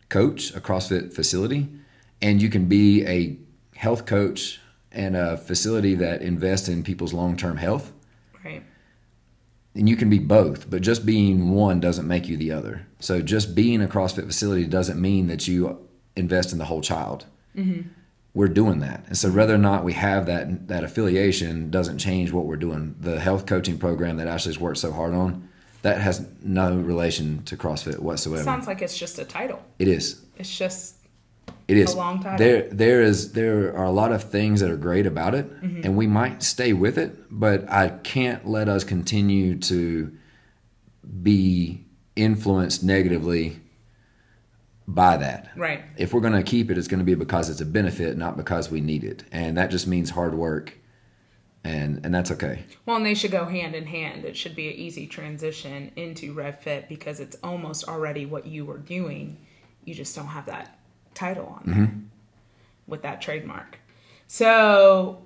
coach, 0.08 0.56
a 0.56 0.62
CrossFit 0.62 1.14
facility, 1.14 1.68
and 2.22 2.42
you 2.42 2.50
can 2.50 2.66
be 2.66 3.06
a 3.06 3.38
health 3.78 4.06
coach 4.06 4.62
and 4.94 5.18
a 5.18 5.36
facility 5.36 5.94
that 5.96 6.22
invests 6.22 6.70
in 6.70 6.84
people's 6.84 7.14
long-term 7.14 7.58
health. 7.58 7.92
Right. 8.46 8.64
And 9.78 9.88
you 9.88 9.96
can 9.96 10.10
be 10.10 10.20
both, 10.20 10.70
but 10.70 10.82
just 10.82 11.06
being 11.06 11.52
one 11.52 11.80
doesn't 11.80 12.08
make 12.08 12.28
you 12.28 12.36
the 12.36 12.52
other. 12.52 12.88
So 13.00 13.22
just 13.22 13.54
being 13.54 13.82
a 13.82 13.88
CrossFit 13.88 14.26
facility 14.26 14.66
doesn't 14.66 15.00
mean 15.00 15.28
that 15.28 15.48
you 15.48 15.88
invest 16.16 16.52
in 16.52 16.58
the 16.58 16.66
whole 16.66 16.82
child. 16.82 17.26
Mm-hmm. 17.56 17.90
We're 18.34 18.48
doing 18.48 18.80
that, 18.80 19.04
and 19.08 19.18
so 19.18 19.32
whether 19.32 19.56
or 19.56 19.60
not 19.60 19.84
we 19.84 19.94
have 19.94 20.28
that 20.28 20.68
that 20.68 20.84
affiliation 20.84 21.72
doesn't 21.72 21.98
change 21.98 22.32
what 22.32 22.46
we're 22.46 22.56
doing. 22.56 22.96
The 23.00 23.20
health 23.20 23.48
coaching 23.48 23.80
program 23.80 24.18
that 24.18 24.28
Ashley's 24.28 24.60
worked 24.60 24.78
so 24.78 24.92
hard 24.92 25.16
on, 25.16 25.50
that 25.82 26.00
has 26.02 26.28
no 26.44 26.76
relation 26.76 27.44
to 27.46 27.58
CrossFit 27.58 27.98
whatsoever. 27.98 28.44
Sounds 28.44 28.68
like 28.68 28.84
it's 28.84 28.98
just 28.98 29.18
a 29.18 29.26
title. 29.26 29.64
It 29.80 29.88
is. 29.88 30.22
It's 30.38 30.56
just 30.56 30.97
It 31.68 31.78
is 31.78 31.94
a 31.94 31.98
long 31.98 32.22
title. 32.24 32.38
There, 32.38 32.62
there 32.70 33.02
is, 33.02 33.34
there 33.34 33.76
are 33.76 33.84
a 33.86 33.92
lot 33.92 34.12
of 34.14 34.24
things 34.24 34.62
that 34.62 34.70
are 34.72 34.78
great 34.78 35.06
about 35.06 35.36
it, 35.36 35.46
Mm-hmm. 35.62 35.82
and 35.84 35.98
we 35.98 36.08
might 36.08 36.42
stay 36.44 36.72
with 36.74 36.98
it. 36.98 37.16
But 37.30 37.70
I 37.70 37.90
can't 37.90 38.48
let 38.48 38.70
us 38.70 38.84
continue 38.86 39.58
to 39.60 40.12
be 41.24 41.86
influenced 42.16 42.84
negatively 42.84 43.60
by 44.88 45.18
that. 45.18 45.52
right. 45.58 45.84
If 45.98 46.14
we're 46.14 46.22
going 46.22 46.34
to 46.34 46.44
keep 46.44 46.72
it, 46.72 46.78
it's 46.78 46.88
going 46.88 47.00
to 47.00 47.06
be 47.06 47.16
because 47.16 47.50
it's 47.50 47.60
a 47.62 47.66
benefit, 47.66 48.18
not 48.18 48.38
because 48.38 48.72
we 48.72 48.80
need 48.80 49.04
it, 49.04 49.24
and 49.32 49.58
that 49.58 49.70
just 49.70 49.86
means 49.88 50.10
hard 50.12 50.34
work, 50.36 50.78
and 51.66 52.00
and 52.06 52.16
that's 52.16 52.32
okay. 52.32 52.64
Well, 52.86 52.96
and 52.96 53.06
they 53.06 53.14
should 53.14 53.32
go 53.32 53.44
hand 53.46 53.76
in 53.76 53.86
hand. 53.88 54.24
It 54.24 54.38
should 54.38 54.56
be 54.56 54.70
an 54.70 54.76
easy 54.76 55.06
transition 55.06 55.92
into 55.98 56.34
RevFit 56.34 56.88
because 56.88 57.20
it's 57.20 57.36
almost 57.44 57.86
already 57.90 58.26
what 58.26 58.46
you 58.48 58.64
were 58.64 58.78
doing. 58.78 59.38
You 59.84 59.94
just 59.94 60.16
don't 60.16 60.28
have 60.28 60.46
that 60.46 60.77
title 61.18 61.48
on 61.48 61.62
there 61.66 61.92
with 62.88 63.02
that 63.02 63.22
trademark. 63.22 63.80
So 64.28 65.26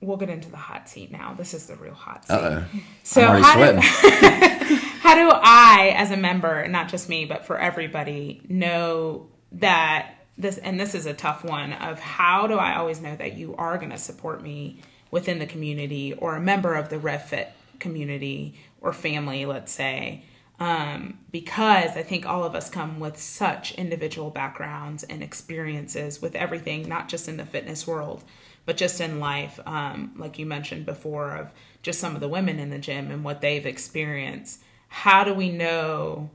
we'll 0.00 0.16
get 0.16 0.30
into 0.30 0.50
the 0.50 0.56
hot 0.56 0.88
seat 0.88 1.10
now. 1.10 1.34
This 1.34 1.54
is 1.54 1.66
the 1.66 1.76
real 1.76 1.94
hot 1.94 2.26
seat. 2.26 2.34
Uh 2.34 2.62
oh, 2.62 2.64
So 3.02 3.22
how 3.22 3.72
do, 3.72 3.78
how 5.00 5.14
do 5.14 5.30
I, 5.32 5.94
as 5.96 6.10
a 6.10 6.16
member, 6.16 6.66
not 6.68 6.88
just 6.88 7.08
me, 7.08 7.24
but 7.24 7.46
for 7.46 7.58
everybody, 7.58 8.42
know 8.48 9.28
that 9.52 10.14
this, 10.36 10.58
and 10.58 10.78
this 10.78 10.94
is 10.94 11.06
a 11.06 11.14
tough 11.14 11.44
one, 11.44 11.72
of 11.72 11.98
how 11.98 12.46
do 12.46 12.54
I 12.58 12.76
always 12.76 13.00
know 13.00 13.16
that 13.16 13.36
you 13.36 13.56
are 13.56 13.76
going 13.78 13.90
to 13.90 13.98
support 13.98 14.42
me 14.42 14.80
within 15.10 15.38
the 15.38 15.46
community 15.46 16.12
or 16.12 16.36
a 16.36 16.40
member 16.40 16.74
of 16.74 16.90
the 16.90 16.96
RevFit 16.96 17.48
community 17.80 18.54
or 18.80 18.92
family, 18.92 19.46
let's 19.46 19.72
say, 19.72 20.22
um, 20.60 21.18
because 21.30 21.96
I 21.96 22.02
think 22.02 22.26
all 22.26 22.42
of 22.42 22.54
us 22.54 22.68
come 22.68 22.98
with 22.98 23.16
such 23.16 23.74
individual 23.74 24.30
backgrounds 24.30 25.04
and 25.04 25.22
experiences 25.22 26.20
with 26.20 26.34
everything, 26.34 26.88
not 26.88 27.08
just 27.08 27.28
in 27.28 27.36
the 27.36 27.46
fitness 27.46 27.86
world, 27.86 28.24
but 28.66 28.76
just 28.76 29.00
in 29.00 29.20
life. 29.20 29.60
Um, 29.66 30.12
like 30.16 30.38
you 30.38 30.46
mentioned 30.46 30.84
before, 30.84 31.36
of 31.36 31.52
just 31.82 32.00
some 32.00 32.14
of 32.14 32.20
the 32.20 32.28
women 32.28 32.58
in 32.58 32.70
the 32.70 32.78
gym 32.78 33.10
and 33.10 33.22
what 33.22 33.40
they've 33.40 33.64
experienced. 33.64 34.62
How 34.88 35.22
do 35.22 35.32
we 35.32 35.50
know 35.50 36.30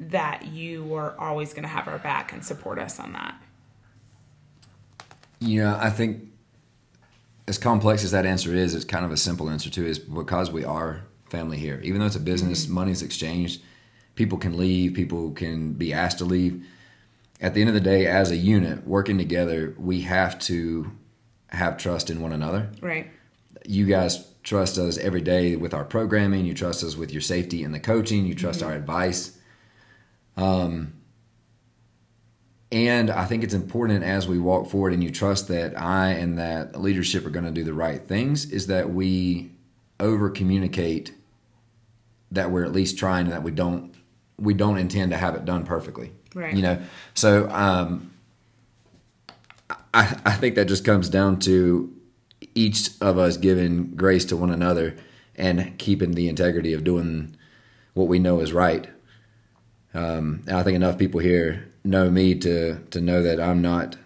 that 0.00 0.46
you 0.46 0.94
are 0.94 1.18
always 1.18 1.52
going 1.52 1.62
to 1.62 1.68
have 1.68 1.86
our 1.88 1.98
back 1.98 2.32
and 2.32 2.44
support 2.44 2.78
us 2.78 2.98
on 2.98 3.12
that? 3.12 3.40
Yeah, 5.38 5.78
I 5.80 5.90
think 5.90 6.24
as 7.46 7.58
complex 7.58 8.02
as 8.02 8.10
that 8.10 8.26
answer 8.26 8.54
is, 8.54 8.74
it's 8.74 8.84
kind 8.84 9.04
of 9.04 9.12
a 9.12 9.16
simple 9.16 9.48
answer 9.48 9.70
too. 9.70 9.86
Is 9.86 9.98
because 9.98 10.50
we 10.50 10.64
are 10.64 11.04
family 11.28 11.58
here. 11.58 11.80
Even 11.82 12.00
though 12.00 12.06
it's 12.06 12.16
a 12.16 12.20
business, 12.20 12.68
money's 12.68 13.02
exchanged. 13.02 13.62
People 14.14 14.38
can 14.38 14.56
leave. 14.56 14.94
People 14.94 15.32
can 15.32 15.72
be 15.72 15.92
asked 15.92 16.18
to 16.18 16.24
leave. 16.24 16.64
At 17.40 17.54
the 17.54 17.60
end 17.60 17.68
of 17.68 17.74
the 17.74 17.80
day, 17.80 18.06
as 18.06 18.30
a 18.30 18.36
unit 18.36 18.86
working 18.86 19.18
together, 19.18 19.74
we 19.78 20.02
have 20.02 20.38
to 20.40 20.90
have 21.48 21.76
trust 21.76 22.08
in 22.10 22.20
one 22.20 22.32
another. 22.32 22.70
Right. 22.80 23.10
You 23.66 23.86
guys 23.86 24.26
trust 24.42 24.78
us 24.78 24.96
every 24.96 25.20
day 25.20 25.56
with 25.56 25.74
our 25.74 25.84
programming. 25.84 26.46
You 26.46 26.54
trust 26.54 26.82
us 26.82 26.96
with 26.96 27.12
your 27.12 27.20
safety 27.20 27.62
and 27.62 27.74
the 27.74 27.80
coaching. 27.80 28.26
You 28.26 28.34
trust 28.34 28.62
our 28.62 28.72
advice. 28.72 29.36
Um, 30.36 30.94
and 32.72 33.10
I 33.10 33.26
think 33.26 33.44
it's 33.44 33.54
important 33.54 34.02
as 34.02 34.26
we 34.26 34.38
walk 34.38 34.68
forward 34.68 34.92
and 34.92 35.02
you 35.02 35.10
trust 35.10 35.48
that 35.48 35.78
I 35.78 36.10
and 36.10 36.38
that 36.38 36.80
leadership 36.80 37.24
are 37.26 37.30
going 37.30 37.44
to 37.44 37.50
do 37.50 37.64
the 37.64 37.74
right 37.74 38.02
things, 38.02 38.50
is 38.50 38.66
that 38.68 38.90
we 38.90 39.52
over 40.00 40.30
communicate 40.30 41.12
that 42.32 42.50
we're 42.50 42.64
at 42.64 42.72
least 42.72 42.98
trying 42.98 43.24
and 43.26 43.32
that 43.32 43.42
we 43.42 43.50
don't 43.50 43.94
we 44.38 44.52
don't 44.52 44.76
intend 44.78 45.10
to 45.12 45.16
have 45.16 45.34
it 45.34 45.44
done 45.44 45.64
perfectly. 45.64 46.12
Right. 46.34 46.54
You 46.54 46.62
know, 46.62 46.82
so 47.14 47.48
um, 47.50 48.12
I, 49.94 50.18
I 50.24 50.32
think 50.32 50.54
that 50.56 50.66
just 50.66 50.84
comes 50.84 51.08
down 51.08 51.38
to 51.40 51.92
each 52.54 52.90
of 53.00 53.18
us 53.18 53.36
giving 53.36 53.92
grace 53.96 54.24
to 54.26 54.36
one 54.36 54.50
another 54.50 54.96
and 55.34 55.78
keeping 55.78 56.12
the 56.12 56.28
integrity 56.28 56.72
of 56.74 56.84
doing 56.84 57.36
what 57.94 58.08
we 58.08 58.18
know 58.18 58.40
is 58.40 58.52
right. 58.52 58.88
Um, 59.94 60.42
and 60.46 60.56
I 60.56 60.62
think 60.62 60.76
enough 60.76 60.98
people 60.98 61.20
here 61.20 61.72
know 61.84 62.10
me 62.10 62.34
to 62.34 62.80
to 62.90 63.00
know 63.00 63.22
that 63.22 63.40
I'm 63.40 63.62
not 63.62 63.96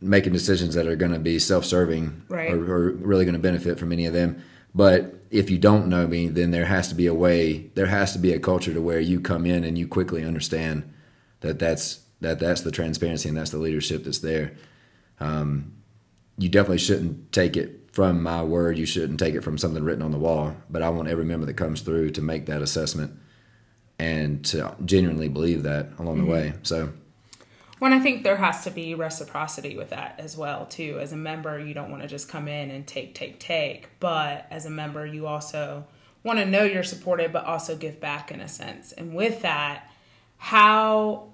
making 0.00 0.32
decisions 0.32 0.74
that 0.74 0.86
are 0.86 0.96
going 0.96 1.12
to 1.12 1.18
be 1.18 1.38
self-serving 1.38 2.22
Right. 2.28 2.52
or, 2.52 2.72
or 2.72 2.90
really 2.92 3.24
going 3.24 3.34
to 3.34 3.40
benefit 3.40 3.78
from 3.78 3.92
any 3.92 4.06
of 4.06 4.12
them. 4.12 4.42
But 4.78 5.24
if 5.32 5.50
you 5.50 5.58
don't 5.58 5.88
know 5.88 6.06
me, 6.06 6.28
then 6.28 6.52
there 6.52 6.66
has 6.66 6.86
to 6.90 6.94
be 6.94 7.08
a 7.08 7.12
way. 7.12 7.68
There 7.74 7.86
has 7.86 8.12
to 8.12 8.20
be 8.20 8.32
a 8.32 8.38
culture 8.38 8.72
to 8.72 8.80
where 8.80 9.00
you 9.00 9.20
come 9.20 9.44
in 9.44 9.64
and 9.64 9.76
you 9.76 9.88
quickly 9.88 10.24
understand 10.24 10.94
that 11.40 11.58
that's 11.58 11.98
that 12.20 12.38
that's 12.38 12.60
the 12.60 12.70
transparency 12.70 13.28
and 13.28 13.36
that's 13.36 13.50
the 13.50 13.58
leadership 13.58 14.04
that's 14.04 14.20
there. 14.20 14.54
Um, 15.18 15.72
you 16.36 16.48
definitely 16.48 16.78
shouldn't 16.78 17.32
take 17.32 17.56
it 17.56 17.88
from 17.90 18.22
my 18.22 18.44
word. 18.44 18.78
You 18.78 18.86
shouldn't 18.86 19.18
take 19.18 19.34
it 19.34 19.42
from 19.42 19.58
something 19.58 19.82
written 19.82 20.04
on 20.04 20.12
the 20.12 20.18
wall. 20.18 20.54
But 20.70 20.82
I 20.82 20.90
want 20.90 21.08
every 21.08 21.24
member 21.24 21.46
that 21.46 21.54
comes 21.54 21.80
through 21.80 22.10
to 22.10 22.22
make 22.22 22.46
that 22.46 22.62
assessment 22.62 23.18
and 23.98 24.44
to 24.44 24.76
genuinely 24.84 25.28
believe 25.28 25.64
that 25.64 25.88
along 25.98 26.18
the 26.18 26.30
way. 26.30 26.52
So 26.62 26.90
Well, 27.80 27.92
I 27.92 28.00
think 28.00 28.24
there 28.24 28.36
has 28.36 28.64
to 28.64 28.70
be 28.70 28.94
reciprocity 28.94 29.76
with 29.76 29.90
that 29.90 30.16
as 30.18 30.36
well, 30.36 30.66
too. 30.66 30.98
As 31.00 31.12
a 31.12 31.16
member, 31.16 31.60
you 31.60 31.74
don't 31.74 31.90
want 31.90 32.02
to 32.02 32.08
just 32.08 32.28
come 32.28 32.48
in 32.48 32.70
and 32.70 32.86
take, 32.86 33.14
take, 33.14 33.38
take. 33.38 33.88
But 34.00 34.46
as 34.50 34.66
a 34.66 34.70
member, 34.70 35.06
you 35.06 35.26
also 35.26 35.86
want 36.24 36.40
to 36.40 36.44
know 36.44 36.64
you're 36.64 36.82
supported, 36.82 37.32
but 37.32 37.44
also 37.44 37.76
give 37.76 38.00
back 38.00 38.32
in 38.32 38.40
a 38.40 38.48
sense. 38.48 38.90
And 38.92 39.14
with 39.14 39.42
that, 39.42 39.90
how, 40.38 41.28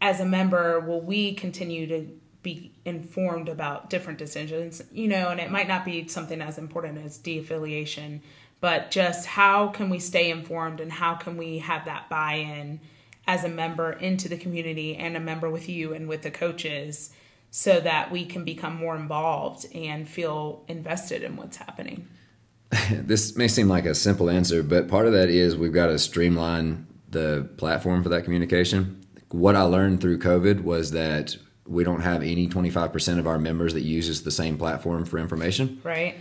as 0.00 0.20
a 0.20 0.24
member, 0.24 0.78
will 0.78 1.00
we 1.00 1.34
continue 1.34 1.86
to 1.88 2.08
be 2.42 2.72
informed 2.84 3.48
about 3.48 3.90
different 3.90 4.18
decisions? 4.18 4.82
You 4.92 5.08
know, 5.08 5.28
and 5.30 5.40
it 5.40 5.50
might 5.50 5.66
not 5.66 5.84
be 5.84 6.06
something 6.06 6.40
as 6.40 6.56
important 6.56 7.04
as 7.04 7.18
de 7.18 7.38
affiliation, 7.38 8.22
but 8.60 8.92
just 8.92 9.26
how 9.26 9.68
can 9.68 9.90
we 9.90 9.98
stay 9.98 10.30
informed 10.30 10.80
and 10.80 10.92
how 10.92 11.14
can 11.14 11.36
we 11.36 11.58
have 11.58 11.84
that 11.86 12.08
buy 12.08 12.34
in? 12.34 12.80
As 13.28 13.44
a 13.44 13.48
member 13.48 13.92
into 13.92 14.26
the 14.28 14.38
community 14.38 14.96
and 14.96 15.14
a 15.16 15.20
member 15.20 15.50
with 15.50 15.68
you 15.68 15.92
and 15.92 16.08
with 16.08 16.22
the 16.22 16.30
coaches 16.30 17.10
so 17.50 17.78
that 17.78 18.10
we 18.10 18.24
can 18.24 18.42
become 18.42 18.74
more 18.74 18.96
involved 18.96 19.66
and 19.74 20.08
feel 20.08 20.64
invested 20.66 21.22
in 21.22 21.36
what's 21.36 21.58
happening. 21.58 22.08
this 22.90 23.36
may 23.36 23.46
seem 23.46 23.68
like 23.68 23.84
a 23.84 23.94
simple 23.94 24.30
answer, 24.30 24.62
but 24.62 24.88
part 24.88 25.06
of 25.06 25.12
that 25.12 25.28
is 25.28 25.56
we've 25.56 25.72
got 25.72 25.86
to 25.88 25.98
streamline 25.98 26.86
the 27.10 27.48
platform 27.58 28.02
for 28.02 28.08
that 28.08 28.24
communication. 28.24 29.00
What 29.30 29.54
I 29.54 29.62
learned 29.62 30.00
through 30.00 30.18
COVID 30.18 30.62
was 30.62 30.90
that 30.92 31.36
we 31.66 31.84
don't 31.84 32.00
have 32.00 32.22
any 32.22 32.48
25% 32.48 33.18
of 33.18 33.26
our 33.26 33.38
members 33.38 33.74
that 33.74 33.82
uses 33.82 34.22
the 34.22 34.30
same 34.30 34.56
platform 34.56 35.04
for 35.04 35.18
information. 35.18 35.80
Right? 35.84 36.16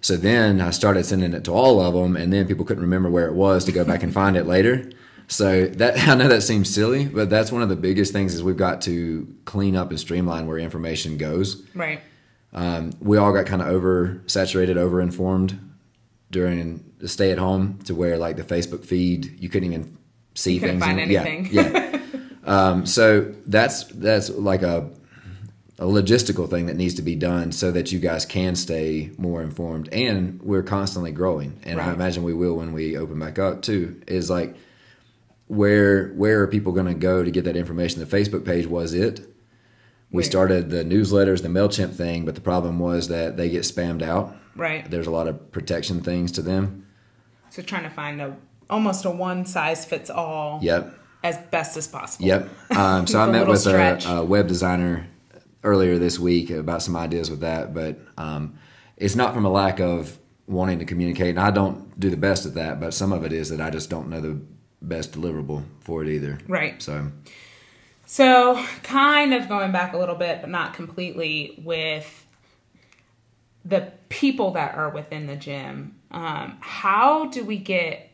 So 0.00 0.16
then 0.16 0.62
I 0.62 0.70
started 0.70 1.04
sending 1.04 1.34
it 1.34 1.44
to 1.44 1.52
all 1.52 1.80
of 1.80 1.92
them, 1.92 2.16
and 2.16 2.32
then 2.32 2.46
people 2.46 2.64
couldn't 2.64 2.82
remember 2.82 3.10
where 3.10 3.26
it 3.26 3.34
was 3.34 3.64
to 3.66 3.72
go 3.72 3.84
back 3.84 4.02
and 4.02 4.14
find 4.14 4.36
it 4.36 4.46
later. 4.46 4.90
So 5.28 5.66
that 5.66 5.98
I 6.08 6.14
know 6.14 6.28
that 6.28 6.42
seems 6.42 6.72
silly, 6.72 7.06
but 7.06 7.30
that's 7.30 7.52
one 7.52 7.62
of 7.62 7.68
the 7.68 7.76
biggest 7.76 8.12
things 8.12 8.34
is 8.34 8.42
we've 8.42 8.56
got 8.56 8.80
to 8.82 9.32
clean 9.44 9.76
up 9.76 9.90
and 9.90 10.00
streamline 10.00 10.46
where 10.46 10.58
information 10.58 11.16
goes. 11.18 11.62
Right. 11.74 12.00
Um, 12.52 12.92
we 13.00 13.18
all 13.18 13.32
got 13.32 13.44
kind 13.46 13.60
of 13.62 13.68
oversaturated, 13.68 14.76
overinformed 14.76 15.58
during 16.30 16.84
the 16.98 17.08
stay 17.08 17.30
at 17.30 17.38
home 17.38 17.78
to 17.84 17.94
where 17.94 18.18
like 18.18 18.36
the 18.36 18.42
Facebook 18.42 18.84
feed 18.84 19.38
you 19.40 19.48
couldn't 19.48 19.72
even 19.72 19.96
see 20.34 20.54
You 20.54 20.60
couldn't 20.60 20.80
things. 20.80 20.84
find 20.86 21.00
and- 21.00 21.10
yeah, 21.10 21.22
anything. 21.24 21.48
Yeah. 21.54 22.00
um, 22.44 22.86
so 22.86 23.32
that's 23.46 23.84
that's 23.84 24.30
like 24.30 24.62
a 24.62 24.90
a 25.80 25.84
logistical 25.84 26.50
thing 26.50 26.66
that 26.66 26.74
needs 26.76 26.94
to 26.94 27.02
be 27.02 27.14
done 27.14 27.52
so 27.52 27.70
that 27.70 27.92
you 27.92 28.00
guys 28.00 28.26
can 28.26 28.56
stay 28.56 29.10
more 29.16 29.42
informed 29.42 29.88
and 29.92 30.42
we're 30.42 30.62
constantly 30.64 31.12
growing 31.12 31.56
and 31.62 31.80
i 31.80 31.92
imagine 31.92 32.24
we 32.24 32.34
will 32.34 32.56
when 32.56 32.72
we 32.72 32.96
open 32.96 33.16
back 33.16 33.38
up 33.38 33.62
too 33.62 34.00
is 34.08 34.28
like 34.28 34.56
where 35.48 36.08
where 36.10 36.42
are 36.42 36.46
people 36.46 36.72
going 36.72 36.86
to 36.86 36.94
go 36.94 37.22
to 37.24 37.30
get 37.30 37.44
that 37.44 37.56
information 37.56 38.00
the 38.00 38.06
facebook 38.06 38.44
page 38.44 38.66
was 38.66 38.94
it 38.94 39.20
we 40.10 40.22
started 40.22 40.70
the 40.70 40.84
newsletters 40.84 41.42
the 41.42 41.48
mailchimp 41.48 41.94
thing 41.94 42.24
but 42.24 42.34
the 42.34 42.40
problem 42.40 42.78
was 42.78 43.08
that 43.08 43.36
they 43.36 43.48
get 43.48 43.62
spammed 43.62 44.02
out 44.02 44.34
Right. 44.54 44.88
there's 44.90 45.06
a 45.06 45.10
lot 45.10 45.28
of 45.28 45.52
protection 45.52 46.00
things 46.02 46.32
to 46.32 46.42
them 46.42 46.86
So 47.50 47.62
trying 47.62 47.84
to 47.84 47.90
find 47.90 48.20
a 48.20 48.36
almost 48.68 49.04
a 49.04 49.10
one 49.10 49.46
size 49.46 49.84
fits 49.84 50.10
all 50.10 50.60
yep 50.62 50.94
as 51.24 51.36
best 51.50 51.76
as 51.76 51.88
possible. 51.88 52.26
Yep. 52.28 52.48
Um, 52.76 53.06
so 53.08 53.18
I 53.24 53.26
met 53.28 53.48
with 53.48 53.66
a, 53.66 54.08
a 54.08 54.24
web 54.24 54.46
designer 54.46 55.08
earlier 55.64 55.98
this 55.98 56.16
week 56.16 56.48
about 56.50 56.80
some 56.80 56.94
ideas 56.94 57.28
with 57.28 57.40
that, 57.40 57.74
but 57.74 57.98
um, 58.16 58.56
it's 58.96 59.16
not 59.16 59.34
from 59.34 59.44
a 59.44 59.50
lack 59.50 59.80
of 59.80 60.16
wanting 60.46 60.78
to 60.78 60.84
communicate, 60.84 61.30
and 61.30 61.40
I 61.40 61.50
don't 61.50 61.98
do 61.98 62.08
the 62.08 62.16
best 62.16 62.46
at 62.46 62.54
that. 62.54 62.78
But 62.78 62.94
some 62.94 63.12
of 63.12 63.24
it 63.24 63.32
is 63.32 63.50
that 63.50 63.60
I 63.60 63.68
just 63.70 63.90
don't 63.90 64.08
know 64.08 64.20
the 64.20 64.40
best 64.80 65.12
deliverable 65.12 65.64
for 65.80 66.02
it 66.02 66.08
either. 66.08 66.38
Right. 66.46 66.80
So 66.82 67.10
So, 68.06 68.64
kind 68.84 69.34
of 69.34 69.48
going 69.48 69.70
back 69.70 69.92
a 69.92 69.98
little 69.98 70.14
bit, 70.14 70.40
but 70.40 70.48
not 70.48 70.72
completely, 70.72 71.60
with 71.62 72.26
the 73.66 73.92
people 74.08 74.52
that 74.52 74.74
are 74.74 74.88
within 74.88 75.26
the 75.26 75.36
gym. 75.36 75.96
Um, 76.10 76.56
how 76.60 77.26
do 77.26 77.44
we 77.44 77.58
get, 77.58 78.10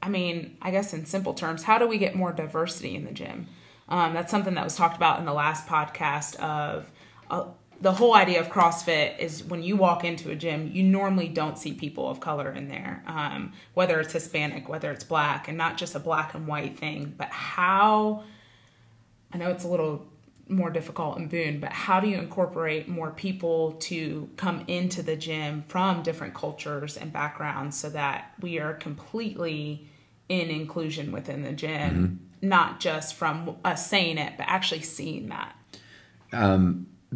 I 0.00 0.08
mean, 0.08 0.56
I 0.62 0.70
guess 0.70 0.94
in 0.94 1.06
simple 1.06 1.34
terms, 1.34 1.64
how 1.64 1.78
do 1.78 1.88
we 1.88 1.98
get 1.98 2.14
more 2.14 2.30
diversity 2.30 2.94
in 2.94 3.04
the 3.04 3.10
gym? 3.10 3.48
Um, 3.88 4.14
that's 4.14 4.30
something 4.30 4.54
that 4.54 4.62
was 4.62 4.76
talked 4.76 4.96
about 4.96 5.18
in 5.18 5.24
the 5.24 5.32
last 5.32 5.66
podcast 5.66 6.36
of 6.36 6.88
uh, 7.30 7.46
the 7.80 7.92
whole 7.92 8.14
idea 8.14 8.40
of 8.40 8.48
CrossFit 8.48 9.18
is 9.18 9.44
when 9.44 9.62
you 9.62 9.76
walk 9.76 10.04
into 10.04 10.30
a 10.30 10.34
gym, 10.34 10.70
you 10.72 10.82
normally 10.82 11.28
don't 11.28 11.58
see 11.58 11.72
people 11.72 12.08
of 12.08 12.20
color 12.20 12.50
in 12.52 12.68
there, 12.68 13.02
um, 13.06 13.52
whether 13.74 14.00
it's 14.00 14.12
Hispanic, 14.12 14.68
whether 14.68 14.90
it's 14.90 15.04
black, 15.04 15.48
and 15.48 15.58
not 15.58 15.76
just 15.76 15.94
a 15.94 15.98
black 15.98 16.34
and 16.34 16.46
white 16.46 16.78
thing, 16.78 17.14
but 17.16 17.28
how 17.28 18.24
I 19.32 19.38
know 19.38 19.50
it's 19.50 19.64
a 19.64 19.68
little 19.68 20.06
more 20.48 20.70
difficult 20.70 21.16
in 21.18 21.26
Boone, 21.26 21.58
but 21.58 21.72
how 21.72 22.00
do 22.00 22.08
you 22.08 22.18
incorporate 22.18 22.86
more 22.88 23.10
people 23.10 23.72
to 23.72 24.28
come 24.36 24.64
into 24.68 25.02
the 25.02 25.16
gym 25.16 25.64
from 25.66 26.02
different 26.02 26.34
cultures 26.34 26.96
and 26.96 27.12
backgrounds 27.12 27.76
so 27.76 27.88
that 27.90 28.32
we 28.40 28.58
are 28.58 28.74
completely 28.74 29.88
in 30.28 30.50
inclusion 30.50 31.12
within 31.12 31.42
the 31.42 31.52
gym, 31.52 32.20
not 32.42 32.78
just 32.78 33.14
from 33.14 33.56
us 33.64 33.88
saying 33.88 34.18
it, 34.18 34.34
but 34.36 34.46
actually 34.48 34.82
seeing 34.82 35.28
that? 35.30 35.56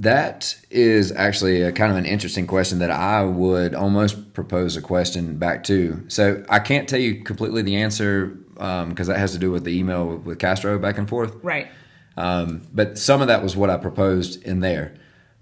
That 0.03 0.57
is 0.71 1.11
actually 1.11 1.63
a 1.63 1.73
kind 1.73 1.91
of 1.91 1.99
an 1.99 2.07
interesting 2.07 2.47
question 2.47 2.79
that 2.79 2.91
I 2.91 3.25
would 3.25 3.75
almost 3.75 4.33
propose 4.33 4.77
a 4.77 4.83
question 4.83 5.39
back 5.39 5.65
to. 5.65 6.05
So 6.07 6.45
I 6.49 6.61
can't 6.61 6.89
tell 6.89 7.01
you 7.01 7.25
completely 7.25 7.63
the 7.63 7.77
answer 7.77 8.27
because 8.55 9.09
that 9.09 9.19
has 9.19 9.33
to 9.33 9.39
do 9.39 9.51
with 9.51 9.65
the 9.65 9.77
email 9.77 10.17
with 10.19 10.39
Castro 10.39 10.79
back 10.79 10.99
and 10.99 11.09
forth. 11.09 11.35
Right. 11.43 11.69
Um, 12.17 12.63
but 12.73 12.97
some 12.97 13.21
of 13.21 13.29
that 13.29 13.43
was 13.43 13.57
what 13.57 13.71
I 13.71 13.77
proposed 13.77 14.43
in 14.45 14.61
there. 14.61 14.95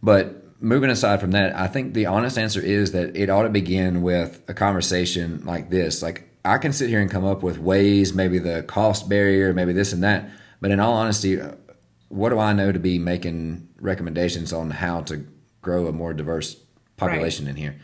But 0.03 0.43
moving 0.63 0.89
aside 0.89 1.21
from 1.21 1.33
that, 1.33 1.55
I 1.55 1.67
think 1.67 1.93
the 1.93 2.07
honest 2.07 2.39
answer 2.39 2.61
is 2.61 2.93
that 2.93 3.15
it 3.15 3.29
ought 3.29 3.43
to 3.43 3.51
begin 3.51 4.01
with 4.01 4.43
a 4.49 4.55
conversation 4.55 5.45
like 5.45 5.69
this. 5.69 6.03
Like 6.03 6.31
I 6.47 6.57
can 6.57 6.73
sit 6.73 6.89
here 6.89 7.01
and 7.01 7.11
come 7.11 7.27
up 7.27 7.43
with 7.43 7.59
ways, 7.59 8.15
maybe 8.15 8.39
the 8.39 8.63
cost 8.63 9.07
barrier, 9.09 9.53
maybe 9.53 9.75
this 9.75 9.93
and 9.93 10.03
that. 10.03 10.31
But 10.63 10.71
in 10.71 10.81
all 10.81 10.95
honesty, 10.95 11.41
what 12.09 12.31
do 12.31 12.39
I 12.39 12.53
know 12.53 12.73
to 12.73 12.79
be 12.79 12.99
making 12.99 13.69
recommendations 13.81 14.53
on 14.53 14.71
how 14.71 15.03
to 15.03 15.27
grow 15.63 15.87
a 15.87 15.93
more 15.93 16.15
diverse 16.15 16.57
population 16.97 17.47
in 17.49 17.57
here? 17.57 17.77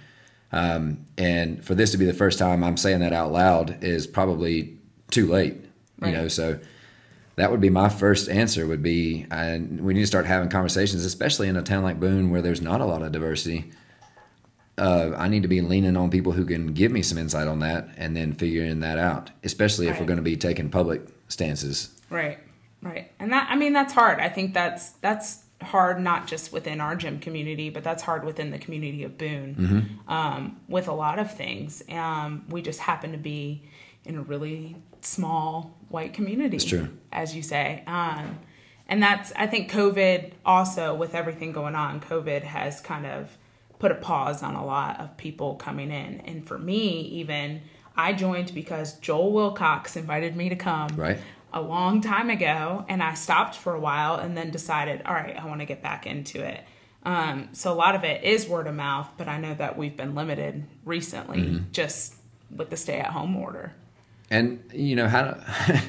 Um, 0.52 1.06
and 1.16 1.64
for 1.64 1.74
this 1.74 1.92
to 1.92 1.98
be 1.98 2.04
the 2.04 2.12
first 2.12 2.38
time 2.38 2.62
I'm 2.62 2.76
saying 2.76 3.00
that 3.00 3.12
out 3.12 3.32
loud 3.32 3.82
is 3.82 4.06
probably 4.06 4.76
too 5.10 5.26
late. 5.26 5.64
Right. 5.98 6.10
You 6.10 6.16
know, 6.16 6.28
so 6.28 6.58
that 7.36 7.50
would 7.50 7.60
be 7.60 7.70
my 7.70 7.88
first 7.88 8.28
answer 8.28 8.66
would 8.66 8.82
be 8.82 9.26
and 9.30 9.80
we 9.80 9.94
need 9.94 10.00
to 10.00 10.06
start 10.06 10.26
having 10.26 10.48
conversations 10.48 11.04
especially 11.04 11.48
in 11.48 11.56
a 11.56 11.62
town 11.62 11.82
like 11.82 11.98
boone 11.98 12.30
where 12.30 12.42
there's 12.42 12.60
not 12.60 12.80
a 12.80 12.84
lot 12.84 13.02
of 13.02 13.12
diversity 13.12 13.70
uh, 14.78 15.12
i 15.16 15.28
need 15.28 15.42
to 15.42 15.48
be 15.48 15.60
leaning 15.60 15.96
on 15.96 16.10
people 16.10 16.32
who 16.32 16.44
can 16.44 16.72
give 16.72 16.92
me 16.92 17.02
some 17.02 17.18
insight 17.18 17.48
on 17.48 17.60
that 17.60 17.88
and 17.96 18.16
then 18.16 18.32
figuring 18.32 18.80
that 18.80 18.98
out 18.98 19.30
especially 19.44 19.88
if 19.88 19.98
we're 19.98 20.06
going 20.06 20.18
to 20.18 20.22
be 20.22 20.36
taking 20.36 20.68
public 20.68 21.02
stances 21.28 21.98
Right, 22.10 22.38
right, 22.82 23.10
and 23.18 23.32
that 23.32 23.48
I 23.50 23.56
mean 23.56 23.72
that's 23.72 23.92
hard. 23.92 24.20
I 24.20 24.28
think 24.28 24.54
that's 24.54 24.90
that's 25.00 25.44
hard 25.62 26.00
not 26.00 26.26
just 26.26 26.52
within 26.52 26.80
our 26.80 26.96
gym 26.96 27.18
community, 27.18 27.70
but 27.70 27.84
that's 27.84 28.02
hard 28.02 28.24
within 28.24 28.50
the 28.50 28.58
community 28.58 29.04
of 29.04 29.16
Boone 29.16 30.00
um, 30.08 30.60
with 30.68 30.88
a 30.88 30.92
lot 30.92 31.18
of 31.18 31.32
things. 31.32 31.82
Um, 31.88 32.44
we 32.48 32.62
just 32.62 32.80
happen 32.80 33.12
to 33.12 33.18
be 33.18 33.62
in 34.04 34.16
a 34.16 34.22
really 34.22 34.76
small 35.00 35.78
white 35.88 36.14
community, 36.14 36.58
true. 36.58 36.88
as 37.12 37.34
you 37.34 37.42
say. 37.42 37.82
Um, 37.86 38.38
and 38.88 39.02
that's 39.02 39.32
I 39.36 39.46
think 39.46 39.70
COVID 39.70 40.32
also 40.44 40.94
with 40.94 41.14
everything 41.14 41.52
going 41.52 41.74
on, 41.74 42.00
COVID 42.00 42.42
has 42.42 42.80
kind 42.80 43.06
of 43.06 43.36
put 43.78 43.90
a 43.90 43.96
pause 43.96 44.42
on 44.42 44.54
a 44.54 44.64
lot 44.64 45.00
of 45.00 45.16
people 45.16 45.56
coming 45.56 45.90
in. 45.90 46.20
And 46.20 46.46
for 46.46 46.58
me, 46.58 47.00
even 47.00 47.62
I 47.96 48.12
joined 48.12 48.54
because 48.54 48.98
Joel 48.98 49.32
Wilcox 49.32 49.96
invited 49.96 50.36
me 50.36 50.48
to 50.48 50.56
come 50.56 50.88
right 50.96 51.18
a 51.53 51.61
long 51.61 52.00
time 52.00 52.30
ago 52.30 52.84
and 52.88 53.03
I 53.03 53.14
stopped 53.14 53.57
for 53.57 53.74
a 53.74 53.80
while 53.80 54.16
and 54.16 54.36
then 54.36 54.50
decided, 54.50 55.03
all 55.05 55.14
right, 55.14 55.36
I 55.36 55.46
want 55.46 55.61
to 55.61 55.66
get 55.66 55.82
back 55.82 56.07
into 56.07 56.42
it. 56.44 56.61
Um, 57.05 57.48
so 57.53 57.72
a 57.72 57.74
lot 57.74 57.94
of 57.94 58.05
it 58.05 58.22
is 58.24 58.46
word 58.48 58.66
of 58.68 58.74
mouth, 58.74 59.09
but 59.18 59.28
I 59.28 59.38
know 59.38 59.55
that 59.55 59.76
we've 59.76 59.96
been 59.96 60.14
limited 60.14 60.64
recently 60.84 61.62
just 61.72 62.14
with 62.55 62.70
the 62.70 62.76
stay 62.76 62.98
at 63.00 63.09
home 63.11 63.36
order. 63.36 63.72
and 64.30 64.62
you 64.72 64.94
know 64.96 65.09
how 65.09 65.22
to 65.22 65.88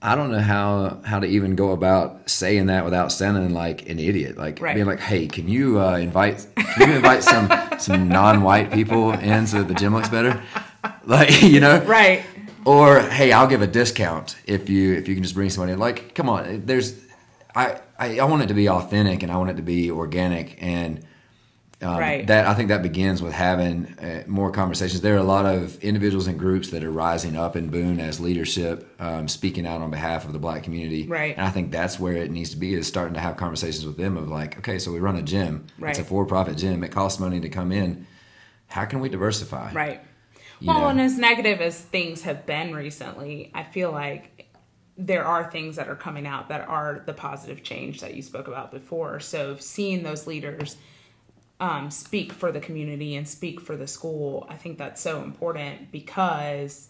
I- 0.00 0.14
don't 0.14 0.30
know 0.30 0.38
how 0.38 1.00
how 1.04 1.18
to 1.18 1.26
even 1.26 1.56
go 1.56 1.72
about 1.72 2.30
saying 2.30 2.66
that 2.66 2.84
without 2.84 3.10
sounding 3.10 3.52
like 3.52 3.88
an 3.88 3.98
idiot. 3.98 4.38
Like 4.38 4.60
Right. 4.60 4.74
being 4.74 4.86
like, 4.86 5.00
"Hey, 5.00 5.26
can 5.26 5.48
you 5.48 5.80
uh, 5.80 5.96
invite 5.96 6.46
can 6.56 6.88
you 6.90 6.96
invite 6.96 7.24
some 7.24 7.50
some 7.78 8.08
non-white 8.08 8.70
people 8.72 9.10
in 9.12 9.46
so 9.46 9.58
that 9.58 9.68
the 9.68 9.74
gym 9.74 9.94
looks 9.94 10.08
better?" 10.08 10.40
Like 11.04 11.42
you 11.54 11.58
know, 11.60 11.82
Right. 11.84 12.22
Or 12.64 13.00
hey, 13.00 13.32
I'll 13.32 13.46
give 13.46 13.62
a 13.62 13.66
discount 13.66 14.36
if 14.46 14.68
you 14.68 14.94
if 14.94 15.08
you 15.08 15.14
can 15.14 15.22
just 15.22 15.34
bring 15.34 15.50
somebody. 15.50 15.72
in. 15.72 15.78
Like, 15.78 16.14
come 16.14 16.28
on, 16.28 16.64
there's 16.66 16.98
I 17.54 17.80
I, 17.98 18.18
I 18.18 18.24
want 18.24 18.42
it 18.42 18.48
to 18.48 18.54
be 18.54 18.68
authentic 18.68 19.22
and 19.22 19.32
I 19.32 19.36
want 19.36 19.50
it 19.50 19.56
to 19.56 19.62
be 19.62 19.90
organic 19.90 20.62
and. 20.62 21.04
Um, 21.80 21.96
Right. 21.96 22.26
That 22.26 22.48
I 22.48 22.54
think 22.54 22.70
that 22.70 22.82
begins 22.82 23.22
with 23.22 23.32
having 23.32 23.96
uh, 24.00 24.24
more 24.26 24.50
conversations. 24.50 25.00
There 25.00 25.14
are 25.14 25.18
a 25.18 25.22
lot 25.22 25.46
of 25.46 25.80
individuals 25.80 26.26
and 26.26 26.36
groups 26.36 26.70
that 26.70 26.82
are 26.82 26.90
rising 26.90 27.36
up 27.36 27.54
in 27.54 27.68
Boone 27.68 28.00
as 28.00 28.18
leadership, 28.18 28.92
um, 28.98 29.28
speaking 29.28 29.64
out 29.64 29.80
on 29.80 29.88
behalf 29.88 30.24
of 30.24 30.32
the 30.32 30.40
black 30.40 30.64
community. 30.64 31.06
Right. 31.06 31.36
And 31.36 31.46
I 31.46 31.50
think 31.50 31.70
that's 31.70 32.00
where 32.00 32.14
it 32.14 32.32
needs 32.32 32.50
to 32.50 32.56
be 32.56 32.74
is 32.74 32.88
starting 32.88 33.14
to 33.14 33.20
have 33.20 33.36
conversations 33.36 33.86
with 33.86 33.96
them 33.96 34.16
of 34.16 34.28
like, 34.28 34.58
okay, 34.58 34.80
so 34.80 34.90
we 34.90 34.98
run 34.98 35.14
a 35.14 35.22
gym. 35.22 35.66
Right. 35.78 35.90
It's 35.90 36.00
a 36.00 36.04
for-profit 36.04 36.56
gym. 36.56 36.82
It 36.82 36.90
costs 36.90 37.20
money 37.20 37.38
to 37.38 37.48
come 37.48 37.70
in. 37.70 38.08
How 38.66 38.84
can 38.84 38.98
we 38.98 39.08
diversify? 39.08 39.72
Right. 39.72 40.00
Well, 40.62 40.80
know. 40.80 40.88
and 40.88 41.00
as 41.00 41.18
negative 41.18 41.60
as 41.60 41.80
things 41.80 42.22
have 42.22 42.46
been 42.46 42.74
recently, 42.74 43.50
I 43.54 43.64
feel 43.64 43.92
like 43.92 44.48
there 44.96 45.24
are 45.24 45.48
things 45.50 45.76
that 45.76 45.88
are 45.88 45.94
coming 45.94 46.26
out 46.26 46.48
that 46.48 46.68
are 46.68 47.02
the 47.06 47.14
positive 47.14 47.62
change 47.62 48.00
that 48.00 48.14
you 48.14 48.22
spoke 48.22 48.48
about 48.48 48.72
before. 48.72 49.20
So 49.20 49.56
seeing 49.56 50.02
those 50.02 50.26
leaders 50.26 50.76
um, 51.60 51.90
speak 51.90 52.32
for 52.32 52.50
the 52.50 52.60
community 52.60 53.14
and 53.14 53.26
speak 53.26 53.60
for 53.60 53.76
the 53.76 53.86
school, 53.86 54.46
I 54.48 54.56
think 54.56 54.78
that's 54.78 55.00
so 55.00 55.22
important 55.22 55.92
because 55.92 56.88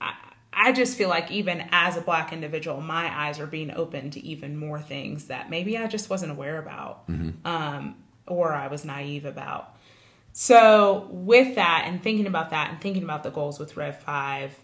I, 0.00 0.14
I 0.52 0.72
just 0.72 0.96
feel 0.98 1.08
like 1.08 1.30
even 1.30 1.68
as 1.70 1.96
a 1.96 2.00
black 2.00 2.32
individual, 2.32 2.80
my 2.80 3.16
eyes 3.16 3.38
are 3.38 3.46
being 3.46 3.70
open 3.70 4.10
to 4.10 4.20
even 4.20 4.56
more 4.56 4.80
things 4.80 5.26
that 5.26 5.50
maybe 5.50 5.78
I 5.78 5.86
just 5.86 6.10
wasn't 6.10 6.32
aware 6.32 6.58
about 6.58 7.04
um, 7.44 7.94
or 8.26 8.52
I 8.52 8.66
was 8.66 8.84
naive 8.84 9.24
about. 9.24 9.76
So, 10.32 11.08
with 11.10 11.56
that 11.56 11.84
and 11.86 12.02
thinking 12.02 12.26
about 12.26 12.50
that 12.50 12.70
and 12.70 12.80
thinking 12.80 13.02
about 13.02 13.22
the 13.22 13.30
goals 13.30 13.58
with 13.58 13.76
Rev 13.76 13.98
5, 14.00 14.54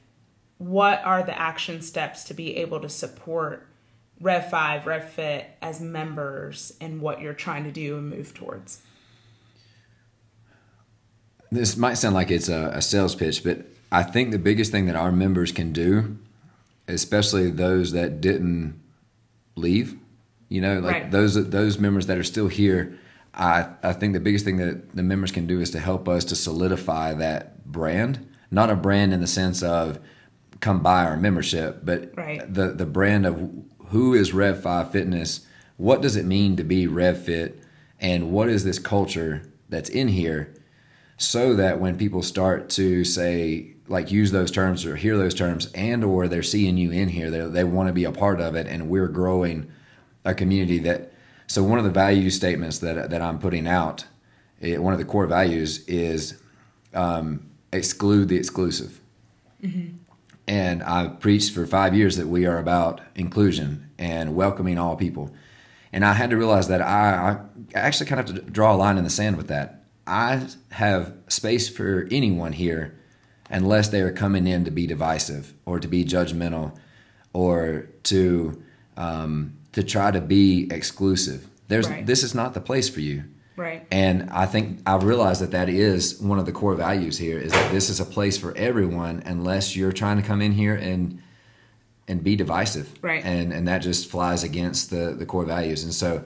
what 0.58 1.02
are 1.04 1.22
the 1.22 1.38
action 1.38 1.82
steps 1.82 2.24
to 2.24 2.34
be 2.34 2.56
able 2.56 2.80
to 2.80 2.88
support 2.88 3.66
Rev 4.20 4.48
5, 4.48 4.86
Rev 4.86 5.10
Fit 5.10 5.50
as 5.60 5.80
members 5.80 6.72
and 6.80 7.00
what 7.00 7.20
you're 7.20 7.34
trying 7.34 7.64
to 7.64 7.72
do 7.72 7.98
and 7.98 8.08
move 8.10 8.32
towards? 8.34 8.80
this 11.52 11.76
might 11.76 11.94
sound 11.94 12.14
like 12.14 12.30
it's 12.30 12.48
a, 12.48 12.70
a 12.74 12.82
sales 12.82 13.14
pitch, 13.14 13.44
but 13.44 13.66
I 13.92 14.02
think 14.02 14.30
the 14.32 14.38
biggest 14.38 14.72
thing 14.72 14.86
that 14.86 14.96
our 14.96 15.12
members 15.12 15.52
can 15.52 15.72
do, 15.72 16.18
especially 16.88 17.50
those 17.50 17.92
that 17.92 18.20
didn't 18.20 18.78
leave, 19.54 19.96
you 20.48 20.60
know, 20.60 20.80
like 20.80 20.92
Right. 20.94 21.10
those 21.10 21.50
those 21.50 21.78
members 21.78 22.06
that 22.06 22.18
are 22.18 22.24
still 22.24 22.48
here, 22.48 22.98
I 23.36 23.68
I 23.82 23.92
think 23.92 24.12
the 24.14 24.20
biggest 24.20 24.44
thing 24.44 24.56
that 24.58 24.94
the 24.94 25.02
members 25.02 25.32
can 25.32 25.46
do 25.46 25.60
is 25.60 25.70
to 25.70 25.78
help 25.78 26.08
us 26.08 26.24
to 26.26 26.36
solidify 26.36 27.14
that 27.14 27.64
brand, 27.66 28.26
not 28.50 28.70
a 28.70 28.76
brand 28.76 29.12
in 29.12 29.20
the 29.20 29.26
sense 29.26 29.62
of 29.62 29.98
come 30.60 30.80
buy 30.82 31.04
our 31.04 31.16
membership, 31.16 31.80
but 31.84 32.12
Right. 32.16 32.52
the 32.52 32.72
the 32.72 32.86
brand 32.86 33.26
of 33.26 33.50
who 33.88 34.14
is 34.14 34.32
Rev 34.32 34.62
Five 34.62 34.90
Fitness 34.90 35.46
what 35.76 36.00
does 36.00 36.16
it 36.16 36.24
mean 36.24 36.56
to 36.56 36.64
be 36.64 36.86
RevFit, 36.86 37.54
and 38.00 38.30
what 38.30 38.48
is 38.48 38.64
this 38.64 38.78
culture 38.78 39.42
that's 39.68 39.90
in 39.90 40.08
here, 40.08 40.54
so 41.18 41.54
that 41.54 41.80
when 41.80 41.96
people 41.98 42.22
start 42.22 42.68
to 42.70 43.04
say 43.04 43.74
like 43.88 44.10
use 44.10 44.32
those 44.32 44.50
terms 44.50 44.84
or 44.84 44.96
hear 44.96 45.16
those 45.16 45.34
terms 45.34 45.70
and 45.72 46.02
or 46.02 46.26
they're 46.26 46.42
seeing 46.42 46.76
you 46.76 46.90
in 46.90 47.08
here 47.08 47.30
they, 47.30 47.38
they 47.40 47.62
want 47.62 47.86
to 47.86 47.92
be 47.92 48.02
a 48.02 48.10
part 48.10 48.40
of 48.40 48.56
it 48.56 48.66
and 48.66 48.88
we're 48.88 49.06
growing 49.06 49.70
a 50.24 50.34
community 50.34 50.80
that 50.80 51.12
so 51.46 51.62
one 51.62 51.78
of 51.78 51.84
the 51.84 51.90
value 51.90 52.30
statements 52.30 52.78
that, 52.78 53.10
that 53.10 53.22
i'm 53.22 53.38
putting 53.38 53.66
out 53.66 54.04
it, 54.60 54.82
one 54.82 54.92
of 54.92 54.98
the 54.98 55.04
core 55.04 55.26
values 55.26 55.84
is 55.86 56.40
um, 56.94 57.50
exclude 57.72 58.28
the 58.28 58.36
exclusive. 58.36 59.00
Mm-hmm. 59.62 59.96
and 60.46 60.82
i've 60.82 61.18
preached 61.18 61.54
for 61.54 61.66
five 61.66 61.94
years 61.94 62.16
that 62.16 62.26
we 62.26 62.44
are 62.44 62.58
about 62.58 63.00
inclusion 63.14 63.90
and 63.98 64.34
welcoming 64.34 64.78
all 64.78 64.96
people. 64.96 65.34
And 65.92 66.04
i 66.04 66.12
had 66.12 66.30
to 66.30 66.36
realize 66.36 66.68
that 66.68 66.82
i, 66.82 67.38
I 67.74 67.78
actually 67.78 68.06
kind 68.06 68.20
of 68.20 68.28
have 68.28 68.44
to 68.44 68.50
draw 68.50 68.74
a 68.74 68.76
line 68.76 68.98
in 68.98 69.04
the 69.04 69.10
sand 69.10 69.36
with 69.38 69.48
that. 69.48 69.84
I 70.06 70.46
have 70.72 71.14
space 71.28 71.68
for 71.68 72.06
anyone 72.10 72.52
here 72.52 72.96
unless 73.50 73.88
they 73.88 74.00
are 74.00 74.12
coming 74.12 74.46
in 74.46 74.64
to 74.64 74.70
be 74.70 74.86
divisive 74.86 75.54
or 75.64 75.80
to 75.80 75.88
be 75.88 76.04
judgmental 76.04 76.76
or 77.32 77.88
to 78.04 78.62
um, 78.96 79.55
to 79.76 79.82
try 79.82 80.10
to 80.10 80.22
be 80.22 80.66
exclusive. 80.70 81.46
There's 81.68 81.86
right. 81.86 82.06
this 82.06 82.22
is 82.22 82.34
not 82.34 82.54
the 82.54 82.62
place 82.62 82.88
for 82.88 83.00
you. 83.00 83.24
Right. 83.56 83.86
And 83.90 84.30
I 84.30 84.46
think 84.46 84.80
I've 84.86 85.04
realized 85.04 85.42
that 85.42 85.50
that 85.50 85.68
is 85.68 86.18
one 86.18 86.38
of 86.38 86.46
the 86.46 86.52
core 86.52 86.74
values 86.74 87.18
here 87.18 87.38
is 87.38 87.52
that 87.52 87.70
this 87.70 87.90
is 87.90 88.00
a 88.00 88.06
place 88.06 88.38
for 88.38 88.56
everyone 88.56 89.22
unless 89.26 89.76
you're 89.76 89.92
trying 89.92 90.16
to 90.16 90.22
come 90.22 90.40
in 90.40 90.52
here 90.52 90.74
and 90.74 91.22
and 92.08 92.24
be 92.24 92.36
divisive. 92.36 92.90
Right. 93.02 93.22
And 93.22 93.52
and 93.52 93.68
that 93.68 93.80
just 93.80 94.08
flies 94.08 94.42
against 94.42 94.88
the 94.88 95.14
the 95.14 95.26
core 95.26 95.44
values. 95.44 95.84
And 95.84 95.92
so 95.92 96.24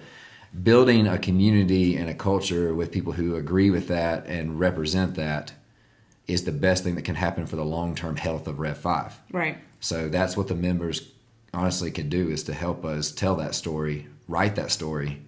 building 0.62 1.08
a 1.08 1.18
community 1.18 1.96
and 1.96 2.08
a 2.08 2.14
culture 2.14 2.72
with 2.72 2.92
people 2.92 3.14
who 3.14 3.34
agree 3.34 3.70
with 3.70 3.88
that 3.88 4.26
and 4.26 4.60
represent 4.60 5.16
that 5.16 5.54
is 6.28 6.44
the 6.44 6.52
best 6.52 6.84
thing 6.84 6.94
that 6.94 7.04
can 7.04 7.16
happen 7.16 7.46
for 7.46 7.56
the 7.56 7.64
long 7.64 7.96
term 7.96 8.14
health 8.14 8.46
of 8.46 8.60
Rev 8.60 8.78
5. 8.78 9.20
Right. 9.32 9.58
So 9.80 10.08
that's 10.08 10.36
what 10.36 10.46
the 10.46 10.54
members 10.54 11.09
honestly 11.52 11.90
can 11.90 12.08
do 12.08 12.28
is 12.28 12.42
to 12.44 12.54
help 12.54 12.84
us 12.84 13.10
tell 13.10 13.36
that 13.36 13.54
story, 13.54 14.06
write 14.28 14.56
that 14.56 14.70
story 14.70 15.22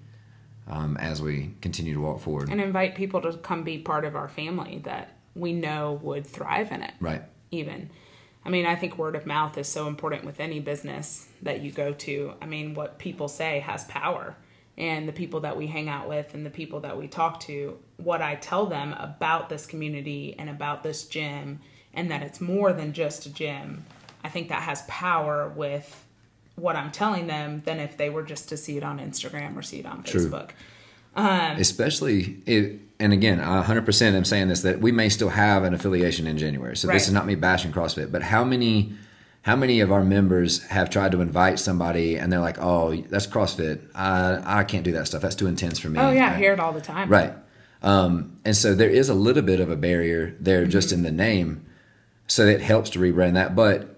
um, 0.69 0.97
as 0.99 1.21
we 1.21 1.55
continue 1.61 1.95
to 1.95 2.01
walk 2.01 2.21
forward. 2.21 2.49
And 2.49 2.61
invite 2.61 2.95
people 2.95 3.21
to 3.23 3.33
come 3.35 3.65
be 3.65 3.79
part 3.79 4.05
of 4.05 4.17
our 4.17 4.29
family 4.29 4.81
that 4.85 5.17
we 5.35 5.53
know 5.53 5.99
would 6.03 6.27
thrive 6.27 6.71
in 6.73 6.83
it. 6.83 6.95
Right. 7.01 7.23
Even. 7.51 7.91
I 8.45 8.51
mean, 8.51 8.67
I 8.67 8.75
think 8.75 8.99
word 8.99 9.15
of 9.15 9.27
mouth 9.27 9.57
is 9.57 9.69
so 9.69 9.87
important 9.87 10.25
with 10.25 10.41
any 10.41 10.59
business 10.61 11.29
that 11.43 11.61
you 11.61 11.71
go 11.71 11.93
to. 11.93 12.35
I 12.41 12.47
mean, 12.47 12.75
what 12.75 12.99
people 12.99 13.29
say 13.29 13.61
has 13.61 13.85
power 13.85 14.37
and 14.77 15.07
the 15.07 15.13
people 15.13 15.41
that 15.41 15.57
we 15.57 15.67
hang 15.67 15.89
out 15.89 16.09
with 16.09 16.35
and 16.35 16.45
the 16.45 16.51
people 16.51 16.81
that 16.81 16.99
we 16.99 17.07
talk 17.07 17.41
to, 17.41 17.79
what 17.99 18.23
I 18.23 18.35
tell 18.37 18.67
them 18.67 18.95
about 18.95 19.49
this 19.49 19.67
community 19.67 20.35
and 20.39 20.51
about 20.51 20.83
this 20.83 21.05
gym, 21.05 21.61
and 21.95 22.11
that 22.11 22.23
it's 22.23 22.41
more 22.41 22.73
than 22.73 22.93
just 22.93 23.27
a 23.27 23.33
gym, 23.33 23.85
I 24.25 24.29
think 24.29 24.49
that 24.49 24.63
has 24.63 24.83
power 24.89 25.49
with 25.49 26.05
what 26.57 26.77
I'm 26.77 26.91
telling 26.91 27.27
them 27.27 27.63
than 27.65 27.81
if 27.81 27.97
they 27.97 28.11
were 28.11 28.23
just 28.23 28.49
to 28.51 28.57
see 28.57 28.77
it 28.77 28.85
on 28.85 28.99
Instagram 28.99 29.57
or 29.57 29.63
see 29.63 29.81
it 29.81 29.87
on 29.87 30.03
True. 30.03 30.29
Facebook. 30.29 30.51
Um, 31.15 31.57
Especially, 31.59 32.39
it, 32.47 32.81
and 32.99 33.13
again, 33.13 33.39
100% 33.39 34.17
I'm 34.17 34.25
saying 34.25 34.49
this 34.49 34.63
that 34.63 34.81
we 34.81 34.93
may 34.93 35.09
still 35.09 35.29
have 35.29 35.65
an 35.65 35.75
affiliation 35.75 36.27
in 36.27 36.39
January. 36.39 36.77
So 36.77 36.89
right. 36.89 36.95
this 36.95 37.07
is 37.07 37.13
not 37.13 37.27
me 37.27 37.35
bashing 37.35 37.73
CrossFit, 37.73 38.11
but 38.11 38.23
how 38.23 38.45
many 38.45 38.93
how 39.43 39.57
many 39.57 39.81
of 39.81 39.91
our 39.91 40.05
members 40.05 40.63
have 40.69 40.89
tried 40.89 41.11
to 41.13 41.21
invite 41.21 41.59
somebody 41.59 42.17
and 42.17 42.33
they're 42.33 42.41
like, 42.41 42.59
"Oh, 42.61 42.95
that's 42.95 43.27
CrossFit. 43.27 43.81
I 43.95 44.61
I 44.61 44.65
can't 44.65 44.85
do 44.85 44.93
that 44.93 45.09
stuff. 45.09 45.21
That's 45.21 45.35
too 45.35 45.49
intense 45.49 45.79
for 45.81 45.89
me." 45.89 45.99
Oh 45.99 46.11
yeah, 46.11 46.31
I 46.33 46.37
hear 46.37 46.53
it 46.53 46.61
all 46.61 46.73
the 46.73 46.81
time. 46.81 47.09
Right. 47.09 47.35
Um, 47.83 48.37
and 48.45 48.57
so 48.57 48.75
there 48.75 48.89
is 48.89 49.09
a 49.09 49.15
little 49.15 49.43
bit 49.43 49.59
of 49.59 49.69
a 49.69 49.75
barrier 49.75 50.37
there 50.39 50.63
mm-hmm. 50.63 50.71
just 50.71 50.93
in 50.93 51.03
the 51.03 51.11
name, 51.11 51.67
so 52.29 52.47
it 52.47 52.61
helps 52.61 52.91
to 52.91 53.01
rebrand 53.01 53.35
that. 53.35 53.57
But 53.57 53.92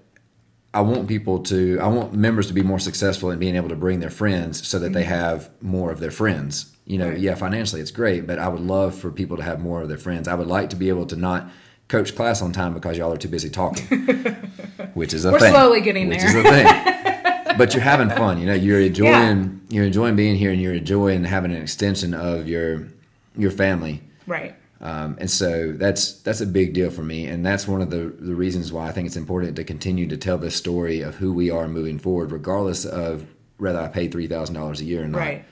I 0.74 0.80
want 0.80 1.06
people 1.06 1.38
to, 1.44 1.78
I 1.80 1.86
want 1.86 2.14
members 2.14 2.48
to 2.48 2.52
be 2.52 2.62
more 2.62 2.80
successful 2.80 3.30
in 3.30 3.38
being 3.38 3.54
able 3.54 3.68
to 3.68 3.76
bring 3.76 4.00
their 4.00 4.10
friends, 4.10 4.66
so 4.66 4.78
that 4.80 4.86
mm-hmm. 4.86 4.94
they 4.94 5.04
have 5.04 5.48
more 5.62 5.92
of 5.92 6.00
their 6.00 6.10
friends. 6.10 6.74
You 6.84 6.98
know, 6.98 7.10
right. 7.10 7.18
yeah, 7.18 7.36
financially 7.36 7.80
it's 7.80 7.92
great, 7.92 8.26
but 8.26 8.38
I 8.38 8.48
would 8.48 8.60
love 8.60 8.94
for 8.94 9.10
people 9.10 9.36
to 9.36 9.42
have 9.42 9.60
more 9.60 9.82
of 9.82 9.88
their 9.88 9.98
friends. 9.98 10.26
I 10.26 10.34
would 10.34 10.48
like 10.48 10.70
to 10.70 10.76
be 10.76 10.88
able 10.88 11.06
to 11.06 11.16
not 11.16 11.48
coach 11.88 12.16
class 12.16 12.42
on 12.42 12.52
time 12.52 12.74
because 12.74 12.98
y'all 12.98 13.12
are 13.12 13.16
too 13.16 13.28
busy 13.28 13.48
talking, 13.48 13.86
which 14.94 15.14
is 15.14 15.24
a 15.24 15.30
thing. 15.30 15.40
We're 15.40 15.50
slowly 15.50 15.80
getting 15.80 16.08
which 16.08 16.18
there. 16.18 16.36
Which 16.36 16.46
is 16.46 16.52
a 16.52 17.44
thing. 17.44 17.56
but 17.56 17.72
you're 17.72 17.82
having 17.82 18.10
fun. 18.16 18.40
You 18.40 18.46
know, 18.46 18.54
you're 18.54 18.80
enjoying 18.80 19.62
yeah. 19.68 19.76
you're 19.76 19.84
enjoying 19.84 20.16
being 20.16 20.36
here, 20.36 20.50
and 20.50 20.60
you're 20.60 20.74
enjoying 20.74 21.22
having 21.24 21.52
an 21.52 21.62
extension 21.62 22.14
of 22.14 22.48
your 22.48 22.88
your 23.36 23.52
family. 23.52 24.02
Right. 24.26 24.56
Um, 24.84 25.16
and 25.18 25.30
so 25.30 25.72
that's 25.72 26.20
that's 26.20 26.42
a 26.42 26.46
big 26.46 26.74
deal 26.74 26.90
for 26.90 27.02
me, 27.02 27.26
and 27.26 27.44
that's 27.44 27.66
one 27.66 27.80
of 27.80 27.88
the 27.88 28.14
the 28.18 28.34
reasons 28.34 28.70
why 28.70 28.86
I 28.86 28.92
think 28.92 29.06
it's 29.06 29.16
important 29.16 29.56
to 29.56 29.64
continue 29.64 30.06
to 30.08 30.16
tell 30.18 30.36
this 30.36 30.54
story 30.54 31.00
of 31.00 31.14
who 31.14 31.32
we 31.32 31.50
are 31.50 31.66
moving 31.66 31.98
forward, 31.98 32.30
regardless 32.30 32.84
of 32.84 33.26
whether 33.56 33.80
I 33.80 33.88
pay 33.88 34.08
three 34.08 34.26
thousand 34.26 34.56
dollars 34.56 34.82
a 34.82 34.84
year 34.84 35.04
or 35.04 35.08
not. 35.08 35.18
Right. 35.18 35.44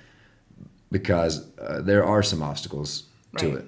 Because 0.90 1.48
uh, 1.58 1.80
there 1.80 2.04
are 2.04 2.22
some 2.22 2.42
obstacles 2.42 3.04
right. 3.32 3.40
to 3.40 3.56
it. 3.56 3.64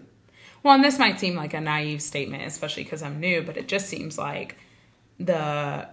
Well, 0.63 0.75
and 0.75 0.85
this 0.85 0.99
might 0.99 1.19
seem 1.19 1.35
like 1.35 1.55
a 1.55 1.61
naive 1.63 2.03
statement, 2.03 2.43
especially 2.43 2.85
because 2.85 3.03
I'm 3.03 3.19
new, 3.19 3.43
but 3.43 3.57
it 3.57 3.67
just 3.67 3.87
seems 3.87 4.19
like 4.19 4.59
the 5.19 5.89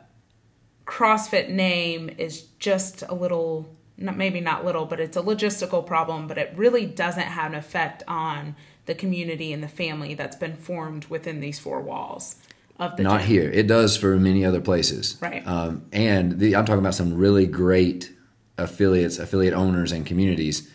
CrossFit 0.85 1.49
name 1.49 2.09
is 2.17 2.41
just 2.59 3.03
a 3.07 3.13
little, 3.13 3.73
maybe 3.97 4.41
not 4.41 4.65
little, 4.65 4.85
but 4.85 4.99
it's 4.99 5.15
a 5.15 5.21
logistical 5.21 5.85
problem, 5.85 6.27
but 6.27 6.37
it 6.37 6.53
really 6.57 6.85
doesn't 6.85 7.21
have 7.21 7.53
an 7.53 7.57
effect 7.57 8.03
on 8.07 8.55
the 8.85 8.95
community 8.95 9.53
and 9.53 9.61
the 9.63 9.67
family 9.67 10.13
that's 10.13 10.35
been 10.35 10.55
formed 10.55 11.05
within 11.05 11.39
these 11.39 11.59
four 11.59 11.81
walls. 11.81 12.35
Of 12.79 12.97
the 12.97 13.03
not 13.03 13.21
gym. 13.21 13.29
here. 13.29 13.49
It 13.51 13.67
does 13.67 13.95
for 13.95 14.17
many 14.17 14.43
other 14.43 14.61
places. 14.61 15.17
Right. 15.21 15.45
Um, 15.45 15.85
and 15.91 16.39
the, 16.39 16.55
I'm 16.55 16.65
talking 16.65 16.79
about 16.79 16.95
some 16.95 17.13
really 17.13 17.45
great 17.45 18.11
affiliates, 18.57 19.19
affiliate 19.19 19.53
owners, 19.53 19.91
and 19.91 20.05
communities, 20.05 20.69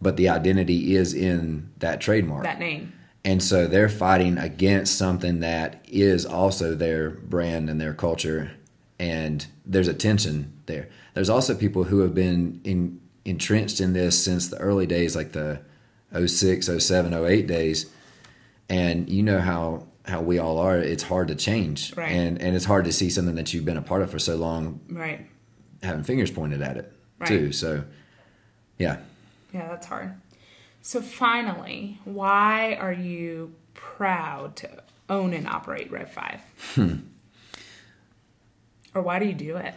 but 0.00 0.16
the 0.16 0.28
identity 0.28 0.94
is 0.94 1.14
in 1.14 1.72
that 1.78 2.00
trademark. 2.00 2.44
That 2.44 2.60
name. 2.60 2.92
And 3.24 3.42
so 3.42 3.66
they're 3.66 3.88
fighting 3.88 4.38
against 4.38 4.96
something 4.96 5.40
that 5.40 5.84
is 5.88 6.24
also 6.24 6.74
their 6.74 7.10
brand 7.10 7.68
and 7.68 7.80
their 7.80 7.92
culture. 7.92 8.52
And 8.98 9.44
there's 9.66 9.88
a 9.88 9.94
tension 9.94 10.52
there. 10.66 10.88
There's 11.14 11.28
also 11.28 11.54
people 11.54 11.84
who 11.84 12.00
have 12.00 12.14
been 12.14 12.60
in, 12.64 13.00
entrenched 13.24 13.80
in 13.80 13.92
this 13.92 14.22
since 14.22 14.48
the 14.48 14.58
early 14.58 14.86
days, 14.86 15.16
like 15.16 15.32
the 15.32 15.60
06, 16.12 16.70
07, 16.78 17.14
08 17.14 17.46
days. 17.46 17.90
And 18.68 19.08
you 19.08 19.22
know 19.22 19.40
how 19.40 19.86
how 20.08 20.22
we 20.22 20.38
all 20.38 20.58
are, 20.58 20.78
it's 20.78 21.02
hard 21.02 21.28
to 21.28 21.34
change. 21.34 21.94
Right. 21.96 22.10
And 22.10 22.40
and 22.40 22.56
it's 22.56 22.64
hard 22.64 22.84
to 22.86 22.92
see 22.92 23.10
something 23.10 23.34
that 23.36 23.52
you've 23.52 23.64
been 23.64 23.76
a 23.76 23.82
part 23.82 24.02
of 24.02 24.10
for 24.10 24.18
so 24.18 24.36
long. 24.36 24.80
Right. 24.88 25.26
Having 25.82 26.04
fingers 26.04 26.30
pointed 26.30 26.62
at 26.62 26.76
it 26.76 26.92
right. 27.18 27.28
too. 27.28 27.52
So 27.52 27.84
yeah. 28.78 28.98
Yeah, 29.52 29.68
that's 29.68 29.86
hard. 29.86 30.14
So 30.82 31.02
finally, 31.02 31.98
why 32.04 32.74
are 32.80 32.92
you 32.92 33.54
proud 33.74 34.56
to 34.56 34.82
own 35.08 35.32
and 35.34 35.46
operate 35.46 35.90
Rev 35.90 36.10
5? 36.10 36.40
Hmm. 36.74 36.96
Or 38.94 39.02
why 39.02 39.18
do 39.18 39.26
you 39.26 39.34
do 39.34 39.56
it? 39.56 39.74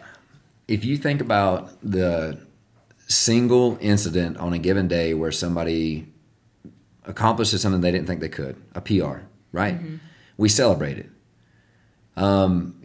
If 0.68 0.84
you 0.84 0.96
think 0.96 1.20
about 1.20 1.72
the 1.82 2.38
single 3.08 3.76
incident 3.80 4.38
on 4.38 4.52
a 4.52 4.58
given 4.58 4.88
day 4.88 5.12
where 5.12 5.32
somebody 5.32 6.11
accomplishes 7.04 7.60
something 7.62 7.80
they 7.80 7.92
didn't 7.92 8.06
think 8.06 8.20
they 8.20 8.28
could, 8.28 8.56
a 8.74 8.80
PR, 8.80 9.24
right? 9.52 9.74
Mm-hmm. 9.74 9.96
We 10.36 10.48
celebrate 10.48 10.98
it. 10.98 11.10
Um, 12.16 12.80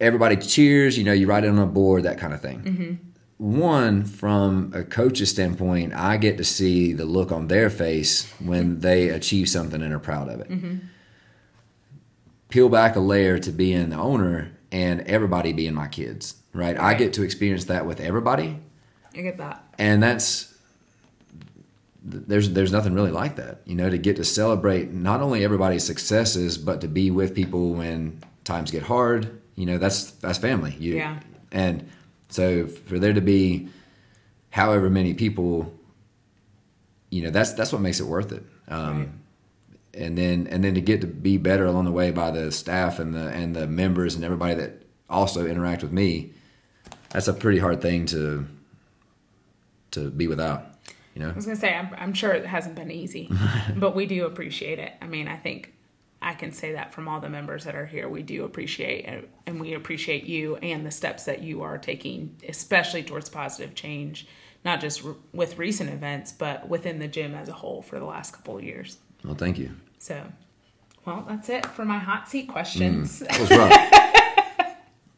everybody 0.00 0.36
cheers, 0.36 0.98
you 0.98 1.04
know, 1.04 1.12
you 1.12 1.26
write 1.26 1.44
it 1.44 1.48
on 1.48 1.58
a 1.58 1.66
board, 1.66 2.02
that 2.02 2.18
kind 2.18 2.34
of 2.34 2.40
thing. 2.40 2.62
Mm-hmm 2.62 3.10
one 3.40 4.04
from 4.04 4.70
a 4.74 4.82
coach's 4.84 5.30
standpoint 5.30 5.94
i 5.94 6.18
get 6.18 6.36
to 6.36 6.44
see 6.44 6.92
the 6.92 7.06
look 7.06 7.32
on 7.32 7.48
their 7.48 7.70
face 7.70 8.30
when 8.38 8.80
they 8.80 9.08
achieve 9.08 9.48
something 9.48 9.80
and 9.80 9.94
are 9.94 9.98
proud 9.98 10.28
of 10.28 10.40
it 10.40 10.50
mm-hmm. 10.50 10.76
peel 12.50 12.68
back 12.68 12.96
a 12.96 13.00
layer 13.00 13.38
to 13.38 13.50
being 13.50 13.88
the 13.88 13.96
owner 13.96 14.52
and 14.70 15.00
everybody 15.02 15.54
being 15.54 15.72
my 15.72 15.88
kids 15.88 16.34
right? 16.52 16.76
right 16.76 16.84
i 16.84 16.92
get 16.92 17.14
to 17.14 17.22
experience 17.22 17.64
that 17.64 17.86
with 17.86 17.98
everybody 17.98 18.58
i 19.16 19.22
get 19.22 19.38
that 19.38 19.64
and 19.78 20.02
that's 20.02 20.49
there's 22.02 22.50
there's 22.50 22.72
nothing 22.72 22.94
really 22.94 23.10
like 23.10 23.36
that 23.36 23.60
you 23.66 23.74
know 23.74 23.90
to 23.90 23.98
get 23.98 24.16
to 24.16 24.24
celebrate 24.24 24.90
not 24.90 25.20
only 25.20 25.44
everybody's 25.44 25.84
successes 25.84 26.56
but 26.56 26.80
to 26.80 26.88
be 26.88 27.10
with 27.10 27.34
people 27.34 27.74
when 27.74 28.18
times 28.44 28.70
get 28.70 28.82
hard 28.82 29.40
you 29.54 29.66
know 29.66 29.76
that's 29.76 30.10
that's 30.12 30.38
family 30.38 30.74
you, 30.78 30.96
yeah 30.96 31.20
and 31.52 31.86
so 32.30 32.66
for 32.66 32.98
there 32.98 33.12
to 33.12 33.20
be 33.20 33.68
however 34.50 34.90
many 34.90 35.14
people, 35.14 35.72
you 37.10 37.22
know, 37.22 37.30
that's 37.30 37.52
that's 37.54 37.72
what 37.72 37.80
makes 37.80 38.00
it 38.00 38.04
worth 38.04 38.32
it. 38.32 38.44
Um, 38.68 38.98
right. 38.98 39.08
And 39.92 40.18
then 40.18 40.46
and 40.48 40.62
then 40.62 40.74
to 40.74 40.80
get 40.80 41.00
to 41.00 41.06
be 41.06 41.36
better 41.36 41.66
along 41.66 41.84
the 41.84 41.92
way 41.92 42.10
by 42.10 42.30
the 42.30 42.52
staff 42.52 42.98
and 42.98 43.14
the 43.14 43.28
and 43.28 43.54
the 43.56 43.66
members 43.66 44.14
and 44.14 44.24
everybody 44.24 44.54
that 44.54 44.82
also 45.08 45.46
interact 45.46 45.82
with 45.82 45.92
me, 45.92 46.32
that's 47.10 47.26
a 47.26 47.32
pretty 47.32 47.58
hard 47.58 47.80
thing 47.80 48.06
to 48.06 48.46
to 49.92 50.10
be 50.10 50.28
without. 50.28 50.66
You 51.20 51.26
know, 51.26 51.32
I 51.32 51.36
was 51.36 51.44
gonna 51.44 51.56
say, 51.56 51.74
I'm, 51.74 51.94
I'm 51.98 52.14
sure 52.14 52.32
it 52.32 52.46
hasn't 52.46 52.74
been 52.76 52.90
easy, 52.90 53.30
but 53.76 53.94
we 53.94 54.06
do 54.06 54.24
appreciate 54.24 54.78
it. 54.78 54.94
I 55.02 55.06
mean, 55.06 55.28
I 55.28 55.36
think 55.36 55.74
I 56.22 56.32
can 56.32 56.52
say 56.52 56.72
that 56.72 56.94
from 56.94 57.08
all 57.08 57.20
the 57.20 57.28
members 57.28 57.64
that 57.64 57.74
are 57.74 57.84
here. 57.84 58.08
We 58.08 58.22
do 58.22 58.44
appreciate 58.44 59.04
and, 59.06 59.28
and 59.46 59.60
we 59.60 59.74
appreciate 59.74 60.24
you 60.24 60.56
and 60.56 60.84
the 60.84 60.90
steps 60.90 61.24
that 61.24 61.42
you 61.42 61.62
are 61.62 61.76
taking, 61.78 62.36
especially 62.48 63.02
towards 63.02 63.28
positive 63.28 63.74
change, 63.74 64.26
not 64.64 64.80
just 64.80 65.02
re- 65.02 65.14
with 65.32 65.58
recent 65.58 65.90
events, 65.90 66.32
but 66.32 66.68
within 66.68 66.98
the 66.98 67.08
gym 67.08 67.34
as 67.34 67.48
a 67.48 67.52
whole 67.52 67.82
for 67.82 67.98
the 67.98 68.04
last 68.04 68.32
couple 68.32 68.56
of 68.56 68.64
years. 68.64 68.96
well, 69.22 69.34
thank 69.34 69.58
you. 69.58 69.70
So, 69.98 70.22
well, 71.04 71.26
that's 71.28 71.50
it 71.50 71.66
for 71.66 71.84
my 71.84 71.98
hot 71.98 72.28
seat 72.28 72.48
questions. 72.48 73.18
That 73.18 73.40
was 73.40 73.50
rough. 73.50 74.06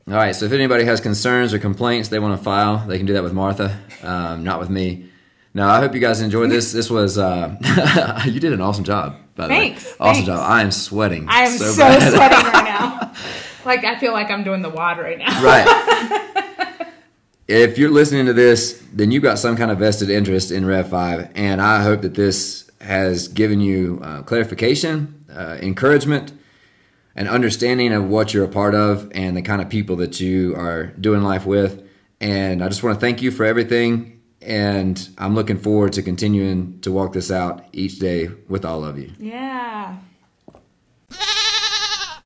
All 0.08 0.14
right, 0.14 0.34
so 0.34 0.46
if 0.46 0.52
anybody 0.52 0.84
has 0.84 1.00
concerns 1.00 1.54
or 1.54 1.60
complaints 1.60 2.08
they 2.08 2.18
want 2.18 2.36
to 2.36 2.42
file, 2.42 2.84
they 2.88 2.96
can 2.96 3.06
do 3.06 3.12
that 3.12 3.22
with 3.22 3.32
Martha, 3.32 3.78
um, 4.02 4.42
not 4.42 4.58
with 4.58 4.68
me. 4.68 5.08
No, 5.54 5.68
I 5.68 5.80
hope 5.80 5.94
you 5.94 6.00
guys 6.00 6.20
enjoyed 6.22 6.50
this. 6.50 6.72
This 6.72 6.90
was 6.90 7.18
uh, 7.18 7.56
you 8.26 8.40
did 8.40 8.52
an 8.52 8.60
awesome 8.60 8.84
job. 8.84 9.16
By 9.34 9.44
the 9.48 9.54
Thanks, 9.54 9.84
way, 9.84 9.90
awesome 10.00 10.24
thanks. 10.24 10.26
job. 10.26 10.50
I 10.50 10.60
am 10.62 10.70
sweating. 10.70 11.26
I 11.28 11.40
am 11.44 11.58
so, 11.58 11.76
bad. 11.76 12.12
sweating 12.12 12.52
right 12.52 12.64
now. 12.64 13.12
Like 13.64 13.84
I 13.84 13.98
feel 13.98 14.12
like 14.12 14.30
I'm 14.30 14.44
doing 14.44 14.62
the 14.62 14.68
WOD 14.70 14.98
right 14.98 15.18
now. 15.18 15.42
right. 15.42 16.86
if 17.48 17.78
you're 17.78 17.90
listening 17.90 18.26
to 18.26 18.32
this, 18.32 18.82
then 18.92 19.10
you've 19.10 19.22
got 19.22 19.38
some 19.38 19.56
kind 19.56 19.70
of 19.70 19.78
vested 19.78 20.10
interest 20.10 20.50
in 20.50 20.64
Rev 20.66 20.88
Five, 20.88 21.30
and 21.34 21.60
I 21.60 21.82
hope 21.82 22.02
that 22.02 22.14
this 22.14 22.70
has 22.80 23.28
given 23.28 23.60
you 23.60 24.00
uh, 24.02 24.22
clarification, 24.22 25.24
uh, 25.32 25.58
encouragement, 25.62 26.32
an 27.14 27.28
understanding 27.28 27.92
of 27.92 28.08
what 28.08 28.34
you're 28.34 28.44
a 28.44 28.48
part 28.48 28.74
of 28.74 29.10
and 29.14 29.36
the 29.36 29.42
kind 29.42 29.62
of 29.62 29.68
people 29.68 29.96
that 29.96 30.18
you 30.20 30.54
are 30.56 30.86
doing 31.00 31.22
life 31.22 31.46
with. 31.46 31.86
And 32.20 32.62
I 32.64 32.68
just 32.68 32.82
want 32.82 32.96
to 32.96 33.00
thank 33.00 33.22
you 33.22 33.30
for 33.30 33.44
everything. 33.44 34.20
And 34.44 35.08
I'm 35.18 35.34
looking 35.34 35.58
forward 35.58 35.92
to 35.94 36.02
continuing 36.02 36.80
to 36.80 36.92
walk 36.92 37.12
this 37.12 37.30
out 37.30 37.64
each 37.72 37.98
day 37.98 38.28
with 38.48 38.64
all 38.64 38.84
of 38.84 38.98
you. 38.98 39.12
Yeah. 39.18 39.98